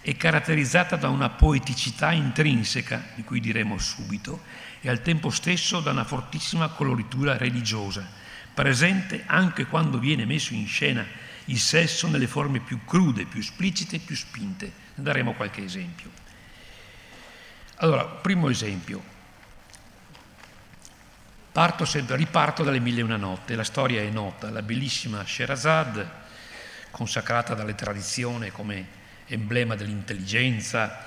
è 0.02 0.18
caratterizzata 0.18 0.98
da 0.98 1.08
una 1.08 1.30
poeticità 1.30 2.12
intrinseca, 2.12 3.02
di 3.16 3.24
cui 3.24 3.40
diremo 3.40 3.78
subito, 3.78 4.44
e 4.82 4.90
al 4.90 5.02
tempo 5.02 5.30
stesso 5.30 5.80
da 5.80 5.92
una 5.92 6.04
fortissima 6.04 6.68
coloritura 6.68 7.38
religiosa, 7.38 8.25
presente 8.56 9.24
anche 9.28 9.66
quando 9.66 10.00
viene 10.00 10.26
messo 10.26 10.54
in 10.54 10.66
scena 10.66 11.06
il 11.46 11.60
sesso 11.60 12.08
nelle 12.08 12.26
forme 12.26 12.60
più 12.60 12.84
crude, 12.86 13.26
più 13.26 13.40
esplicite 13.40 14.00
più 14.00 14.16
spinte. 14.16 14.72
Ne 14.96 15.04
daremo 15.04 15.34
qualche 15.34 15.64
esempio. 15.64 16.10
Allora, 17.76 18.06
primo 18.06 18.50
esempio. 18.50 19.14
Sempre, 21.84 22.16
riparto 22.16 22.64
dalle 22.64 22.80
mille 22.80 23.02
e 23.02 23.04
una 23.04 23.18
notte. 23.18 23.56
La 23.56 23.64
storia 23.64 24.02
è 24.02 24.10
nota. 24.10 24.50
La 24.50 24.62
bellissima 24.62 25.24
Sherazad, 25.24 26.10
consacrata 26.92 27.54
dalle 27.54 27.76
tradizioni 27.76 28.50
come 28.50 28.88
emblema 29.28 29.76
dell'intelligenza, 29.76 31.04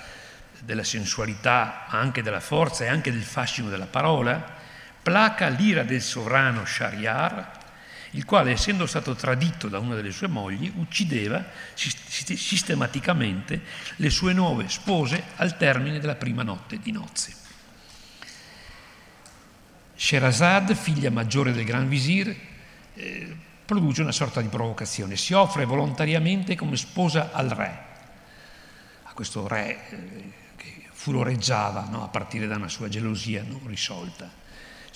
della 0.59 0.83
sensualità, 0.83 1.85
ma 1.89 1.99
anche 1.99 2.21
della 2.21 2.39
forza 2.39 2.83
e 2.83 2.87
anche 2.87 3.11
del 3.11 3.23
fascino 3.23 3.69
della 3.69 3.85
parola, 3.85 4.57
placa 5.01 5.47
l'ira 5.47 5.83
del 5.83 6.01
sovrano 6.01 6.65
Shariar, 6.65 7.57
il 8.11 8.25
quale, 8.25 8.51
essendo 8.51 8.85
stato 8.87 9.13
tradito 9.15 9.67
da 9.67 9.79
una 9.79 9.95
delle 9.95 10.11
sue 10.11 10.27
mogli, 10.27 10.71
uccideva 10.75 11.43
sistematicamente 11.73 13.61
le 13.97 14.09
sue 14.09 14.33
nuove 14.33 14.67
spose 14.67 15.23
al 15.35 15.57
termine 15.57 15.99
della 15.99 16.15
prima 16.15 16.43
notte 16.43 16.79
di 16.79 16.91
nozze. 16.91 17.35
Sherazad, 19.95 20.73
figlia 20.75 21.11
maggiore 21.11 21.51
del 21.51 21.65
Gran 21.65 21.87
Visir, 21.87 22.35
eh, 22.95 23.35
produce 23.65 24.01
una 24.01 24.11
sorta 24.11 24.41
di 24.41 24.47
provocazione, 24.47 25.15
si 25.15 25.33
offre 25.33 25.65
volontariamente 25.65 26.55
come 26.55 26.77
sposa 26.77 27.31
al 27.31 27.49
re, 27.49 27.83
a 29.03 29.13
questo 29.13 29.47
re 29.47 29.89
eh, 29.89 30.31
che 30.55 30.85
furoreggiava 30.91 31.87
no, 31.91 32.03
a 32.03 32.07
partire 32.07 32.47
da 32.47 32.55
una 32.55 32.69
sua 32.69 32.89
gelosia 32.89 33.43
non 33.43 33.67
risolta 33.67 34.38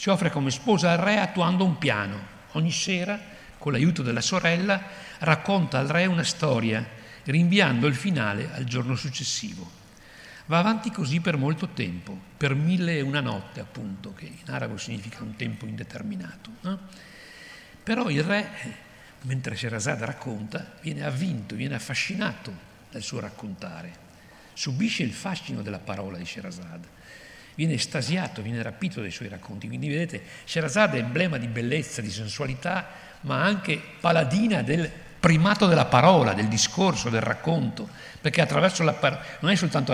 si 0.03 0.09
offre 0.09 0.29
come 0.29 0.51
sposa 0.51 0.91
al 0.91 0.97
re 0.97 1.17
attuando 1.17 1.63
un 1.63 1.77
piano. 1.77 2.19
Ogni 2.55 2.73
sera, 2.73 3.17
con 3.57 3.71
l'aiuto 3.71 4.03
della 4.03 4.19
sorella, 4.19 4.81
racconta 5.19 5.79
al 5.79 5.87
re 5.87 6.07
una 6.07 6.25
storia, 6.25 6.85
rinviando 7.23 7.87
il 7.87 7.95
finale 7.95 8.49
al 8.51 8.65
giorno 8.65 8.97
successivo. 8.97 9.65
Va 10.47 10.59
avanti 10.59 10.91
così 10.91 11.21
per 11.21 11.37
molto 11.37 11.69
tempo, 11.69 12.19
per 12.35 12.53
mille 12.53 12.97
e 12.97 13.01
una 13.01 13.21
notte 13.21 13.61
appunto, 13.61 14.13
che 14.13 14.25
in 14.25 14.53
arabo 14.53 14.75
significa 14.75 15.23
un 15.23 15.37
tempo 15.37 15.65
indeterminato. 15.65 16.49
No? 16.59 16.79
Però 17.81 18.09
il 18.09 18.23
re, 18.23 18.49
mentre 19.21 19.55
Sherazade 19.55 20.05
racconta, 20.05 20.73
viene 20.81 21.05
avvinto, 21.05 21.55
viene 21.55 21.75
affascinato 21.75 22.53
dal 22.91 23.03
suo 23.03 23.21
raccontare, 23.21 23.95
subisce 24.51 25.03
il 25.03 25.13
fascino 25.13 25.61
della 25.61 25.79
parola 25.79 26.17
di 26.17 26.25
Sherazade 26.25 27.02
viene 27.55 27.73
estasiato, 27.73 28.41
viene 28.41 28.61
rapito 28.61 29.01
dai 29.01 29.11
suoi 29.11 29.29
racconti. 29.29 29.67
Quindi 29.67 29.87
vedete, 29.87 30.21
Sherazade 30.43 30.97
è 30.97 31.01
emblema 31.01 31.37
di 31.37 31.47
bellezza, 31.47 32.01
di 32.01 32.11
sensualità, 32.11 32.87
ma 33.21 33.43
anche 33.43 33.81
paladina 33.99 34.61
del 34.61 34.89
primato 35.19 35.67
della 35.67 35.85
parola, 35.85 36.33
del 36.33 36.47
discorso, 36.47 37.09
del 37.09 37.21
racconto, 37.21 37.87
perché 38.19 38.41
attraverso 38.41 38.83
la 38.83 38.93
parola, 38.93 39.21
non 39.39 39.51
è 39.51 39.55
soltanto 39.55 39.93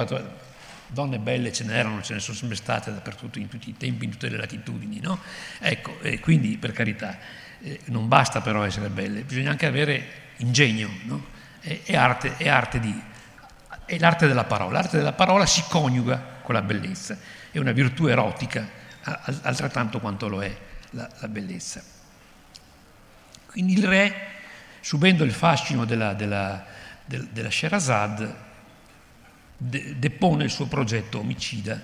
donne 0.87 1.19
belle 1.19 1.51
ce 1.51 1.63
n'erano, 1.63 2.01
ce 2.01 2.15
ne 2.15 2.19
sono 2.19 2.35
sempre 2.35 2.57
state 2.57 2.91
dappertutto, 2.91 3.37
in 3.37 3.47
tutti 3.47 3.69
i 3.69 3.77
tempi, 3.77 4.05
in 4.05 4.11
tutte 4.11 4.29
le 4.29 4.37
latitudini, 4.37 4.99
no? 4.99 5.19
Ecco, 5.59 5.99
e 6.01 6.19
quindi 6.19 6.57
per 6.57 6.71
carità, 6.71 7.17
eh, 7.61 7.79
non 7.85 8.07
basta 8.07 8.41
però 8.41 8.63
essere 8.63 8.89
belle, 8.89 9.21
bisogna 9.21 9.51
anche 9.51 9.67
avere 9.67 10.05
ingegno, 10.37 10.89
no? 11.03 11.25
È, 11.59 11.79
è, 11.83 11.95
arte, 11.95 12.37
è, 12.37 12.49
arte 12.49 12.79
di, 12.79 13.01
è 13.85 13.99
l'arte 13.99 14.25
della 14.25 14.45
parola, 14.45 14.79
l'arte 14.79 14.97
della 14.97 15.13
parola 15.13 15.45
si 15.45 15.63
coniuga 15.67 16.37
con 16.49 16.57
la 16.57 16.63
bellezza, 16.63 17.15
è 17.51 17.59
una 17.59 17.73
virtù 17.73 18.07
erotica, 18.07 18.67
altrettanto 19.03 19.99
quanto 19.99 20.27
lo 20.27 20.41
è 20.41 20.57
la, 20.91 21.07
la 21.19 21.27
bellezza. 21.27 21.79
Quindi 23.45 23.73
il 23.73 23.85
re, 23.85 24.15
subendo 24.79 25.23
il 25.23 25.31
fascino 25.31 25.85
della, 25.85 26.15
della, 26.15 26.65
della 27.05 27.51
Sherazade, 27.51 28.47
depone 29.57 30.45
il 30.45 30.49
suo 30.49 30.65
progetto 30.65 31.19
omicida 31.19 31.79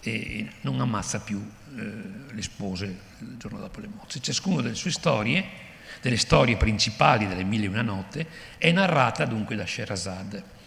e 0.00 0.48
non 0.60 0.80
ammazza 0.80 1.18
più 1.18 1.44
eh, 1.76 1.92
le 2.30 2.42
spose 2.42 2.84
il 3.18 3.36
giorno 3.38 3.58
dopo 3.58 3.80
le 3.80 3.88
mozze. 3.88 4.20
Ciascuna 4.20 4.62
delle 4.62 4.76
sue 4.76 4.92
storie, 4.92 5.44
delle 6.00 6.16
storie 6.16 6.56
principali 6.56 7.26
delle 7.26 7.42
Mille 7.42 7.64
e 7.64 7.68
una 7.68 7.82
notte, 7.82 8.24
è 8.56 8.70
narrata 8.70 9.24
dunque 9.24 9.56
da 9.56 9.66
Sherazade. 9.66 10.58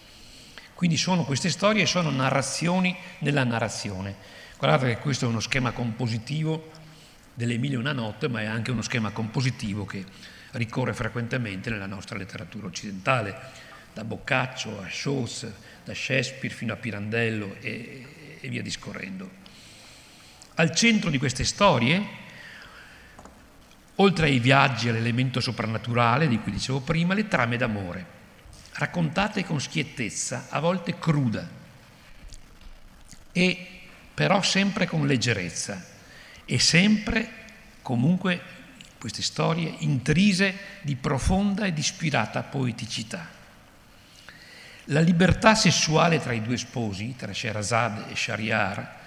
Quindi 0.83 0.99
sono 0.99 1.23
queste 1.23 1.49
storie, 1.49 1.85
sono 1.85 2.09
narrazioni 2.09 2.93
nella 3.19 3.45
narrazione. 3.45 4.13
Guardate 4.57 4.87
che 4.87 4.97
questo 4.99 5.23
è 5.23 5.29
uno 5.29 5.39
schema 5.39 5.71
compositivo 5.71 6.71
delle 7.33 7.55
Mille 7.57 7.75
e 7.75 7.77
una 7.77 7.93
notte, 7.93 8.27
ma 8.27 8.41
è 8.41 8.45
anche 8.47 8.71
uno 8.71 8.81
schema 8.81 9.11
compositivo 9.11 9.85
che 9.85 10.03
ricorre 10.51 10.93
frequentemente 10.93 11.69
nella 11.69 11.85
nostra 11.85 12.17
letteratura 12.17 12.67
occidentale, 12.67 13.33
da 13.93 14.03
Boccaccio 14.03 14.81
a 14.81 14.89
Scholz, 14.91 15.49
da 15.85 15.93
Shakespeare 15.93 16.53
fino 16.53 16.73
a 16.73 16.75
Pirandello 16.75 17.55
e, 17.61 18.37
e 18.41 18.49
via 18.49 18.61
discorrendo. 18.61 19.29
Al 20.55 20.75
centro 20.75 21.09
di 21.09 21.17
queste 21.17 21.45
storie, 21.45 22.05
oltre 23.95 24.25
ai 24.25 24.39
viaggi 24.39 24.89
all'elemento 24.89 25.39
soprannaturale 25.39 26.27
di 26.27 26.39
cui 26.39 26.51
dicevo 26.51 26.81
prima, 26.81 27.13
le 27.13 27.29
trame 27.29 27.55
d'amore, 27.55 28.12
raccontate 28.73 29.43
con 29.43 29.59
schiettezza, 29.59 30.47
a 30.49 30.59
volte 30.59 30.97
cruda, 30.97 31.47
e 33.31 33.67
però 34.13 34.41
sempre 34.41 34.85
con 34.85 35.07
leggerezza 35.07 35.83
e 36.45 36.59
sempre 36.59 37.41
comunque 37.81 38.41
queste 38.97 39.21
storie 39.21 39.73
intrise 39.79 40.55
di 40.81 40.95
profonda 40.95 41.65
ed 41.65 41.77
ispirata 41.77 42.41
poeticità. 42.43 43.27
La 44.87 44.99
libertà 44.99 45.55
sessuale 45.55 46.19
tra 46.19 46.33
i 46.33 46.41
due 46.41 46.57
sposi, 46.57 47.15
tra 47.17 47.33
Sherazade 47.33 48.11
e 48.11 48.15
Shariar, 48.15 49.01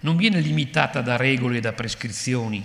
non 0.00 0.16
viene 0.16 0.40
limitata 0.40 1.00
da 1.02 1.16
regole 1.16 1.58
e 1.58 1.60
da 1.60 1.72
prescrizioni, 1.72 2.64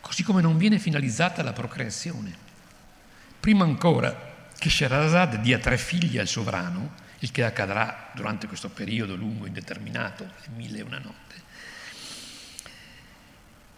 così 0.00 0.22
come 0.22 0.42
non 0.42 0.58
viene 0.58 0.78
finalizzata 0.78 1.40
alla 1.40 1.52
procreazione. 1.52 2.50
Prima 3.40 3.64
ancora 3.64 4.31
che 4.62 4.70
Sherazade 4.70 5.40
dia 5.40 5.58
tre 5.58 5.76
figli 5.76 6.18
al 6.18 6.28
sovrano, 6.28 6.92
il 7.18 7.32
che 7.32 7.42
accadrà 7.42 8.12
durante 8.14 8.46
questo 8.46 8.68
periodo 8.68 9.16
lungo 9.16 9.46
indeterminato, 9.46 10.22
le 10.22 10.54
mille 10.54 10.78
e 10.78 10.82
una 10.82 11.00
notte, 11.00 11.34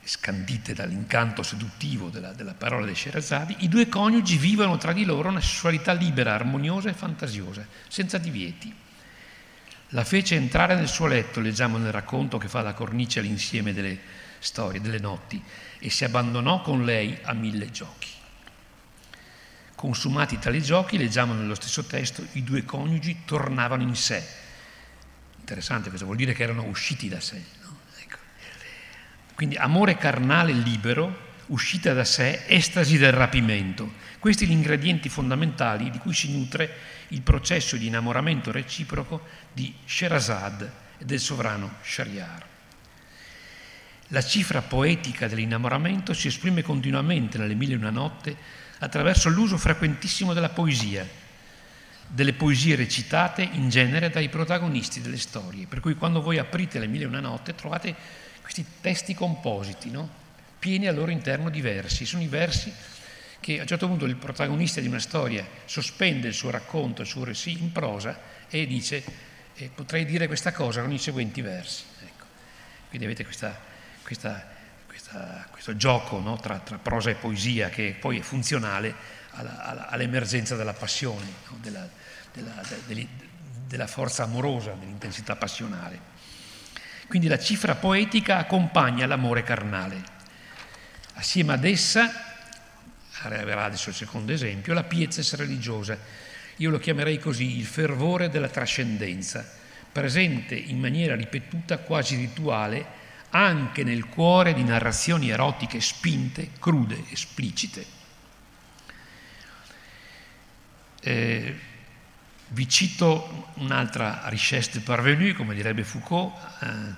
scandite 0.03 0.75
dall'incanto 0.75 1.43
seduttivo 1.43 2.11
della, 2.11 2.35
della 2.35 2.53
parola 2.53 2.85
dei 2.85 2.95
Sherazadi, 2.95 3.57
i 3.61 3.69
due 3.71 3.89
coniugi 3.89 4.37
vivono 4.37 4.77
tra 4.77 4.93
di 4.93 5.07
loro 5.07 5.31
una 5.31 5.41
sessualità 5.41 5.95
libera, 5.95 6.35
armoniosa 6.35 6.91
e 6.91 6.93
fantasiosa, 6.93 7.67
senza 7.89 8.19
divieti. 8.19 8.71
La 9.89 10.05
fece 10.05 10.35
entrare 10.35 10.75
nel 10.75 10.89
suo 10.89 11.07
letto, 11.07 11.41
leggiamo 11.41 11.79
nel 11.79 11.93
racconto 11.93 12.37
che 12.37 12.49
fa 12.49 12.61
la 12.61 12.75
cornice 12.75 13.21
all'insieme 13.21 13.73
delle 13.73 13.99
storie, 14.39 14.83
delle 14.83 14.99
notti, 14.99 15.43
e 15.79 15.89
si 15.89 16.05
abbandonò 16.05 16.61
con 16.61 16.85
lei 16.85 17.19
a 17.23 17.33
mille 17.33 17.71
giochi. 17.71 18.14
Consumati 19.85 20.39
tali 20.39 20.63
giochi, 20.63 20.97
leggiamo 20.97 21.35
nello 21.35 21.55
stesso 21.55 21.85
testo, 21.85 22.27
i 22.33 22.43
due 22.43 22.65
coniugi 22.65 23.19
tornavano 23.27 23.83
in 23.83 23.95
sé. 23.95 24.27
Interessante, 25.41 25.91
questo 25.91 26.07
vuol 26.07 26.17
dire 26.17 26.33
che 26.33 26.43
erano 26.43 26.65
usciti 26.65 27.07
da 27.07 27.21
sé. 27.21 27.39
Quindi 29.35 29.57
amore 29.57 29.99
carnale 29.99 30.53
libero, 30.53 31.35
uscita 31.49 31.93
da 31.93 32.05
sé, 32.05 32.45
estasi 32.47 32.97
del 32.97 33.13
rapimento. 33.13 33.93
Questi 34.21 34.47
gli 34.47 34.53
ingredienti 34.53 35.11
fondamentali 35.11 35.91
di 35.91 35.99
cui 35.99 36.15
si 36.15 36.33
nutre 36.33 36.77
il 37.09 37.21
processo 37.21 37.77
di 37.77 37.89
innamoramento 37.89 38.51
reciproco 38.51 39.21
di 39.53 39.75
Sherazad 39.85 40.73
e 40.97 41.05
del 41.05 41.21
sovrano 41.21 41.75
Shariar. 41.83 42.47
La 44.09 44.23
cifra 44.23 44.63
poetica 44.63 45.29
dell'innamoramento 45.29 46.15
si 46.15 46.29
esprime 46.29 46.63
continuamente 46.63 47.37
nelle 47.37 47.55
mille 47.55 47.75
e 47.75 47.77
una 47.77 47.91
notte 47.91 48.63
attraverso 48.79 49.29
l'uso 49.29 49.57
frequentissimo 49.57 50.33
della 50.33 50.49
poesia, 50.49 51.07
delle 52.07 52.33
poesie 52.33 52.77
recitate 52.77 53.43
in 53.43 53.69
genere 53.69 54.11
dai 54.11 54.29
protagonisti 54.29 55.01
delle 55.01 55.19
storie. 55.19 55.67
Per 55.67 55.81
cui 55.81 55.95
quando 55.95 56.21
voi 56.21 56.39
aprite 56.39 56.79
le 56.79 56.87
mille 56.87 57.05
e 57.05 57.09
una 57.09 57.21
notte 57.21 57.55
trovate 57.55 57.95
questi 58.41 58.65
testi 58.81 59.15
compositi, 59.15 59.91
no? 59.91 60.23
pieni 60.59 60.87
al 60.87 60.95
loro 60.95 61.11
interno 61.11 61.51
di 61.51 61.61
versi. 61.61 62.07
Sono 62.07 62.23
i 62.23 62.29
versi 62.29 62.73
che 63.41 63.59
a 63.59 63.63
un 63.63 63.67
certo 63.67 63.87
punto 63.87 64.07
il 64.07 64.17
protagonista 64.17 64.81
di 64.81 64.87
una 64.87 64.99
storia 64.99 65.47
sospende 65.67 66.29
il 66.29 66.35
suo 66.35 66.51
racconto, 66.51 67.03
il 67.03 67.09
suo 67.09 67.25
récit 67.25 67.61
in 67.61 67.73
prosa 67.73 68.19
e 68.49 68.67
dice 68.67 69.05
eh, 69.57 69.71
potrei 69.75 70.05
dire 70.07 70.27
questa 70.27 70.53
cosa 70.53 70.81
con 70.81 70.93
i 70.93 70.99
seguenti 70.99 71.43
versi. 71.43 71.85
Ecco. 72.03 72.25
Quindi 72.89 73.07
avete 73.07 73.25
questa, 73.25 73.59
questa, 74.03 74.54
questa, 74.95 75.45
questo 75.51 75.75
gioco 75.75 76.21
no? 76.21 76.37
tra, 76.37 76.61
tra, 76.61 76.79
prosa 76.79 77.11
e 77.11 77.17
poesia 77.17 77.69
che 77.69 77.97
poi 77.99 78.21
è 78.21 78.23
funzionale 78.23 78.95
alla, 79.31 79.65
alla, 79.65 79.89
all'emergenza 79.89 80.55
della 80.55 80.73
passione, 80.73 81.25
no? 81.49 81.59
della, 81.61 81.89
della, 82.33 82.63
della 83.67 83.87
forza 83.89 84.23
amorosa, 84.23 84.71
dell'intensità 84.79 85.35
passionale. 85.35 86.13
Quindi 87.09 87.27
la 87.27 87.41
cifra 87.41 87.75
poetica 87.75 88.39
accompagna 88.39 89.05
l'amore 89.07 89.43
carnale. 89.43 90.01
Assieme 91.15 91.55
ad 91.55 91.65
essa, 91.65 92.13
arriverà 93.23 93.65
adesso 93.65 93.89
il 93.89 93.97
secondo 93.97 94.31
esempio, 94.31 94.75
la 94.75 94.85
piezza 94.85 95.37
religiosa. 95.37 95.99
Io 96.59 96.71
lo 96.71 96.79
chiamerei 96.79 97.19
così 97.19 97.59
il 97.59 97.67
fervore 97.67 98.31
della 98.31 98.49
trascendenza, 98.49 99.45
presente 99.91 100.55
in 100.55 100.79
maniera 100.79 101.17
ripetuta, 101.17 101.79
quasi 101.79 102.15
rituale, 102.15 103.03
anche 103.37 103.83
nel 103.83 104.07
cuore 104.07 104.55
di 104.55 104.63
narrazioni 104.63 105.29
erotiche 105.29 105.81
spinte, 105.81 106.51
crude, 106.61 107.05
esplicite. 107.11 107.85
Eh, 111.01 111.59
vi 112.49 112.69
cito 112.69 113.53
un'altra 113.55 114.23
richesse 114.27 114.71
de 114.75 114.81
parvenu, 114.81 115.35
come 115.35 115.55
direbbe 115.55 115.83
Foucault, 115.83 116.33
eh, 116.61 116.95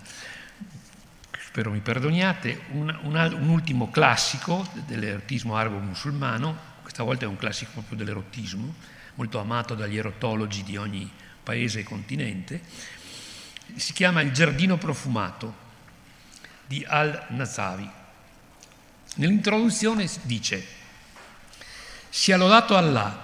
spero 1.38 1.70
mi 1.70 1.80
perdoniate, 1.80 2.64
un, 2.72 2.94
un, 3.02 3.36
un 3.40 3.48
ultimo 3.48 3.90
classico 3.90 4.68
dell'erotismo 4.84 5.56
arabo-musulmano, 5.56 6.74
questa 6.82 7.02
volta 7.02 7.24
è 7.24 7.28
un 7.28 7.36
classico 7.36 7.70
proprio 7.72 7.96
dell'erotismo, 7.96 8.74
molto 9.14 9.38
amato 9.38 9.74
dagli 9.74 9.96
erotologi 9.96 10.62
di 10.62 10.76
ogni 10.76 11.10
paese 11.42 11.80
e 11.80 11.82
continente, 11.82 12.60
si 13.74 13.94
chiama 13.94 14.20
Il 14.20 14.32
giardino 14.32 14.76
profumato 14.76 15.64
di 16.66 16.84
Al-Nazavi. 16.86 17.88
Nell'introduzione 19.16 20.08
dice, 20.22 20.64
sia 22.08 22.36
lodato 22.36 22.76
Allah, 22.76 23.22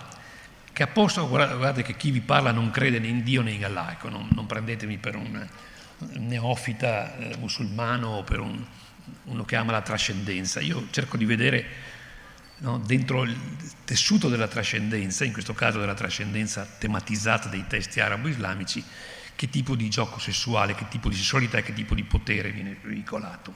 che 0.73 0.83
apposta, 0.83 1.21
guardate 1.23 1.83
che 1.83 1.97
chi 1.97 2.11
vi 2.11 2.21
parla 2.21 2.51
non 2.51 2.71
crede 2.71 2.99
né 2.99 3.09
in 3.09 3.23
Dio 3.23 3.43
né 3.43 3.53
in 3.53 3.65
Allah, 3.65 3.93
ecco, 3.93 4.09
non, 4.09 4.29
non 4.33 4.47
prendetemi 4.47 4.97
per 4.97 5.17
un 5.17 5.47
neofita 5.99 7.17
eh, 7.17 7.37
musulmano 7.37 8.09
o 8.09 8.23
per 8.25 8.41
un, 8.41 8.65
uno 9.25 9.45
che 9.45 9.57
ama 9.57 9.73
la 9.73 9.83
trascendenza, 9.83 10.61
io 10.61 10.89
cerco 10.91 11.17
di 11.17 11.25
vedere 11.25 11.67
no, 12.59 12.79
dentro 12.79 13.23
il 13.23 13.37
tessuto 13.85 14.29
della 14.29 14.49
trascendenza, 14.49 15.25
in 15.25 15.33
questo 15.33 15.53
caso 15.53 15.79
della 15.79 15.95
trascendenza 15.95 16.67
tematizzata 16.79 17.49
dei 17.49 17.67
testi 17.67 18.01
arabo-islamici, 18.01 18.83
che 19.43 19.51
tipo 19.51 19.75
di 19.75 19.91
gioco 19.91 20.21
sessuale, 20.21 20.77
che 20.77 20.87
tipo 20.87 21.09
di 21.09 21.17
sessualità 21.17 21.59
e 21.59 21.63
che 21.65 21.73
tipo 21.73 21.97
di 21.97 22.05
potere 22.05 22.53
viene 22.53 22.79
veicolato. 22.81 23.53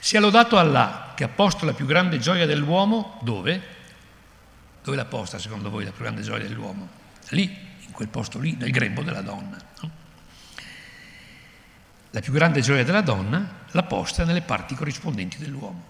Sia 0.00 0.18
lodato 0.18 0.58
Allah 0.58 1.12
che 1.14 1.22
ha 1.22 1.28
posto 1.28 1.64
la 1.64 1.72
più 1.72 1.86
grande 1.86 2.18
gioia 2.18 2.46
dell'uomo 2.46 3.20
dove? 3.22 3.62
Dove 4.82 4.96
l'ha 4.96 5.04
posta 5.04 5.38
secondo 5.38 5.70
voi 5.70 5.84
la 5.84 5.92
più 5.92 6.02
grande 6.02 6.22
gioia 6.22 6.48
dell'uomo? 6.48 6.88
Lì, 7.28 7.44
in 7.44 7.92
quel 7.92 8.08
posto 8.08 8.40
lì, 8.40 8.56
nel 8.56 8.72
grembo 8.72 9.02
della 9.02 9.20
donna. 9.20 9.56
No? 9.82 9.90
La 12.10 12.20
più 12.20 12.32
grande 12.32 12.60
gioia 12.60 12.82
della 12.82 13.02
donna 13.02 13.66
l'ha 13.70 13.82
posta 13.84 14.24
nelle 14.24 14.42
parti 14.42 14.74
corrispondenti 14.74 15.38
dell'uomo. 15.38 15.84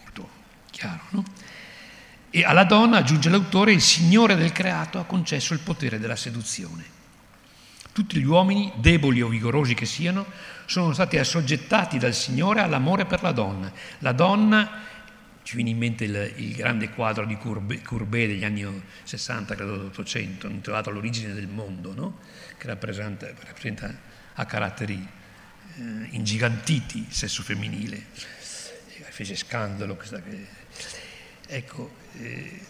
Molto 0.00 0.30
chiaro, 0.70 1.02
no? 1.08 1.24
E 2.30 2.44
alla 2.44 2.62
donna, 2.62 2.98
aggiunge 2.98 3.30
l'autore, 3.30 3.72
il 3.72 3.82
Signore 3.82 4.36
del 4.36 4.52
creato 4.52 5.00
ha 5.00 5.04
concesso 5.04 5.54
il 5.54 5.60
potere 5.60 5.98
della 5.98 6.14
seduzione. 6.14 6.94
Tutti 7.96 8.18
gli 8.18 8.26
uomini, 8.26 8.70
deboli 8.76 9.22
o 9.22 9.28
vigorosi 9.28 9.72
che 9.72 9.86
siano, 9.86 10.26
sono 10.66 10.92
stati 10.92 11.16
assoggettati 11.16 11.96
dal 11.96 12.12
Signore 12.12 12.60
all'amore 12.60 13.06
per 13.06 13.22
la 13.22 13.32
donna. 13.32 13.72
La 14.00 14.12
donna, 14.12 14.82
ci 15.42 15.56
viene 15.56 15.70
in 15.70 15.78
mente 15.78 16.04
il, 16.04 16.32
il 16.36 16.54
grande 16.54 16.90
quadro 16.90 17.24
di 17.24 17.38
Courbet, 17.38 17.82
Courbet, 17.82 18.28
degli 18.28 18.44
anni 18.44 18.82
60, 19.02 19.54
credo 19.54 19.78
dell'Ottocento, 19.78 20.46
intitolato 20.46 20.90
L'origine 20.90 21.32
del 21.32 21.48
mondo, 21.48 21.94
no? 21.94 22.18
che 22.58 22.66
rappresenta, 22.66 23.28
rappresenta, 23.28 23.90
a 24.34 24.44
caratteri 24.44 25.08
eh, 25.76 25.80
ingigantiti 26.10 26.98
il 26.98 27.14
sesso 27.14 27.42
femminile. 27.42 28.08
Fece 29.08 29.34
scandalo 29.36 29.96
questa... 29.96 30.20
Ecco, 31.46 31.94
eh, 32.18 32.60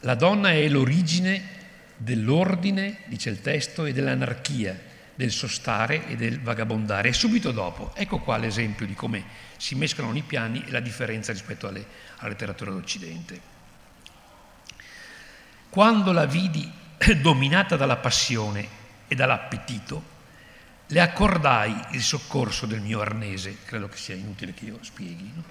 la 0.00 0.14
donna 0.14 0.50
è 0.50 0.68
l'origine 0.68 1.55
dell'ordine, 1.96 2.98
dice 3.06 3.30
il 3.30 3.40
testo, 3.40 3.84
e 3.84 3.92
dell'anarchia, 3.92 4.78
del 5.14 5.32
sostare 5.32 6.06
e 6.08 6.16
del 6.16 6.40
vagabondare. 6.40 7.08
E 7.08 7.12
subito 7.12 7.50
dopo, 7.50 7.92
ecco 7.94 8.18
qua 8.18 8.36
l'esempio 8.36 8.86
di 8.86 8.94
come 8.94 9.24
si 9.56 9.74
mescolano 9.74 10.16
i 10.16 10.22
piani 10.22 10.62
e 10.66 10.70
la 10.70 10.80
differenza 10.80 11.32
rispetto 11.32 11.66
alle, 11.66 11.84
alla 12.18 12.28
letteratura 12.28 12.70
d'Occidente. 12.70 13.54
Quando 15.70 16.12
la 16.12 16.26
vidi 16.26 16.70
dominata 17.20 17.76
dalla 17.76 17.96
passione 17.96 18.68
e 19.08 19.14
dall'appetito, 19.14 20.14
le 20.88 21.00
accordai 21.00 21.74
il 21.92 22.02
soccorso 22.02 22.66
del 22.66 22.80
mio 22.80 23.00
arnese, 23.00 23.56
credo 23.64 23.88
che 23.88 23.96
sia 23.96 24.14
inutile 24.14 24.54
che 24.54 24.66
io 24.66 24.78
spieghi. 24.82 25.32
No? 25.34 25.42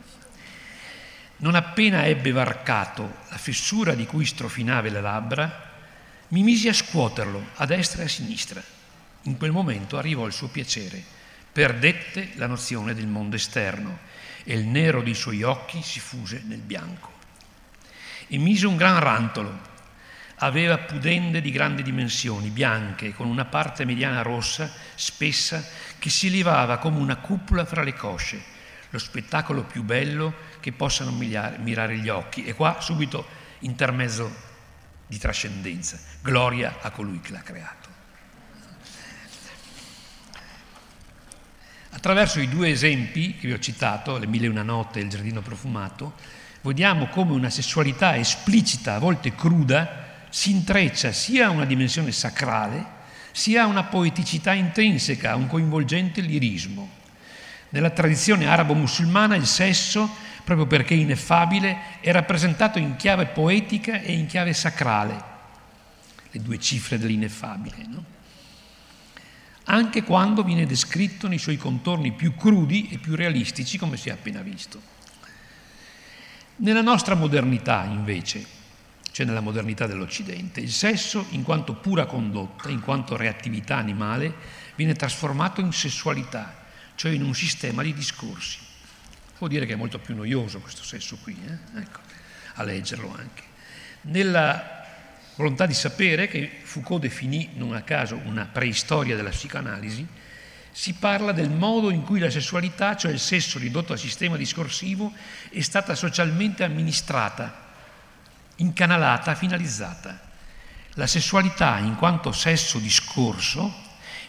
Non 1.38 1.56
appena 1.56 2.06
ebbe 2.06 2.32
varcato 2.32 3.18
la 3.30 3.38
fessura 3.38 3.94
di 3.94 4.06
cui 4.06 4.26
strofinava 4.26 4.90
le 4.90 5.02
labbra, 5.02 5.74
mi 6.30 6.42
misi 6.42 6.68
a 6.68 6.74
scuoterlo 6.74 7.50
a 7.56 7.66
destra 7.66 8.02
e 8.02 8.06
a 8.06 8.10
sinistra. 8.10 8.64
In 9.24 9.38
quel 9.38 9.52
momento 9.52 9.98
arrivò 9.98 10.26
il 10.26 10.34
suo 10.34 10.48
piacere, 10.48 11.04
perdette 11.52 12.32
la 12.36 12.48
nozione 12.48 12.94
del 12.94 13.08
mondo 13.08 13.36
esterno 13.36 14.00
e 14.44 14.54
il 14.54 14.66
nero 14.66 15.02
dei 15.02 15.14
suoi 15.14 15.44
occhi 15.44 15.82
si 15.82 16.00
fuse 16.00 16.42
nel 16.46 16.60
bianco. 16.60 17.12
E 18.28 18.38
mise 18.38 18.68
un 18.68 18.76
gran 18.76 19.00
rantolo. 19.00 19.74
Aveva 20.40 20.78
pudende 20.80 21.42
di 21.42 21.52
grandi 21.52 21.82
dimensioni, 21.82 22.50
bianche, 22.50 23.14
con 23.14 23.28
una 23.28 23.46
parte 23.46 23.86
mediana 23.86 24.22
rossa, 24.22 24.72
spessa, 24.96 25.66
che 25.98 26.10
si 26.10 26.30
levava 26.30 26.78
come 26.78 27.00
una 27.00 27.16
cupola 27.18 27.66
fra 27.66 27.84
le 27.84 27.94
cosce, 27.94 28.44
lo 28.90 29.00
spettacolo 29.00 29.64
più 29.64 29.84
bello 29.84 30.34
che 30.60 30.72
possano 30.72 31.12
mirare 31.12 31.98
gli 31.98 32.10
occhi. 32.10 32.44
E 32.44 32.54
qua 32.54 32.82
subito 32.82 33.26
intermezzo 33.60 34.45
di 35.08 35.18
trascendenza. 35.18 36.00
Gloria 36.22 36.78
a 36.82 36.90
colui 36.92 37.20
che 37.22 37.32
l'ha 37.32 37.42
creato. 37.42 37.90
Attraverso 41.92 42.40
i 42.40 42.50
due 42.50 42.70
esempi 42.70 43.36
che 43.36 43.48
vi 43.48 43.54
ho 43.54 43.60
citato, 43.60 44.18
le 44.18 44.28
mille 44.28 44.48
e 44.48 44.50
una 44.50 44.64
notte 44.64 45.00
e 45.00 45.04
il 45.04 45.10
giardino 45.10 45.42
profumato, 45.42 46.14
vediamo 46.62 47.08
come 47.08 47.32
una 47.32 47.50
sessualità 47.50 48.18
esplicita, 48.18 48.96
a 48.96 49.00
volte 49.00 49.34
cruda, 49.34 50.04
si 50.30 50.52
intreccia 50.52 51.12
sia 51.14 51.48
a 51.48 51.52
una 51.52 51.66
dimensione 51.66 52.12
sacrale, 52.12 52.94
sia 53.32 53.64
a 53.64 53.68
una 53.68 53.84
poeticità 53.84 54.54
intrinseca, 54.54 55.32
a 55.32 55.36
un 55.36 55.48
coinvolgente 55.48 56.22
lirismo. 56.22 56.90
Nella 57.70 57.92
tradizione 57.92 58.46
arabo-musulmana 58.46 59.36
il 59.36 59.46
sesso 59.46 60.10
proprio 60.46 60.68
perché 60.68 60.94
ineffabile, 60.94 62.00
è 62.00 62.12
rappresentato 62.12 62.78
in 62.80 62.96
chiave 62.96 63.26
poetica 63.26 64.00
e 64.00 64.14
in 64.14 64.28
chiave 64.28 64.54
sacrale, 64.54 65.24
le 66.30 66.42
due 66.42 66.60
cifre 66.60 67.00
dell'ineffabile, 67.00 67.76
no? 67.88 68.04
anche 69.66 70.04
quando 70.04 70.44
viene 70.44 70.68
descritto 70.68 71.28
nei 71.28 71.40
suoi 71.40 71.58
contorni 71.58 72.12
più 72.12 72.36
crudi 72.36 72.90
e 72.92 73.00
più 73.00 73.16
realistici, 73.16 73.80
come 73.80 73.98
si 73.98 74.10
è 74.10 74.12
appena 74.12 74.42
visto. 74.42 74.94
Nella 76.58 76.82
nostra 76.82 77.16
modernità, 77.16 77.84
invece, 77.86 78.46
cioè 79.12 79.26
nella 79.26 79.42
modernità 79.42 79.88
dell'Occidente, 79.88 80.60
il 80.60 80.72
sesso, 80.72 81.26
in 81.32 81.42
quanto 81.42 81.74
pura 81.74 82.06
condotta, 82.06 82.70
in 82.70 82.82
quanto 82.82 83.18
reattività 83.18 83.78
animale, 83.78 84.34
viene 84.76 84.94
trasformato 84.94 85.60
in 85.60 85.72
sessualità, 85.72 86.66
cioè 86.94 87.12
in 87.12 87.24
un 87.24 87.34
sistema 87.34 87.82
di 87.82 87.94
discorsi. 87.96 88.65
Vuol 89.38 89.50
dire 89.50 89.66
che 89.66 89.74
è 89.74 89.76
molto 89.78 90.00
più 90.00 90.16
noioso 90.16 90.60
questo 90.60 90.84
sesso 90.84 91.18
qui, 91.22 91.38
eh? 91.46 91.80
ecco, 91.80 92.00
a 92.56 92.64
leggerlo 92.64 93.14
anche. 93.18 93.44
Nella 94.02 94.86
volontà 95.36 95.66
di 95.66 95.74
sapere, 95.74 96.28
che 96.28 96.60
Foucault 96.64 97.02
definì 97.02 97.52
non 97.56 97.74
a 97.74 97.82
caso 97.82 98.20
una 98.24 98.46
preistoria 98.46 99.16
della 99.16 99.32
psicoanalisi, 99.32 100.08
si 100.72 100.94
parla 100.94 101.32
del 101.32 101.50
modo 101.50 101.90
in 101.90 102.04
cui 102.04 102.20
la 102.20 102.30
sessualità, 102.30 102.96
cioè 102.96 103.12
il 103.12 103.20
sesso 103.20 103.60
ridotto 103.60 103.94
al 103.94 104.00
sistema 104.00 104.36
discorsivo, 104.36 105.14
è 105.50 105.62
stata 105.62 105.96
socialmente 105.96 106.64
amministrata, 106.64 107.72
incanalata, 108.58 109.36
finalizzata. 109.36 110.20
La 110.96 111.08
sessualità, 111.08 111.78
in 111.78 111.96
quanto 111.96 112.32
sesso 112.32 112.80
discorso, 112.80 113.84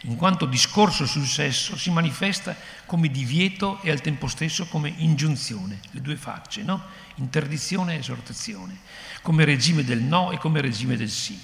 in 0.07 0.17
quanto 0.17 0.47
discorso 0.47 1.05
sul 1.05 1.27
sesso 1.27 1.77
si 1.77 1.91
manifesta 1.91 2.57
come 2.87 3.11
divieto 3.11 3.81
e 3.83 3.91
al 3.91 4.01
tempo 4.01 4.29
stesso 4.29 4.67
come 4.67 4.93
ingiunzione, 4.99 5.81
le 5.91 6.01
due 6.01 6.17
facce, 6.17 6.63
no? 6.63 6.83
interdizione 7.17 7.95
e 7.95 7.99
esortazione, 7.99 8.79
come 9.23 9.45
regime 9.45 9.85
del 9.85 10.03
no 10.03 10.31
e 10.31 10.39
come 10.39 10.61
regime 10.61 10.97
del 10.97 11.11
sì. 11.11 11.39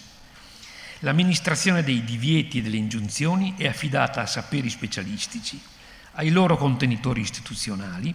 L'amministrazione 1.01 1.83
dei 1.83 2.05
divieti 2.05 2.59
e 2.59 2.63
delle 2.63 2.77
ingiunzioni 2.77 3.55
è 3.57 3.67
affidata 3.67 4.23
a 4.23 4.27
saperi 4.27 4.71
specialistici, 4.71 5.61
ai 6.13 6.31
loro 6.31 6.57
contenitori 6.57 7.21
istituzionali, 7.21 8.15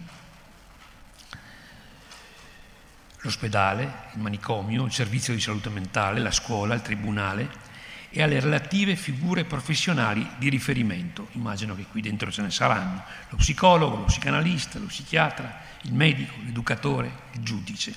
l'ospedale, 3.19 4.11
il 4.13 4.21
manicomio, 4.21 4.85
il 4.85 4.93
servizio 4.93 5.33
di 5.33 5.41
salute 5.41 5.67
mentale, 5.69 6.21
la 6.21 6.31
scuola, 6.31 6.75
il 6.75 6.81
tribunale, 6.81 7.66
e 8.10 8.22
alle 8.22 8.39
relative 8.39 8.95
figure 8.95 9.43
professionali 9.43 10.28
di 10.38 10.49
riferimento. 10.49 11.28
Immagino 11.34 11.76
che 11.76 11.86
qui 11.89 12.01
dentro 12.01 12.32
ce 12.32 12.41
ne 12.41 12.51
saranno, 12.51 13.03
lo 13.30 13.38
psicologo, 13.38 13.97
lo 13.97 14.03
psicanalista, 14.03 14.80
lo 14.80 14.86
psichiatra, 14.86 15.62
il 15.84 15.93
medico, 15.93 16.34
l'educatore, 16.43 17.12
il 17.34 17.41
giudice. 17.41 17.93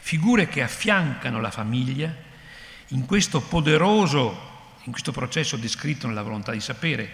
Figure 0.00 0.48
che 0.48 0.62
affiancano 0.62 1.40
la 1.40 1.50
famiglia 1.50 2.14
in 2.88 3.06
questo 3.06 3.40
poderoso, 3.40 4.50
in 4.84 4.92
questo 4.92 5.12
processo 5.12 5.56
descritto 5.56 6.06
nella 6.06 6.22
volontà 6.22 6.52
di 6.52 6.60
sapere, 6.60 7.10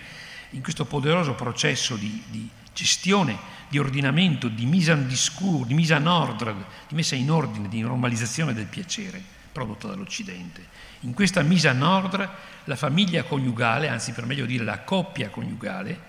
in 0.51 0.63
questo 0.63 0.87
poderoso 0.87 1.35
processo 1.35 1.97
di, 1.97 2.23
di 2.29 2.49
gestione, 2.73 3.37
di 3.69 3.79
ordinamento, 3.79 4.49
di 4.49 4.65
mise 4.65 4.93
en 4.93 5.07
discours, 5.07 5.67
di 5.67 5.75
mise 5.75 5.95
en 5.95 6.07
ordre, 6.07 6.55
di 6.89 6.95
messa 6.95 7.15
in 7.15 7.31
ordine, 7.31 7.69
di 7.69 7.81
normalizzazione 7.81 8.55
del 8.55 8.67
piacere 8.67 9.23
prodotto 9.53 9.89
dall'Occidente. 9.89 10.88
In 11.03 11.15
questa 11.15 11.43
mise 11.43 11.69
en 11.69 11.83
ordre 11.83 12.29
la 12.65 12.75
famiglia 12.75 13.23
coniugale, 13.23 13.89
anzi 13.89 14.11
per 14.13 14.27
meglio 14.27 14.47
dire 14.47 14.65
la 14.65 14.81
coppia 14.81 15.29
coniugale 15.29 16.01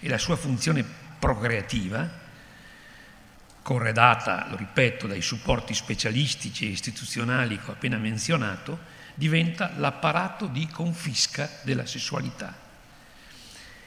e 0.00 0.08
la 0.08 0.18
sua 0.18 0.34
funzione 0.34 0.84
procreativa, 1.18 2.22
corredata, 3.62 4.48
lo 4.50 4.56
ripeto, 4.56 5.06
dai 5.06 5.22
supporti 5.22 5.72
specialistici 5.72 6.66
e 6.66 6.70
istituzionali 6.70 7.58
che 7.58 7.70
ho 7.70 7.74
appena 7.74 7.96
menzionato, 7.96 8.92
diventa 9.14 9.72
l'apparato 9.76 10.46
di 10.46 10.66
confisca 10.66 11.48
della 11.62 11.86
sessualità. 11.86 12.52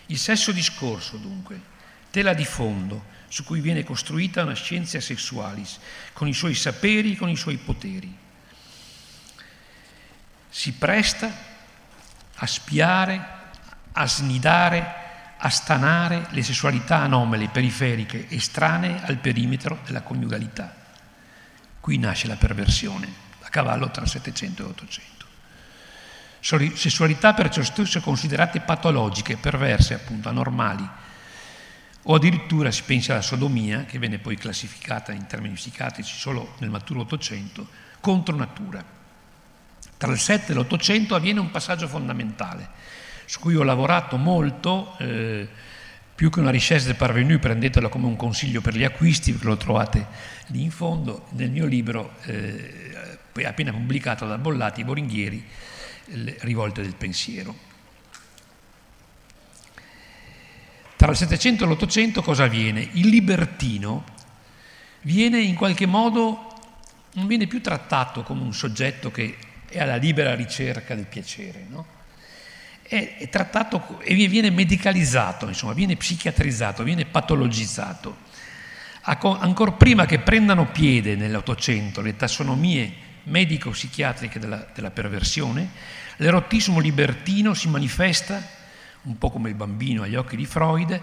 Il 0.05 0.17
sesso 0.17 0.53
discorso, 0.53 1.17
dunque, 1.17 1.59
tela 2.09 2.33
di 2.33 2.45
fondo 2.45 3.15
su 3.27 3.43
cui 3.43 3.59
viene 3.59 3.83
costruita 3.83 4.43
una 4.43 4.53
scienza 4.53 5.01
sessualis, 5.01 5.77
con 6.13 6.29
i 6.29 6.33
suoi 6.33 6.55
saperi, 6.55 7.17
con 7.17 7.27
i 7.27 7.35
suoi 7.35 7.57
poteri 7.57 8.25
si 10.49 10.73
presta 10.73 11.31
a 12.35 12.45
spiare, 12.45 13.27
a 13.93 14.07
snidare, 14.07 15.05
a 15.37 15.49
stanare 15.49 16.27
le 16.31 16.43
sessualità 16.43 16.97
anomale, 16.97 17.47
periferiche, 17.47 18.27
estranee 18.29 19.01
al 19.03 19.17
perimetro 19.17 19.79
della 19.85 20.01
coniugalità. 20.01 20.73
Qui 21.79 21.97
nasce 21.97 22.27
la 22.27 22.35
perversione, 22.35 23.07
a 23.41 23.49
cavallo 23.49 23.89
tra 23.91 24.05
700 24.05 24.63
e 24.63 24.65
800. 24.65 25.25
Sessualità 26.75 27.33
perciò 27.33 27.61
stesso 27.63 27.99
considerate 28.01 28.61
patologiche, 28.61 29.37
perverse, 29.37 29.93
appunto, 29.93 30.29
anormali, 30.29 30.87
o 32.09 32.15
addirittura 32.15 32.71
si 32.71 32.83
pensa 32.83 33.13
alla 33.13 33.21
sodomia, 33.21 33.85
che 33.85 33.99
venne 33.99 34.17
poi 34.17 34.37
classificata 34.37 35.11
in 35.11 35.27
termini 35.27 35.55
psichiatrici 35.55 36.15
solo 36.15 36.55
nel 36.59 36.69
maturo 36.69 37.01
Ottocento, 37.01 37.67
contro 37.99 38.35
natura. 38.35 38.96
Tra 39.97 40.11
il 40.11 40.19
7 40.19 40.51
e 40.51 40.55
l'800 40.55 41.13
avviene 41.13 41.39
un 41.39 41.49
passaggio 41.49 41.87
fondamentale, 41.87 42.69
su 43.25 43.39
cui 43.39 43.55
ho 43.55 43.63
lavorato 43.63 44.17
molto, 44.17 44.95
eh, 44.99 45.47
più 46.13 46.29
che 46.29 46.39
una 46.39 46.51
richesse 46.51 46.87
de 46.87 46.93
parvenu, 46.93 47.39
prendetelo 47.39 47.89
come 47.89 48.05
un 48.05 48.15
consiglio 48.15 48.61
per 48.61 48.75
gli 48.75 48.83
acquisti, 48.83 49.31
perché 49.31 49.47
lo 49.47 49.57
trovate 49.57 50.07
lì 50.47 50.61
in 50.61 50.71
fondo, 50.71 51.25
nel 51.31 51.49
mio 51.49 51.65
libro, 51.65 52.13
eh, 52.25 53.17
appena 53.43 53.71
pubblicato 53.71 54.27
da 54.27 54.37
Bollati 54.37 54.83
Boringhieri, 54.83 55.45
le 56.05 56.37
rivolte 56.41 56.81
del 56.81 56.95
pensiero. 56.95 57.55
Tra 60.95 61.11
il 61.11 61.17
Settecento 61.17 61.63
e 61.63 61.67
l'Ottocento 61.67 62.21
cosa 62.21 62.45
avviene? 62.45 62.87
Il 62.93 63.09
libertino 63.09 64.03
viene 65.01 65.39
in 65.39 65.55
qualche 65.55 65.85
modo, 65.85 66.53
non 67.13 67.27
viene 67.27 67.45
più 67.45 67.61
trattato 67.61 68.23
come 68.23 68.41
un 68.41 68.53
soggetto 68.53 69.11
che 69.11 69.37
è 69.70 69.80
alla 69.80 69.97
libera 69.97 70.36
ricerca 70.36 70.95
del 70.95 71.05
piacere, 71.05 71.65
no? 71.68 71.95
è, 72.88 73.18
è 73.18 73.30
trattato 73.30 73.99
e 74.01 74.15
viene 74.15 74.49
medicalizzato, 74.49 75.47
insomma, 75.47 75.74
viene 75.74 75.95
psichiatrizzato, 75.95 76.84
viene 76.84 77.05
patologizzato. 77.05 78.26
Ancora 79.01 79.72
prima 79.72 80.05
che 80.05 80.20
prendano 80.20 80.68
piede 80.68 81.15
nell'Ottocento 81.15 82.01
le 82.01 82.18
tassonomie 82.18 83.05
medico-psichiatriche 83.24 84.39
della, 84.39 84.68
della 84.74 84.91
perversione, 84.91 85.70
l'erotismo 86.18 86.80
libertino 86.80 87.53
si 87.53 87.70
manifesta, 87.70 88.41
un 89.03 89.18
po' 89.18 89.30
come 89.30 89.49
il 89.49 89.55
bambino 89.55 90.03
agli 90.03 90.15
occhi 90.15 90.36
di 90.36 90.45
Freud, 90.45 91.01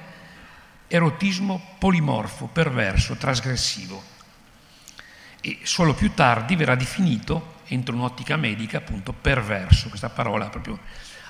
erotismo 0.87 1.77
polimorfo, 1.79 2.47
perverso, 2.47 3.15
trasgressivo. 3.15 4.03
E 5.41 5.61
solo 5.63 5.95
più 5.95 6.13
tardi 6.13 6.57
verrà 6.57 6.75
definito, 6.75 7.54
entro 7.67 7.95
un'ottica 7.95 8.37
medica, 8.37 8.79
appunto 8.79 9.13
perverso, 9.13 9.89
questa 9.89 10.11
parola 10.11 10.49
proprio 10.49 10.79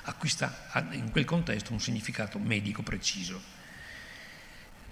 acquista 0.03 0.67
in 0.91 1.09
quel 1.11 1.25
contesto 1.25 1.73
un 1.73 1.79
significato 1.79 2.37
medico 2.39 2.83
preciso. 2.83 3.41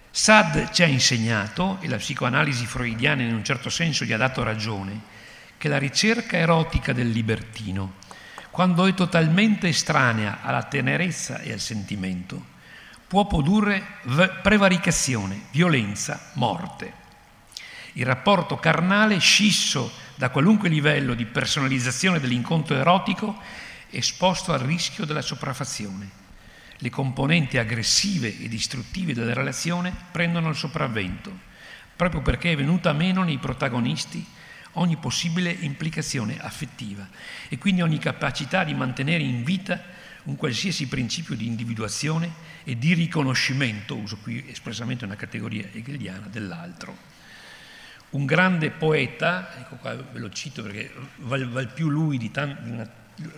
Sad 0.09 0.71
ci 0.71 0.83
ha 0.83 0.87
insegnato, 0.87 1.77
e 1.81 1.87
la 1.87 1.97
psicoanalisi 1.97 2.65
freudiana 2.65 3.23
in 3.23 3.33
un 3.33 3.43
certo 3.43 3.69
senso 3.69 4.05
gli 4.05 4.13
ha 4.13 4.17
dato 4.17 4.43
ragione, 4.43 5.01
che 5.57 5.67
la 5.67 5.77
ricerca 5.77 6.37
erotica 6.37 6.93
del 6.93 7.09
libertino, 7.09 7.95
quando 8.51 8.85
è 8.85 8.93
totalmente 8.93 9.67
estranea 9.67 10.39
alla 10.43 10.63
tenerezza 10.63 11.39
e 11.39 11.51
al 11.51 11.59
sentimento, 11.59 12.51
può 13.07 13.25
produrre 13.25 13.83
prevaricazione, 14.41 15.43
violenza, 15.51 16.31
morte. 16.33 16.93
Il 17.93 18.05
rapporto 18.05 18.57
carnale, 18.57 19.19
scisso 19.19 19.91
da 20.15 20.29
qualunque 20.29 20.69
livello 20.69 21.13
di 21.13 21.25
personalizzazione 21.25 22.19
dell'incontro 22.19 22.75
erotico, 22.75 23.39
esposto 23.89 24.53
al 24.53 24.59
rischio 24.59 25.05
della 25.05 25.21
sopraffazione. 25.21 26.21
Le 26.77 26.89
componenti 26.89 27.57
aggressive 27.57 28.37
e 28.39 28.47
distruttive 28.47 29.13
della 29.13 29.33
relazione 29.33 29.93
prendono 30.11 30.49
il 30.49 30.55
sopravvento, 30.55 31.31
proprio 31.95 32.21
perché 32.21 32.51
è 32.51 32.55
venuta 32.55 32.93
meno 32.93 33.23
nei 33.23 33.37
protagonisti 33.37 34.25
ogni 34.73 34.97
possibile 34.97 35.51
implicazione 35.51 36.39
affettiva 36.39 37.07
e 37.47 37.57
quindi 37.57 37.81
ogni 37.81 37.99
capacità 37.99 38.63
di 38.63 38.73
mantenere 38.73 39.23
in 39.23 39.43
vita 39.43 39.81
un 40.23 40.35
qualsiasi 40.35 40.87
principio 40.87 41.35
di 41.35 41.45
individuazione 41.45 42.31
e 42.63 42.77
di 42.77 42.93
riconoscimento, 42.93 43.95
uso 43.95 44.17
qui 44.17 44.43
espressamente 44.49 45.05
una 45.05 45.15
categoria 45.15 45.67
hegeliana, 45.71 46.27
dell'altro. 46.27 47.11
Un 48.13 48.25
grande 48.25 48.71
poeta, 48.71 49.49
ecco 49.59 49.75
qua 49.75 49.95
ve 49.95 50.19
lo 50.19 50.29
cito 50.29 50.61
perché 50.61 50.91
val, 51.17 51.49
val 51.49 51.71
più 51.71 51.89
lui 51.89 52.17
di, 52.17 52.29
tan, 52.31 52.57
di 52.61 52.69
una 52.69 52.87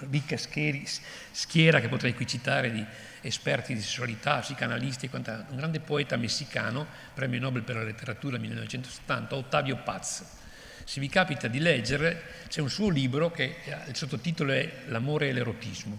ricca 0.10 0.38
schiera 0.38 1.80
che 1.80 1.88
potrei 1.88 2.14
qui 2.14 2.26
citare 2.28 2.72
di 2.72 2.86
esperti 3.22 3.74
di 3.74 3.82
sessualità, 3.82 4.40
psicanalisti 4.40 5.06
e 5.06 5.10
quant'altro, 5.10 5.52
un 5.52 5.58
grande 5.58 5.80
poeta 5.80 6.16
messicano, 6.18 6.86
premio 7.14 7.40
Nobel 7.40 7.64
per 7.64 7.76
la 7.76 7.84
letteratura 7.84 8.38
1970, 8.38 9.36
Ottavio 9.36 9.78
Paz. 9.78 10.24
Se 10.84 11.00
vi 11.00 11.10
capita 11.10 11.48
di 11.48 11.60
leggere, 11.60 12.22
c'è 12.48 12.62
un 12.62 12.70
suo 12.70 12.90
libro 12.90 13.32
che 13.32 13.58
il 13.88 13.96
sottotitolo 13.96 14.52
è 14.52 14.84
L'amore 14.88 15.30
e 15.30 15.34
l'erotismo, 15.34 15.98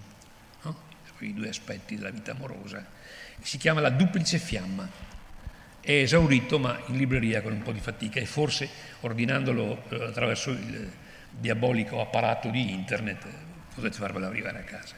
no? 0.62 0.80
quei 1.16 1.34
due 1.34 1.48
aspetti 1.48 1.96
della 1.96 2.10
vita 2.10 2.30
amorosa. 2.30 2.84
Si 3.40 3.58
chiama 3.58 3.80
La 3.80 3.90
duplice 3.90 4.38
fiamma. 4.38 5.14
È 5.86 5.92
esaurito, 5.92 6.58
ma 6.58 6.82
in 6.86 6.96
libreria 6.96 7.40
con 7.42 7.52
un 7.52 7.62
po' 7.62 7.70
di 7.70 7.78
fatica 7.78 8.18
e 8.18 8.26
forse 8.26 8.68
ordinandolo 9.02 9.84
eh, 9.88 10.02
attraverso 10.06 10.50
il 10.50 10.90
diabolico 11.30 12.00
apparato 12.00 12.48
di 12.48 12.72
internet 12.72 13.24
potete 13.72 13.96
farvelo 13.96 14.26
arrivare 14.26 14.58
a 14.58 14.62
casa. 14.62 14.96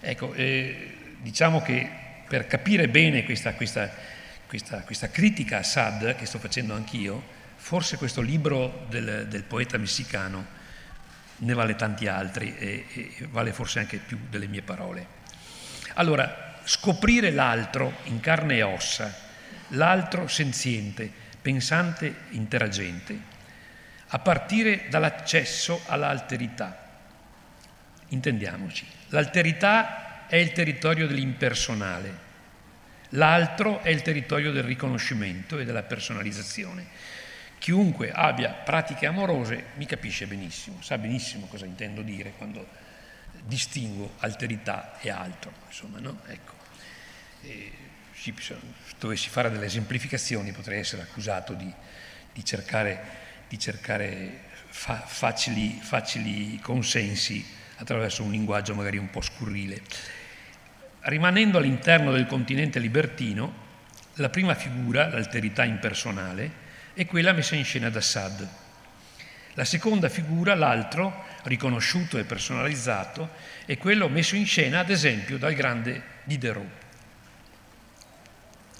Ecco, 0.00 0.32
eh, 0.32 0.94
diciamo 1.20 1.60
che 1.60 1.86
per 2.26 2.46
capire 2.46 2.88
bene 2.88 3.22
questa, 3.22 3.52
questa, 3.52 3.92
questa, 4.46 4.80
questa, 4.80 5.10
critica 5.10 5.58
a 5.58 5.62
Sad, 5.62 6.16
che 6.16 6.24
sto 6.24 6.38
facendo 6.38 6.72
anch'io, 6.72 7.22
forse 7.56 7.98
questo 7.98 8.22
libro 8.22 8.86
del, 8.88 9.26
del 9.28 9.42
poeta 9.42 9.76
messicano 9.76 10.46
ne 11.36 11.52
vale 11.52 11.76
tanti 11.76 12.06
altri 12.06 12.56
e, 12.56 12.86
e 12.94 13.26
vale 13.28 13.52
forse 13.52 13.80
anche 13.80 13.98
più 13.98 14.18
delle 14.30 14.46
mie 14.46 14.62
parole. 14.62 15.06
Allora, 15.96 16.60
scoprire 16.64 17.30
l'altro 17.30 17.92
in 18.04 18.20
carne 18.20 18.56
e 18.56 18.62
ossa, 18.62 19.26
l'altro 19.68 20.28
senziente, 20.28 21.10
pensante, 21.40 22.14
interagente, 22.30 23.36
a 24.08 24.18
partire 24.18 24.86
dall'accesso 24.88 25.82
all'alterità 25.86 26.86
Intendiamoci, 28.10 28.86
l'alterità 29.08 30.26
è 30.28 30.36
il 30.36 30.52
territorio 30.52 31.06
dell'impersonale, 31.06 32.26
l'altro 33.10 33.82
è 33.82 33.90
il 33.90 34.00
territorio 34.00 34.50
del 34.50 34.62
riconoscimento 34.62 35.58
e 35.58 35.66
della 35.66 35.82
personalizzazione. 35.82 36.86
Chiunque 37.58 38.10
abbia 38.10 38.50
pratiche 38.50 39.04
amorose 39.04 39.64
mi 39.74 39.84
capisce 39.84 40.26
benissimo, 40.26 40.80
sa 40.80 40.96
benissimo 40.96 41.46
cosa 41.46 41.66
intendo 41.66 42.00
dire 42.00 42.32
quando 42.38 42.66
distingo 43.42 44.14
alterità 44.20 44.98
e 45.00 45.10
altro, 45.10 45.52
insomma, 45.66 45.98
no? 45.98 46.20
Ecco. 46.28 46.52
E, 47.42 47.72
se 48.38 48.56
dovessi 48.98 49.28
fare 49.28 49.50
delle 49.50 49.66
esemplificazioni 49.66 50.52
potrei 50.52 50.80
essere 50.80 51.02
accusato 51.02 51.52
di, 51.52 51.72
di 52.32 52.44
cercare, 52.44 53.00
di 53.48 53.58
cercare 53.58 54.40
fa, 54.68 55.02
facili, 55.06 55.78
facili 55.80 56.58
consensi 56.60 57.44
attraverso 57.76 58.22
un 58.22 58.30
linguaggio 58.30 58.74
magari 58.74 58.98
un 58.98 59.10
po' 59.10 59.20
scurrile. 59.20 59.82
Rimanendo 61.00 61.58
all'interno 61.58 62.12
del 62.12 62.26
continente 62.26 62.78
libertino, 62.78 63.66
la 64.14 64.28
prima 64.28 64.54
figura, 64.54 65.08
l'alterità 65.08 65.64
impersonale, 65.64 66.66
è 66.92 67.06
quella 67.06 67.32
messa 67.32 67.54
in 67.54 67.64
scena 67.64 67.88
da 67.88 67.98
Assad. 67.98 68.48
La 69.54 69.64
seconda 69.64 70.08
figura, 70.08 70.54
l'altro, 70.54 71.24
riconosciuto 71.44 72.18
e 72.18 72.24
personalizzato, 72.24 73.30
è 73.64 73.76
quello 73.76 74.08
messo 74.08 74.36
in 74.36 74.46
scena, 74.46 74.80
ad 74.80 74.90
esempio, 74.90 75.38
dal 75.38 75.54
grande 75.54 76.02
Diderot, 76.24 76.86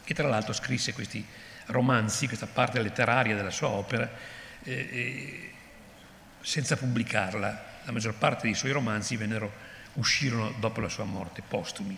che 0.08 0.14
tra 0.14 0.26
l'altro 0.26 0.54
scrisse 0.54 0.94
questi 0.94 1.22
romanzi, 1.66 2.28
questa 2.28 2.46
parte 2.46 2.80
letteraria 2.80 3.36
della 3.36 3.50
sua 3.50 3.68
opera, 3.68 4.10
eh, 4.62 4.72
eh, 4.72 5.52
senza 6.40 6.78
pubblicarla, 6.78 7.64
la 7.84 7.92
maggior 7.92 8.14
parte 8.14 8.46
dei 8.46 8.54
suoi 8.54 8.72
romanzi 8.72 9.16
vennero, 9.16 9.52
uscirono 9.92 10.54
dopo 10.60 10.80
la 10.80 10.88
sua 10.88 11.04
morte, 11.04 11.42
postumi. 11.46 11.94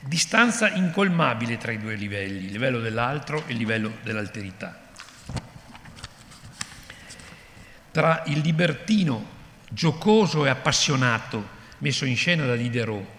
Distanza 0.00 0.70
incolmabile 0.70 1.58
tra 1.58 1.70
i 1.70 1.78
due 1.78 1.96
livelli, 1.96 2.46
il 2.46 2.52
livello 2.52 2.80
dell'altro 2.80 3.44
e 3.46 3.52
il 3.52 3.58
livello 3.58 3.98
dell'alterità. 4.02 4.80
Tra 7.90 8.22
il 8.24 8.38
libertino 8.38 9.32
giocoso 9.68 10.46
e 10.46 10.48
appassionato 10.48 11.46
messo 11.80 12.06
in 12.06 12.16
scena 12.16 12.46
da 12.46 12.56
Diderot 12.56 13.13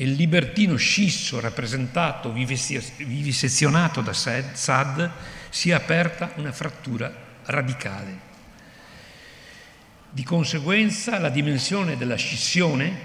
e 0.00 0.04
il 0.04 0.12
libertino 0.12 0.76
scisso 0.76 1.40
rappresentato, 1.40 2.32
vivisezionato 2.32 4.00
da 4.00 4.12
Sade, 4.12 5.10
si 5.48 5.70
è 5.70 5.72
aperta 5.72 6.34
una 6.36 6.52
frattura 6.52 7.12
radicale. 7.46 8.26
Di 10.08 10.22
conseguenza 10.22 11.18
la 11.18 11.30
dimensione 11.30 11.96
della 11.96 12.14
scissione, 12.14 12.96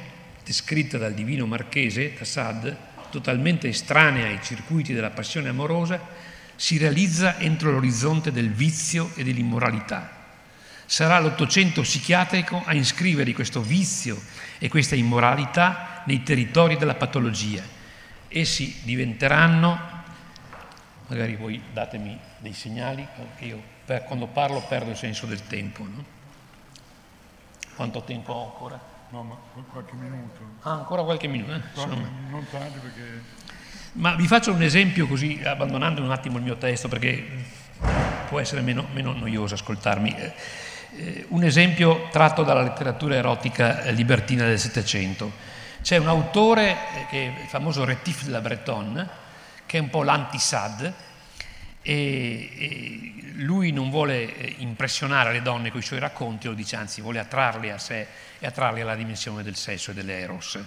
descritta 0.45 0.99
dal 0.99 1.15
divino 1.15 1.47
marchese 1.47 2.13
Tassad, 2.13 2.77
totalmente 3.09 3.69
estranea 3.69 4.27
ai 4.27 4.39
circuiti 4.43 4.93
della 4.93 5.09
passione 5.09 5.49
amorosa, 5.49 5.99
si 6.55 6.77
realizza 6.77 7.39
entro 7.39 7.71
l'orizzonte 7.71 8.31
del 8.31 8.51
vizio 8.51 9.09
e 9.15 9.23
dell'immoralità. 9.23 10.21
Sarà 10.85 11.19
l'Ottocento 11.19 11.81
psichiatrico 11.81 12.61
a 12.63 12.75
iscrivere 12.75 13.33
questo 13.33 13.63
vizio 13.63 14.21
e 14.63 14.69
questa 14.69 14.95
immoralità 14.95 16.03
nei 16.05 16.23
territori 16.23 16.77
della 16.77 16.95
patologia. 16.95 17.61
Essi 18.29 18.79
diventeranno, 18.83 19.77
magari 21.07 21.35
voi 21.35 21.61
datemi 21.73 22.17
dei 22.37 22.53
segnali, 22.53 23.05
perché 23.13 23.43
io 23.43 23.61
per, 23.83 24.05
quando 24.05 24.27
parlo 24.27 24.61
perdo 24.61 24.91
il 24.91 24.95
senso 24.95 25.25
del 25.25 25.45
tempo. 25.47 25.83
No? 25.83 26.05
Quanto 27.75 28.03
tempo 28.03 28.31
ho 28.31 28.45
ancora? 28.53 28.79
No, 29.09 29.23
ma 29.23 29.35
qualche 29.69 29.95
minuto. 29.95 30.39
Ah, 30.61 30.71
ancora 30.71 31.03
qualche 31.03 31.27
minuto. 31.27 31.51
Eh? 31.51 31.61
Qualche, 31.73 31.95
non 32.29 32.45
tanto 32.49 32.79
perché... 32.79 33.21
Ma 33.95 34.15
vi 34.15 34.27
faccio 34.27 34.53
un 34.53 34.63
esempio 34.63 35.07
così, 35.07 35.41
abbandonando 35.43 36.01
un 36.01 36.11
attimo 36.11 36.37
il 36.37 36.43
mio 36.43 36.55
testo, 36.55 36.87
perché 36.87 37.27
può 38.29 38.39
essere 38.39 38.61
meno, 38.61 38.87
meno 38.93 39.11
noioso 39.11 39.55
ascoltarmi. 39.55 40.15
Eh, 40.95 41.25
un 41.29 41.43
esempio 41.43 42.07
tratto 42.11 42.43
dalla 42.43 42.61
letteratura 42.61 43.15
erotica 43.15 43.89
libertina 43.89 44.45
del 44.45 44.59
Settecento. 44.59 45.31
C'è 45.81 45.97
un 45.97 46.07
autore, 46.07 47.09
eh, 47.09 47.33
il 47.41 47.47
famoso 47.47 47.83
Retif 47.83 48.25
de 48.25 48.31
la 48.31 48.41
Bretonne, 48.41 49.09
che 49.65 49.79
è 49.79 49.81
un 49.81 49.89
po' 49.89 50.03
l'anti-Sad, 50.03 50.93
e, 51.81 53.13
lui 53.37 53.71
non 53.71 53.89
vuole 53.89 54.37
eh, 54.37 54.55
impressionare 54.59 55.33
le 55.33 55.41
donne 55.41 55.71
con 55.71 55.79
i 55.79 55.83
suoi 55.83 55.97
racconti, 55.97 56.45
lo 56.45 56.53
dice 56.53 56.75
anzi, 56.75 57.01
vuole 57.01 57.17
attrarle 57.17 57.71
a 57.71 57.79
sé 57.79 58.07
e 58.37 58.45
attrarle 58.45 58.81
alla 58.81 58.95
dimensione 58.95 59.41
del 59.41 59.55
sesso 59.55 59.89
e 59.89 59.93
dell'eros. 59.95 60.59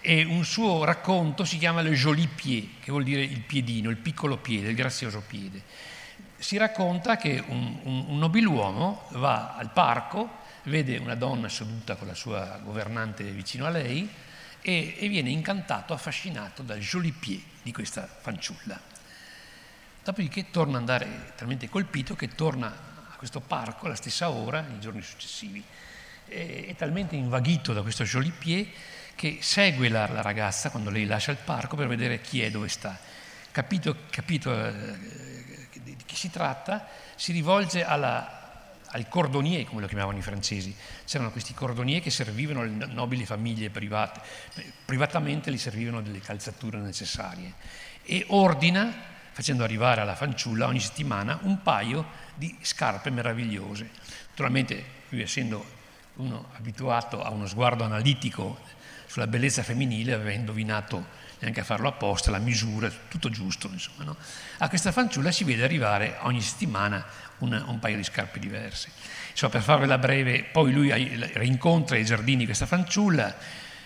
E 0.00 0.24
un 0.24 0.44
suo 0.44 0.82
racconto 0.82 1.44
si 1.44 1.58
chiama 1.58 1.80
Le 1.80 1.92
Joli 1.92 2.26
Pied, 2.26 2.80
che 2.80 2.90
vuol 2.90 3.04
dire 3.04 3.22
il 3.22 3.40
piedino, 3.40 3.88
il 3.88 3.98
piccolo 3.98 4.36
piede, 4.36 4.70
il 4.70 4.74
grazioso 4.74 5.22
piede 5.24 5.62
si 6.36 6.56
racconta 6.56 7.16
che 7.16 7.42
un, 7.46 7.78
un, 7.84 8.04
un 8.08 8.18
nobiluomo 8.18 9.08
va 9.12 9.54
al 9.54 9.70
parco, 9.70 10.42
vede 10.64 10.96
una 10.98 11.14
donna 11.14 11.48
seduta 11.48 11.96
con 11.96 12.06
la 12.06 12.14
sua 12.14 12.58
governante 12.62 13.24
vicino 13.24 13.66
a 13.66 13.70
lei 13.70 14.08
e, 14.60 14.94
e 14.98 15.08
viene 15.08 15.30
incantato, 15.30 15.92
affascinato 15.92 16.62
dal 16.62 16.78
joli 16.78 17.12
pied 17.12 17.42
di 17.62 17.72
questa 17.72 18.06
fanciulla. 18.06 18.80
Dopodiché 20.02 20.50
torna 20.50 20.74
ad 20.74 20.80
andare 20.80 21.32
talmente 21.34 21.68
colpito 21.68 22.14
che 22.14 22.28
torna 22.34 22.66
a 23.10 23.16
questo 23.16 23.40
parco 23.40 23.86
alla 23.86 23.94
stessa 23.94 24.28
ora, 24.28 24.60
nei 24.60 24.80
giorni 24.80 25.00
successivi. 25.00 25.64
È, 26.26 26.66
è 26.68 26.74
talmente 26.76 27.16
invaghito 27.16 27.72
da 27.72 27.82
questo 27.82 28.04
joli 28.04 28.30
pied 28.30 28.68
che 29.14 29.38
segue 29.40 29.88
la, 29.88 30.08
la, 30.08 30.20
ragazza 30.20 30.70
quando 30.70 30.90
lei 30.90 31.06
lascia 31.06 31.30
il 31.30 31.38
parco 31.42 31.76
per 31.76 31.86
vedere 31.86 32.20
chi 32.20 32.42
è, 32.42 32.50
dove 32.50 32.68
sta. 32.68 32.98
Capito, 33.50 33.96
capito 34.10 34.52
eh, 34.52 35.33
di 36.04 36.12
chi 36.12 36.16
si 36.16 36.30
tratta, 36.30 36.86
si 37.14 37.32
rivolge 37.32 37.84
alla, 37.84 38.42
al 38.86 39.08
cordonier, 39.08 39.64
come 39.64 39.80
lo 39.80 39.86
chiamavano 39.86 40.18
i 40.18 40.22
francesi. 40.22 40.74
C'erano 41.04 41.30
questi 41.30 41.54
cordonier 41.54 42.00
che 42.00 42.10
servivano 42.10 42.60
alle 42.60 42.86
nobili 42.86 43.24
famiglie 43.24 43.70
private, 43.70 44.20
privatamente 44.84 45.50
gli 45.50 45.58
servivano 45.58 46.02
delle 46.02 46.20
calzature 46.20 46.78
necessarie 46.78 47.54
e 48.02 48.24
ordina, 48.28 48.92
facendo 49.32 49.64
arrivare 49.64 50.00
alla 50.00 50.14
fanciulla 50.14 50.66
ogni 50.66 50.80
settimana, 50.80 51.38
un 51.42 51.62
paio 51.62 52.06
di 52.34 52.56
scarpe 52.60 53.10
meravigliose. 53.10 53.90
Naturalmente, 54.28 54.84
lui 55.08 55.22
essendo 55.22 55.82
uno 56.16 56.50
abituato 56.52 57.22
a 57.22 57.30
uno 57.30 57.46
sguardo 57.46 57.82
analitico 57.82 58.58
sulla 59.06 59.26
bellezza 59.26 59.62
femminile, 59.62 60.12
aveva 60.12 60.30
indovinato 60.30 61.22
neanche 61.44 61.60
a 61.60 61.64
farlo 61.64 61.88
apposta, 61.88 62.30
la 62.30 62.38
misura, 62.38 62.90
tutto 63.08 63.28
giusto. 63.28 63.68
Insomma, 63.70 64.04
no? 64.04 64.16
A 64.58 64.68
questa 64.68 64.92
fanciulla 64.92 65.30
si 65.30 65.44
vede 65.44 65.62
arrivare 65.62 66.16
ogni 66.22 66.40
settimana 66.40 67.04
una, 67.38 67.64
un 67.68 67.78
paio 67.78 67.96
di 67.96 68.04
scarpe 68.04 68.38
diverse. 68.38 68.90
Insomma, 69.30 69.52
per 69.52 69.62
farvela 69.62 69.98
breve, 69.98 70.44
poi 70.44 70.72
lui 70.72 70.92
rincontra 71.34 71.96
i 71.96 72.04
giardini 72.04 72.44
questa 72.44 72.66
fanciulla, 72.66 73.36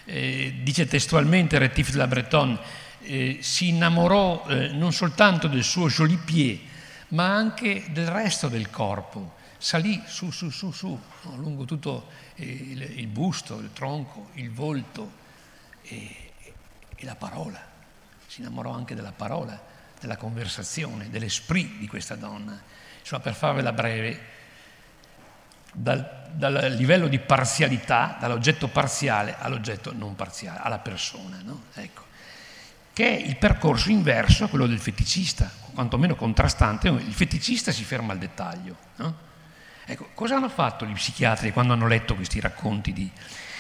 eh, 0.05 0.61
dice 0.63 0.87
testualmente 0.87 1.59
Retif 1.59 1.91
de 1.91 1.99
la 1.99 2.07
Bretonne, 2.07 2.59
eh, 3.03 3.39
si 3.41 3.69
innamorò 3.69 4.47
eh, 4.49 4.69
non 4.69 4.93
soltanto 4.93 5.49
del 5.49 5.65
suo 5.65 5.89
joli 5.89 6.17
pied, 6.17 6.61
ma 7.09 7.35
anche 7.35 7.87
del 7.91 8.07
resto 8.07 8.49
del 8.49 8.71
corpo. 8.71 9.37
Salì 9.59 10.01
su, 10.07 10.31
su, 10.31 10.51
su, 10.51 10.71
su, 10.71 10.99
lungo 11.37 11.65
tutto 11.65 12.07
eh, 12.37 12.45
il, 12.45 12.83
il, 12.99 13.07
busto, 13.09 13.59
il 13.59 13.71
tronco, 13.73 14.29
il 14.35 14.51
volto. 14.53 15.27
E, 15.83 16.28
e 16.99 17.05
la 17.05 17.15
parola. 17.15 17.61
Si 18.27 18.41
innamorò 18.41 18.73
anche 18.73 18.95
della 18.95 19.13
parola, 19.13 19.61
della 20.01 20.17
conversazione, 20.17 21.09
dell'esprit 21.11 21.79
di 21.79 21.87
questa 21.87 22.17
donna. 22.17 22.61
Insomma, 23.01 23.23
per 23.23 23.35
farvela 23.35 23.73
breve, 23.73 24.37
dal, 25.73 26.31
dal 26.33 26.75
livello 26.77 27.09
di 27.09 27.19
parzialità, 27.19 28.17
dall'oggetto 28.21 28.69
parziale 28.69 29.37
all'oggetto 29.39 29.93
non 29.93 30.15
parziale, 30.15 30.59
alla 30.63 30.79
persona, 30.79 31.41
no? 31.43 31.65
ecco. 31.75 32.05
che 32.93 33.07
è 33.07 33.21
il 33.21 33.37
percorso 33.37 33.91
inverso 33.91 34.45
a 34.45 34.49
quello 34.49 34.67
del 34.67 34.81
feticista, 34.81 35.51
quantomeno 35.73 36.17
contrastante, 36.17 36.89
il 36.89 37.15
feticista 37.15 37.71
si 37.71 37.85
ferma 37.85 38.13
al 38.13 38.19
dettaglio. 38.19 38.77
No? 38.97 39.27
Ecco, 39.85 40.11
cosa 40.13 40.37
hanno 40.37 40.51
fatto 40.51 40.85
gli 40.85 40.93
psichiatri 40.93 41.53
quando 41.53 41.73
hanno 41.73 41.87
letto 41.87 42.15
questi 42.15 42.41
racconti 42.41 42.93
di... 42.93 43.11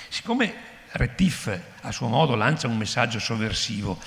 Siccome 0.08 0.76
Retif 0.92 1.58
a 1.82 1.92
suo 1.92 2.08
modo 2.08 2.34
lancia 2.34 2.66
un 2.66 2.76
messaggio 2.76 3.18
sovversivo 3.18 3.98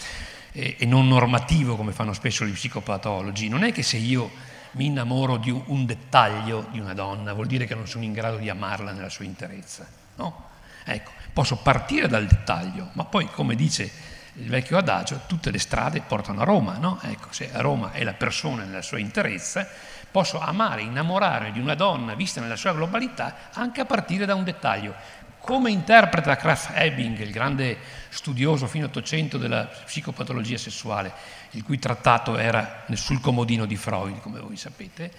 e, 0.51 0.75
e 0.77 0.85
non 0.85 1.07
normativo 1.07 1.75
come 1.75 1.91
fanno 1.91 2.13
spesso 2.13 2.45
gli 2.45 2.51
psicopatologi. 2.51 3.47
Non 3.47 3.63
è 3.63 3.71
che 3.71 3.83
se 3.83 3.97
io 3.97 4.31
mi 4.71 4.85
innamoro 4.85 5.37
di 5.37 5.49
un, 5.49 5.85
dettaglio 5.85 6.67
di 6.71 6.79
una 6.79 6.93
donna 6.93 7.33
vuol 7.33 7.47
dire 7.47 7.65
che 7.65 7.75
non 7.75 7.87
sono 7.87 8.03
in 8.03 8.13
grado 8.13 8.37
di 8.37 8.49
amarla 8.49 8.91
nella 8.91 9.09
sua 9.09 9.25
interezza. 9.25 9.87
No? 10.15 10.49
Ecco, 10.83 11.11
posso 11.33 11.57
partire 11.57 12.07
dal 12.07 12.25
dettaglio, 12.25 12.89
ma 12.93 13.03
poi, 13.05 13.27
come 13.27 13.55
dice 13.55 13.91
il 14.35 14.47
vecchio 14.47 14.77
adagio, 14.77 15.21
tutte 15.27 15.51
le 15.51 15.59
strade 15.59 16.01
portano 16.01 16.41
a 16.41 16.45
Roma. 16.45 16.77
No? 16.77 16.99
Ecco, 17.01 17.27
se 17.31 17.49
Roma 17.53 17.91
è 17.91 18.03
la 18.03 18.13
persona 18.13 18.63
nella 18.63 18.81
sua 18.81 18.97
interezza, 18.97 19.67
posso 20.09 20.39
amare, 20.39 20.81
innamorare 20.81 21.51
di 21.51 21.59
una 21.59 21.75
donna 21.75 22.15
vista 22.15 22.41
nella 22.41 22.55
sua 22.55 22.73
globalità 22.73 23.49
anche 23.53 23.81
a 23.81 23.85
partire 23.85 24.25
da 24.25 24.35
un 24.35 24.43
dettaglio. 24.43 24.93
Come 25.41 25.71
interpreta 25.71 26.35
Kraft 26.35 26.71
Ebing, 26.75 27.19
il 27.19 27.31
grande 27.31 27.77
studioso 28.09 28.67
fino 28.67 28.85
all'Ottocento 28.85 29.37
della 29.37 29.65
psicopatologia 29.65 30.57
sessuale, 30.57 31.11
il 31.51 31.63
cui 31.63 31.79
trattato 31.79 32.37
era 32.37 32.85
sul 32.93 33.19
comodino 33.19 33.65
di 33.65 33.75
Freud, 33.75 34.19
come 34.19 34.39
voi 34.39 34.55
sapete, 34.55 35.11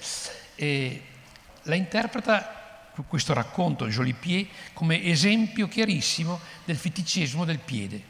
la 1.62 1.74
interpreta 1.74 2.60
questo 3.08 3.32
racconto 3.32 3.88
Joli 3.88 4.12
Pied 4.12 4.48
come 4.74 5.02
esempio 5.02 5.66
chiarissimo 5.66 6.38
del 6.64 6.76
feticismo 6.76 7.44
del 7.44 7.58
piede, 7.58 8.02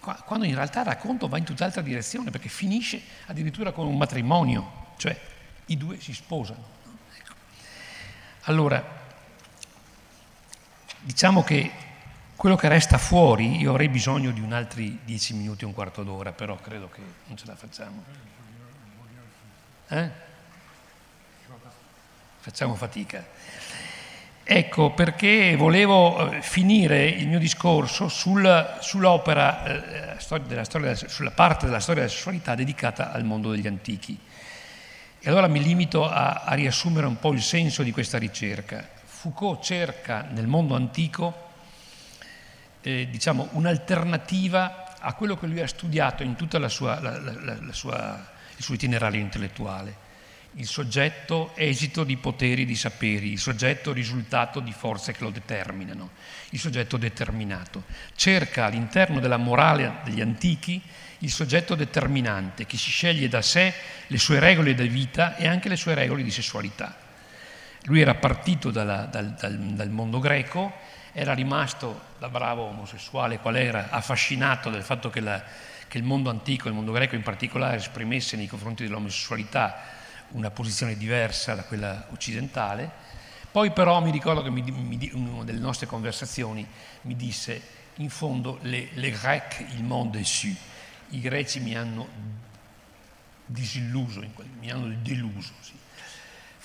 quando 0.00 0.44
in 0.44 0.54
realtà 0.54 0.80
il 0.80 0.86
racconto 0.86 1.28
va 1.28 1.38
in 1.38 1.44
tutt'altra 1.44 1.80
direzione 1.80 2.30
perché 2.30 2.48
finisce 2.48 3.00
addirittura 3.26 3.72
con 3.72 3.86
un 3.86 3.96
matrimonio, 3.96 4.92
cioè 4.98 5.18
i 5.66 5.76
due 5.78 5.98
si 5.98 6.12
sposano. 6.12 6.62
Ecco. 7.16 7.32
Allora, 8.42 9.02
Diciamo 11.04 11.44
che 11.44 11.70
quello 12.34 12.56
che 12.56 12.66
resta 12.68 12.96
fuori, 12.96 13.58
io 13.58 13.70
avrei 13.70 13.90
bisogno 13.90 14.30
di 14.30 14.40
un 14.40 14.54
altri 14.54 15.00
dieci 15.04 15.34
minuti, 15.34 15.66
un 15.66 15.74
quarto 15.74 16.02
d'ora, 16.02 16.32
però 16.32 16.56
credo 16.56 16.88
che 16.88 17.02
non 17.26 17.36
ce 17.36 17.44
la 17.44 17.54
facciamo. 17.54 18.02
Eh? 19.88 20.10
Facciamo 22.38 22.74
fatica. 22.74 23.22
Ecco 24.42 24.92
perché 24.92 25.56
volevo 25.56 26.30
eh, 26.30 26.40
finire 26.40 27.06
il 27.06 27.28
mio 27.28 27.38
discorso 27.38 28.08
sul, 28.08 28.78
sull'opera, 28.80 30.16
eh, 30.16 30.38
della 30.46 30.64
storia, 30.64 30.94
sulla 30.94 31.32
parte 31.32 31.66
della 31.66 31.80
storia 31.80 32.02
della 32.04 32.14
sessualità 32.14 32.54
dedicata 32.54 33.12
al 33.12 33.24
mondo 33.24 33.50
degli 33.50 33.66
antichi. 33.66 34.18
E 35.20 35.28
allora 35.28 35.48
mi 35.48 35.62
limito 35.62 36.08
a, 36.08 36.44
a 36.44 36.54
riassumere 36.54 37.06
un 37.06 37.18
po' 37.18 37.32
il 37.32 37.42
senso 37.42 37.82
di 37.82 37.92
questa 37.92 38.16
ricerca. 38.16 38.93
Foucault 39.24 39.62
cerca 39.62 40.20
nel 40.20 40.46
mondo 40.46 40.74
antico 40.74 41.52
eh, 42.82 43.08
diciamo, 43.10 43.48
un'alternativa 43.52 44.98
a 44.98 45.14
quello 45.14 45.38
che 45.38 45.46
lui 45.46 45.62
ha 45.62 45.66
studiato 45.66 46.22
in 46.22 46.36
tutto 46.36 46.58
il 46.58 46.68
suo 46.68 48.74
itinerario 48.74 49.22
intellettuale. 49.22 50.02
Il 50.56 50.66
soggetto 50.66 51.52
esito 51.54 52.04
di 52.04 52.18
poteri, 52.18 52.66
di 52.66 52.76
saperi, 52.76 53.32
il 53.32 53.38
soggetto 53.38 53.94
risultato 53.94 54.60
di 54.60 54.72
forze 54.72 55.12
che 55.12 55.24
lo 55.24 55.30
determinano, 55.30 56.10
il 56.50 56.60
soggetto 56.60 56.98
determinato. 56.98 57.84
Cerca 58.14 58.66
all'interno 58.66 59.20
della 59.20 59.38
morale 59.38 60.00
degli 60.04 60.20
antichi 60.20 60.82
il 61.20 61.30
soggetto 61.30 61.74
determinante 61.74 62.66
che 62.66 62.76
si 62.76 62.90
sceglie 62.90 63.28
da 63.28 63.40
sé 63.40 63.72
le 64.06 64.18
sue 64.18 64.38
regole 64.38 64.74
di 64.74 64.86
vita 64.86 65.34
e 65.36 65.48
anche 65.48 65.70
le 65.70 65.76
sue 65.76 65.94
regole 65.94 66.22
di 66.22 66.30
sessualità. 66.30 67.03
Lui 67.86 68.00
era 68.00 68.14
partito 68.14 68.70
dalla, 68.70 69.04
dal, 69.04 69.32
dal, 69.32 69.58
dal, 69.58 69.90
mondo 69.90 70.18
greco, 70.18 70.72
era 71.12 71.34
rimasto, 71.34 72.12
da 72.18 72.30
bravo 72.30 72.62
omosessuale 72.62 73.38
qual 73.38 73.56
era, 73.56 73.90
affascinato 73.90 74.70
dal 74.70 74.82
fatto 74.82 75.10
che, 75.10 75.20
la, 75.20 75.42
che, 75.86 75.98
il 75.98 76.04
mondo 76.04 76.30
antico, 76.30 76.68
il 76.68 76.74
mondo 76.74 76.92
greco 76.92 77.14
in 77.14 77.22
particolare, 77.22 77.76
esprimesse 77.76 78.36
nei 78.36 78.46
confronti 78.46 78.84
dell'omosessualità 78.84 79.82
una 80.30 80.50
posizione 80.50 80.96
diversa 80.96 81.54
da 81.54 81.64
quella 81.64 82.06
occidentale. 82.10 82.90
Poi 83.50 83.70
però 83.70 84.00
mi 84.00 84.10
ricordo 84.10 84.42
che 84.42 84.48
in 84.48 85.10
una 85.12 85.44
delle 85.44 85.60
nostre 85.60 85.86
conversazioni 85.86 86.66
mi 87.02 87.16
disse, 87.16 87.60
in 87.96 88.08
fondo, 88.08 88.58
le, 88.62 88.88
le 88.94 89.10
grec, 89.10 89.62
il 89.74 89.84
mondo 89.84 90.16
è 90.16 90.22
su, 90.22 90.48
i 91.10 91.20
greci 91.20 91.60
mi 91.60 91.76
hanno 91.76 92.08
disilluso, 93.44 94.24
mi 94.58 94.70
hanno 94.70 94.86
deluso. 95.02 95.52
Sì 95.60 95.83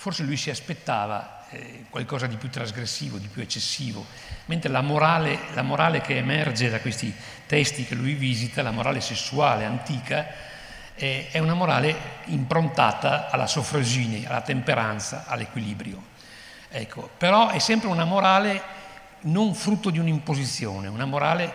forse 0.00 0.22
lui 0.22 0.38
si 0.38 0.48
aspettava 0.48 1.44
eh, 1.50 1.84
qualcosa 1.90 2.26
di 2.26 2.36
più 2.36 2.48
trasgressivo, 2.48 3.18
di 3.18 3.26
più 3.26 3.42
eccessivo, 3.42 4.06
mentre 4.46 4.70
la 4.70 4.80
morale, 4.80 5.38
la 5.52 5.60
morale, 5.60 6.00
che 6.00 6.16
emerge 6.16 6.70
da 6.70 6.80
questi 6.80 7.14
testi 7.44 7.84
che 7.84 7.94
lui 7.94 8.14
visita, 8.14 8.62
la 8.62 8.70
morale 8.70 9.02
sessuale 9.02 9.66
antica, 9.66 10.26
è 10.94 11.38
una 11.38 11.52
morale 11.52 11.94
improntata 12.26 13.28
alla 13.28 13.46
soffrosine, 13.46 14.26
alla 14.26 14.40
temperanza, 14.40 15.24
all'equilibrio. 15.26 16.02
Ecco, 16.70 17.10
però 17.18 17.50
è 17.50 17.58
sempre 17.58 17.88
una 17.88 18.06
morale 18.06 18.62
non 19.22 19.54
frutto 19.54 19.90
di 19.90 19.98
un'imposizione, 19.98 20.88
una 20.88 21.04
morale 21.04 21.52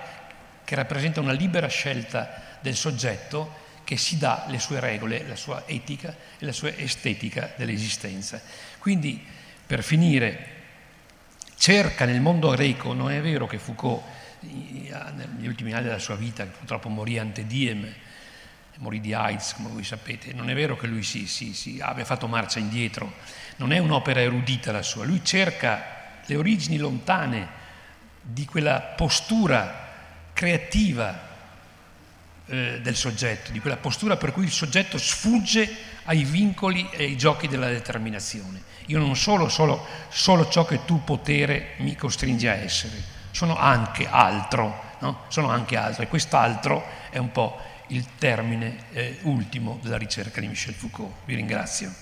che 0.64 0.76
rappresenta 0.76 1.20
una 1.20 1.32
libera 1.32 1.68
scelta 1.68 2.60
del 2.60 2.76
soggetto 2.76 3.64
che 3.86 3.96
si 3.96 4.18
dà 4.18 4.46
le 4.50 4.60
sue 4.60 4.82
regole, 4.82 5.26
la 5.26 5.38
sua 5.38 5.64
etica 5.66 6.14
e 6.38 6.46
la 6.46 6.52
sua 6.52 6.76
estetica 6.76 7.54
dell'esistenza. 7.56 8.42
Quindi, 8.80 9.24
per 9.66 9.84
finire, 9.84 10.54
cerca 11.56 12.04
nel 12.04 12.20
mondo 12.20 12.50
greco, 12.50 12.92
non 12.92 13.12
è 13.12 13.22
vero 13.22 13.48
che 13.48 13.60
Foucault 13.60 14.04
negli 14.42 15.48
ultimi 15.48 15.72
anni 15.72 15.86
della 15.86 16.00
sua 16.00 16.16
vita, 16.16 16.46
purtroppo 16.46 16.90
morì 16.90 17.18
ante 17.18 17.48
diem, 17.48 17.88
morì 18.78 19.00
di 19.00 19.14
AIDS, 19.14 19.54
come 19.54 19.70
voi 19.70 19.84
sapete, 19.84 20.34
non 20.34 20.50
è 20.50 20.54
vero 20.54 20.76
che 20.76 20.88
lui 20.88 21.04
si, 21.04 21.28
si, 21.28 21.54
si 21.54 21.80
abbia 21.82 22.06
fatto 22.06 22.28
marcia 22.28 22.60
indietro, 22.60 23.14
non 23.58 23.72
è 23.72 23.78
un'opera 23.78 24.20
erudita 24.20 24.72
la 24.72 24.82
sua, 24.82 25.06
lui 25.06 25.24
cerca 25.24 25.94
le 26.26 26.36
origini 26.36 26.78
lontane 26.78 27.64
di 28.22 28.46
quella 28.46 28.82
postura 28.82 29.94
creativa 30.34 31.34
eh, 32.48 32.80
del 32.82 32.96
soggetto, 32.96 33.52
di 33.52 33.60
quella 33.60 33.78
postura 33.78 34.18
per 34.18 34.32
cui 34.32 34.44
il 34.44 34.52
soggetto 34.52 34.98
sfugge 34.98 35.68
ai 36.04 36.24
vincoli 36.24 36.88
e 36.92 37.06
ai 37.06 37.18
giochi 37.18 37.48
della 37.48 37.68
determinazione. 37.68 38.62
Io 38.88 39.00
non 39.00 39.16
sono 39.16 39.50
solo, 39.50 39.86
solo 40.10 40.48
ciò 40.48 40.66
che 40.66 40.86
tu 40.86 41.04
potere 41.04 41.74
mi 41.78 41.96
costringi 41.96 42.48
a 42.48 42.54
essere, 42.54 43.02
sono 43.32 43.58
anche 43.58 44.08
altro, 44.08 44.82
no? 45.00 45.24
sono 45.28 45.50
anche 45.50 45.76
altro 45.76 46.04
e 46.04 46.08
quest'altro 46.08 46.86
è 47.10 47.18
un 47.18 47.32
po' 47.32 47.60
il 47.88 48.06
termine 48.18 48.86
eh, 48.92 49.18
ultimo 49.24 49.80
della 49.82 49.98
ricerca 49.98 50.40
di 50.40 50.48
Michel 50.48 50.74
Foucault. 50.74 51.14
Vi 51.26 51.36
ringrazio. 51.36 51.94